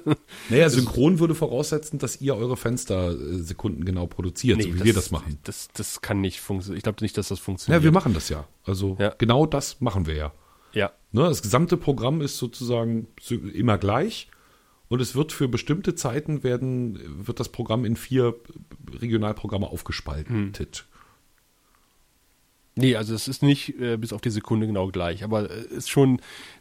[0.48, 5.10] Naja, synchron würde voraussetzen, dass ihr eure Fenster äh, sekundengenau produziert, so wie wir das
[5.10, 5.38] machen.
[5.42, 6.76] Das, das kann nicht funktionieren.
[6.78, 7.80] Ich glaube nicht, dass das funktioniert.
[7.80, 8.46] Ja, wir machen das ja.
[8.64, 9.12] Also Ja.
[9.18, 10.32] genau das machen wir ja.
[10.72, 10.92] Ja.
[11.10, 13.08] Ne, das gesamte Programm ist sozusagen
[13.52, 14.28] immer gleich
[14.88, 18.36] und es wird für bestimmte Zeiten werden, wird das Programm in vier
[19.00, 20.86] Regionalprogramme aufgespaltet.
[22.76, 25.90] Nee, also es ist nicht äh, bis auf die Sekunde genau gleich, aber es ist
[25.90, 26.20] schon,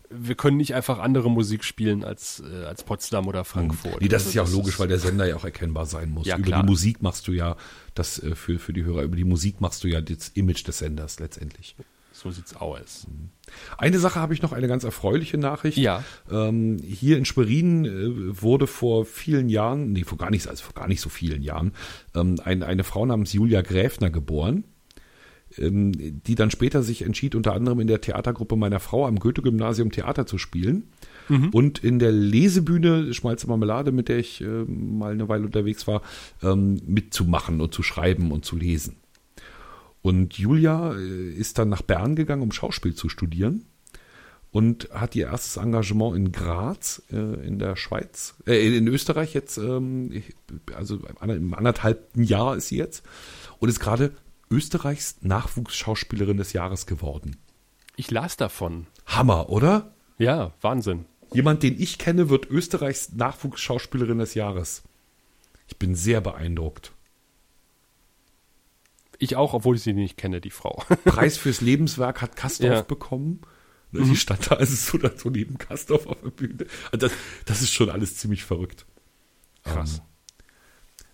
[0.10, 4.02] wir können nicht einfach andere Musik spielen als, äh, als Potsdam oder Frankfurt.
[4.02, 6.28] Nee, das Also ist ja auch logisch, weil der Sender ja auch erkennbar sein muss.
[6.28, 6.64] Ja, über klar.
[6.64, 7.56] die Musik machst du ja
[7.94, 10.80] das äh, für, für die Hörer, über die Musik machst du ja das Image des
[10.80, 11.76] Senders letztendlich.
[12.12, 13.08] So sieht's aus.
[13.78, 15.78] Eine Sache habe ich noch, eine ganz erfreuliche Nachricht.
[15.78, 16.04] Ja.
[16.30, 20.74] Ähm, hier in Schwerin äh, wurde vor vielen Jahren, nee, vor gar nicht, also vor
[20.74, 21.72] gar nicht so vielen Jahren,
[22.16, 24.66] ähm, ein, eine Frau namens Julia Gräfner geboren,
[25.58, 30.26] die dann später sich entschied, unter anderem in der Theatergruppe meiner Frau am Goethe-Gymnasium Theater
[30.26, 30.90] zu spielen.
[31.52, 36.02] Und in der Lesebühne Schmalze Marmelade, mit der ich äh, mal eine Weile unterwegs war,
[36.44, 38.98] ähm, mitzumachen und zu schreiben und zu lesen.
[40.02, 43.66] Und Julia äh, ist dann nach Bern gegangen, um Schauspiel zu studieren
[44.52, 47.16] und hat ihr erstes Engagement in Graz äh,
[47.46, 50.24] in der Schweiz, äh, in Österreich jetzt, ähm,
[50.76, 53.04] also im anderthalbten Jahr ist sie jetzt
[53.60, 54.12] und ist gerade
[54.50, 57.38] Österreichs Nachwuchsschauspielerin des Jahres geworden.
[57.96, 58.88] Ich las davon.
[59.06, 59.94] Hammer, oder?
[60.18, 61.06] Ja, Wahnsinn.
[61.34, 64.84] Jemand, den ich kenne, wird Österreichs Nachwuchsschauspielerin des Jahres.
[65.68, 66.92] Ich bin sehr beeindruckt.
[69.20, 70.84] Ich auch, obwohl ich sie nicht kenne, die Frau.
[71.06, 72.82] Preis fürs Lebenswerk hat Kastorf Ja.
[72.82, 73.42] bekommen.
[73.92, 76.66] Ne, Die stand da also so, da so neben Kastorf auf der Bühne.
[76.92, 77.12] Also Das,
[77.46, 78.86] das ist schon alles ziemlich verrückt.
[79.64, 80.02] Krass.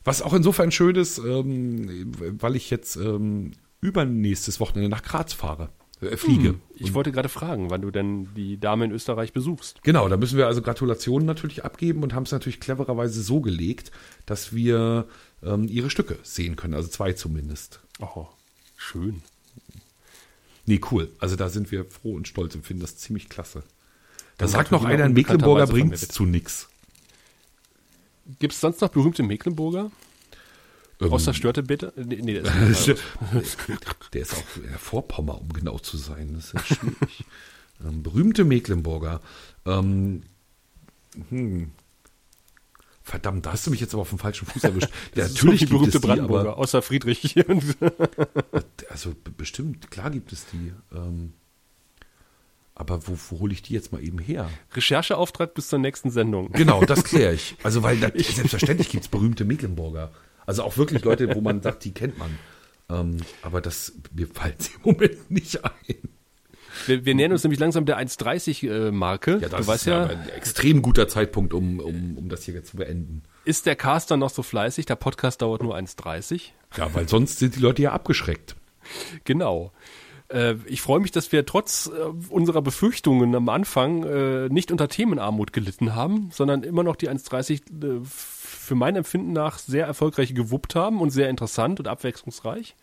[0.06, 3.52] Was auch insofern schön ist, ähm, weil ich jetzt ähm,
[3.82, 5.70] übernächstes Wochenende nach Graz fahre,
[6.00, 6.56] äh, fliege.
[6.76, 9.82] Ich wollte gerade fragen, wann du denn die Dame in Österreich besuchst.
[9.84, 13.92] Genau, da müssen wir also Gratulationen natürlich abgeben und haben es natürlich clevererweise so gelegt,
[14.28, 15.08] dass wir
[15.44, 17.80] ähm, ihre Stücke sehen können, also zwei zumindest.
[18.00, 18.28] Oh,
[18.78, 19.24] schön.
[20.68, 21.10] Nee, cool.
[21.20, 23.64] Also da sind wir froh und stolz und finden das ziemlich klasse.
[24.38, 26.12] Da sagt noch einer, ein Mecklenburger vermeldet.
[26.12, 26.68] zu nix.
[28.40, 29.92] Gibt es sonst noch berühmte Mecklenburger?
[31.02, 31.94] Ähm, Außer Störtebeete?
[31.96, 32.88] Nee, nee, das ist
[34.14, 36.34] Der ist auch der Vorpommer, um genau zu sein.
[36.34, 37.26] Das ist ja schwierig.
[37.86, 39.22] ähm, berühmte Mecklenburger.
[39.66, 40.24] Ähm,
[41.30, 41.72] hm.
[43.04, 44.90] Verdammt, da hast du mich jetzt aber auf dem falschen Fuß erwischt.
[45.14, 47.36] Ja, natürlich so die gibt berühmte die, Brandenburger, außer Friedrich.
[48.90, 50.74] also bestimmt, klar gibt es die.
[50.92, 51.34] Ähm,
[52.76, 54.50] aber wo, wo hole ich die jetzt mal eben her?
[54.74, 56.52] Rechercheauftrag bis zur nächsten Sendung.
[56.52, 57.56] Genau, das kläre ich.
[57.64, 60.12] Also, weil da, selbstverständlich gibt's berühmte Mecklenburger.
[60.46, 62.38] Also auch wirklich Leute, wo man sagt, die kennt man.
[62.90, 66.10] Ähm, aber das, mir fallen sie im Moment nicht ein.
[66.86, 69.40] Wir, wir nähern uns nämlich langsam der 1,30-Marke.
[69.42, 72.64] Ja, das du ist ja ja, ein extrem guter Zeitpunkt, um, um, um das hier
[72.64, 73.24] zu beenden.
[73.46, 74.86] ist der Caster noch so fleißig?
[74.86, 76.50] Der Podcast dauert nur 1,30.
[76.78, 78.56] Ja, weil sonst sind die Leute ja abgeschreckt.
[79.24, 79.72] Genau.
[80.30, 81.92] Äh, ich freue mich, dass wir trotz äh,
[82.30, 88.04] unserer Befürchtungen am Anfang äh, nicht unter Themenarmut gelitten haben, sondern immer noch die 1,30
[88.04, 92.76] für mein Empfinden nach sehr erfolgreich gewuppt haben und sehr interessant und abwechslungsreich.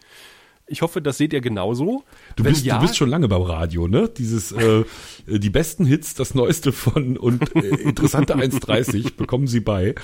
[0.73, 2.03] Ich hoffe, das seht ihr genauso.
[2.35, 4.09] Du bist, ja, du bist schon lange beim Radio, ne?
[4.09, 4.85] Dieses, äh,
[5.27, 9.95] die besten Hits, das Neueste von und äh, interessante 1,30 bekommen Sie bei.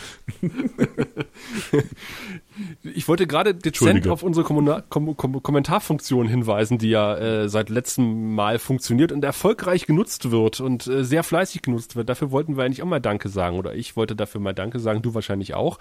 [2.82, 7.70] ich wollte gerade dezent auf unsere Kom Kom Kom Kommentarfunktion hinweisen, die ja äh, seit
[7.70, 12.10] letztem Mal funktioniert und erfolgreich genutzt wird und äh, sehr fleißig genutzt wird.
[12.10, 15.00] Dafür wollten wir eigentlich auch mal Danke sagen oder ich wollte dafür mal Danke sagen,
[15.00, 15.78] du wahrscheinlich auch.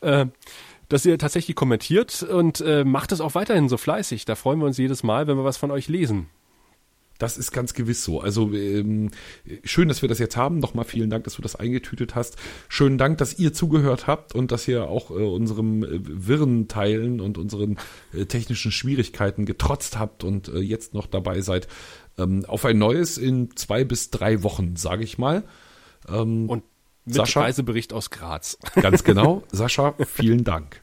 [0.00, 0.26] Äh,
[0.88, 4.24] dass ihr tatsächlich kommentiert und äh, macht es auch weiterhin so fleißig.
[4.24, 6.28] Da freuen wir uns jedes Mal, wenn wir was von euch lesen.
[7.18, 8.20] Das ist ganz gewiss so.
[8.20, 9.10] Also ähm,
[9.62, 10.58] schön, dass wir das jetzt haben.
[10.58, 12.36] Nochmal vielen Dank, dass du das eingetütet hast.
[12.68, 17.20] Schönen Dank, dass ihr zugehört habt und dass ihr auch äh, unserem äh, wirren Teilen
[17.20, 17.78] und unseren
[18.12, 21.68] äh, technischen Schwierigkeiten getrotzt habt und äh, jetzt noch dabei seid.
[22.18, 25.44] Ähm, auf ein neues in zwei bis drei Wochen, sage ich mal.
[26.08, 26.64] Ähm, und
[27.04, 28.58] mit Sascha, Reisebericht aus Graz.
[28.74, 29.42] Ganz genau.
[29.52, 30.82] Sascha, vielen Dank.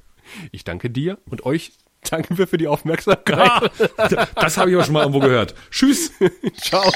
[0.51, 1.73] Ich danke dir und euch
[2.09, 3.71] danken wir für die Aufmerksamkeit.
[3.97, 5.55] Ah, das habe ich aber schon mal irgendwo gehört.
[5.69, 6.11] Tschüss.
[6.61, 6.91] Ciao.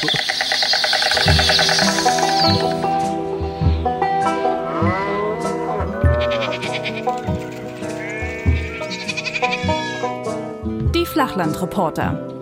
[10.93, 12.34] Die Flachlandreporter.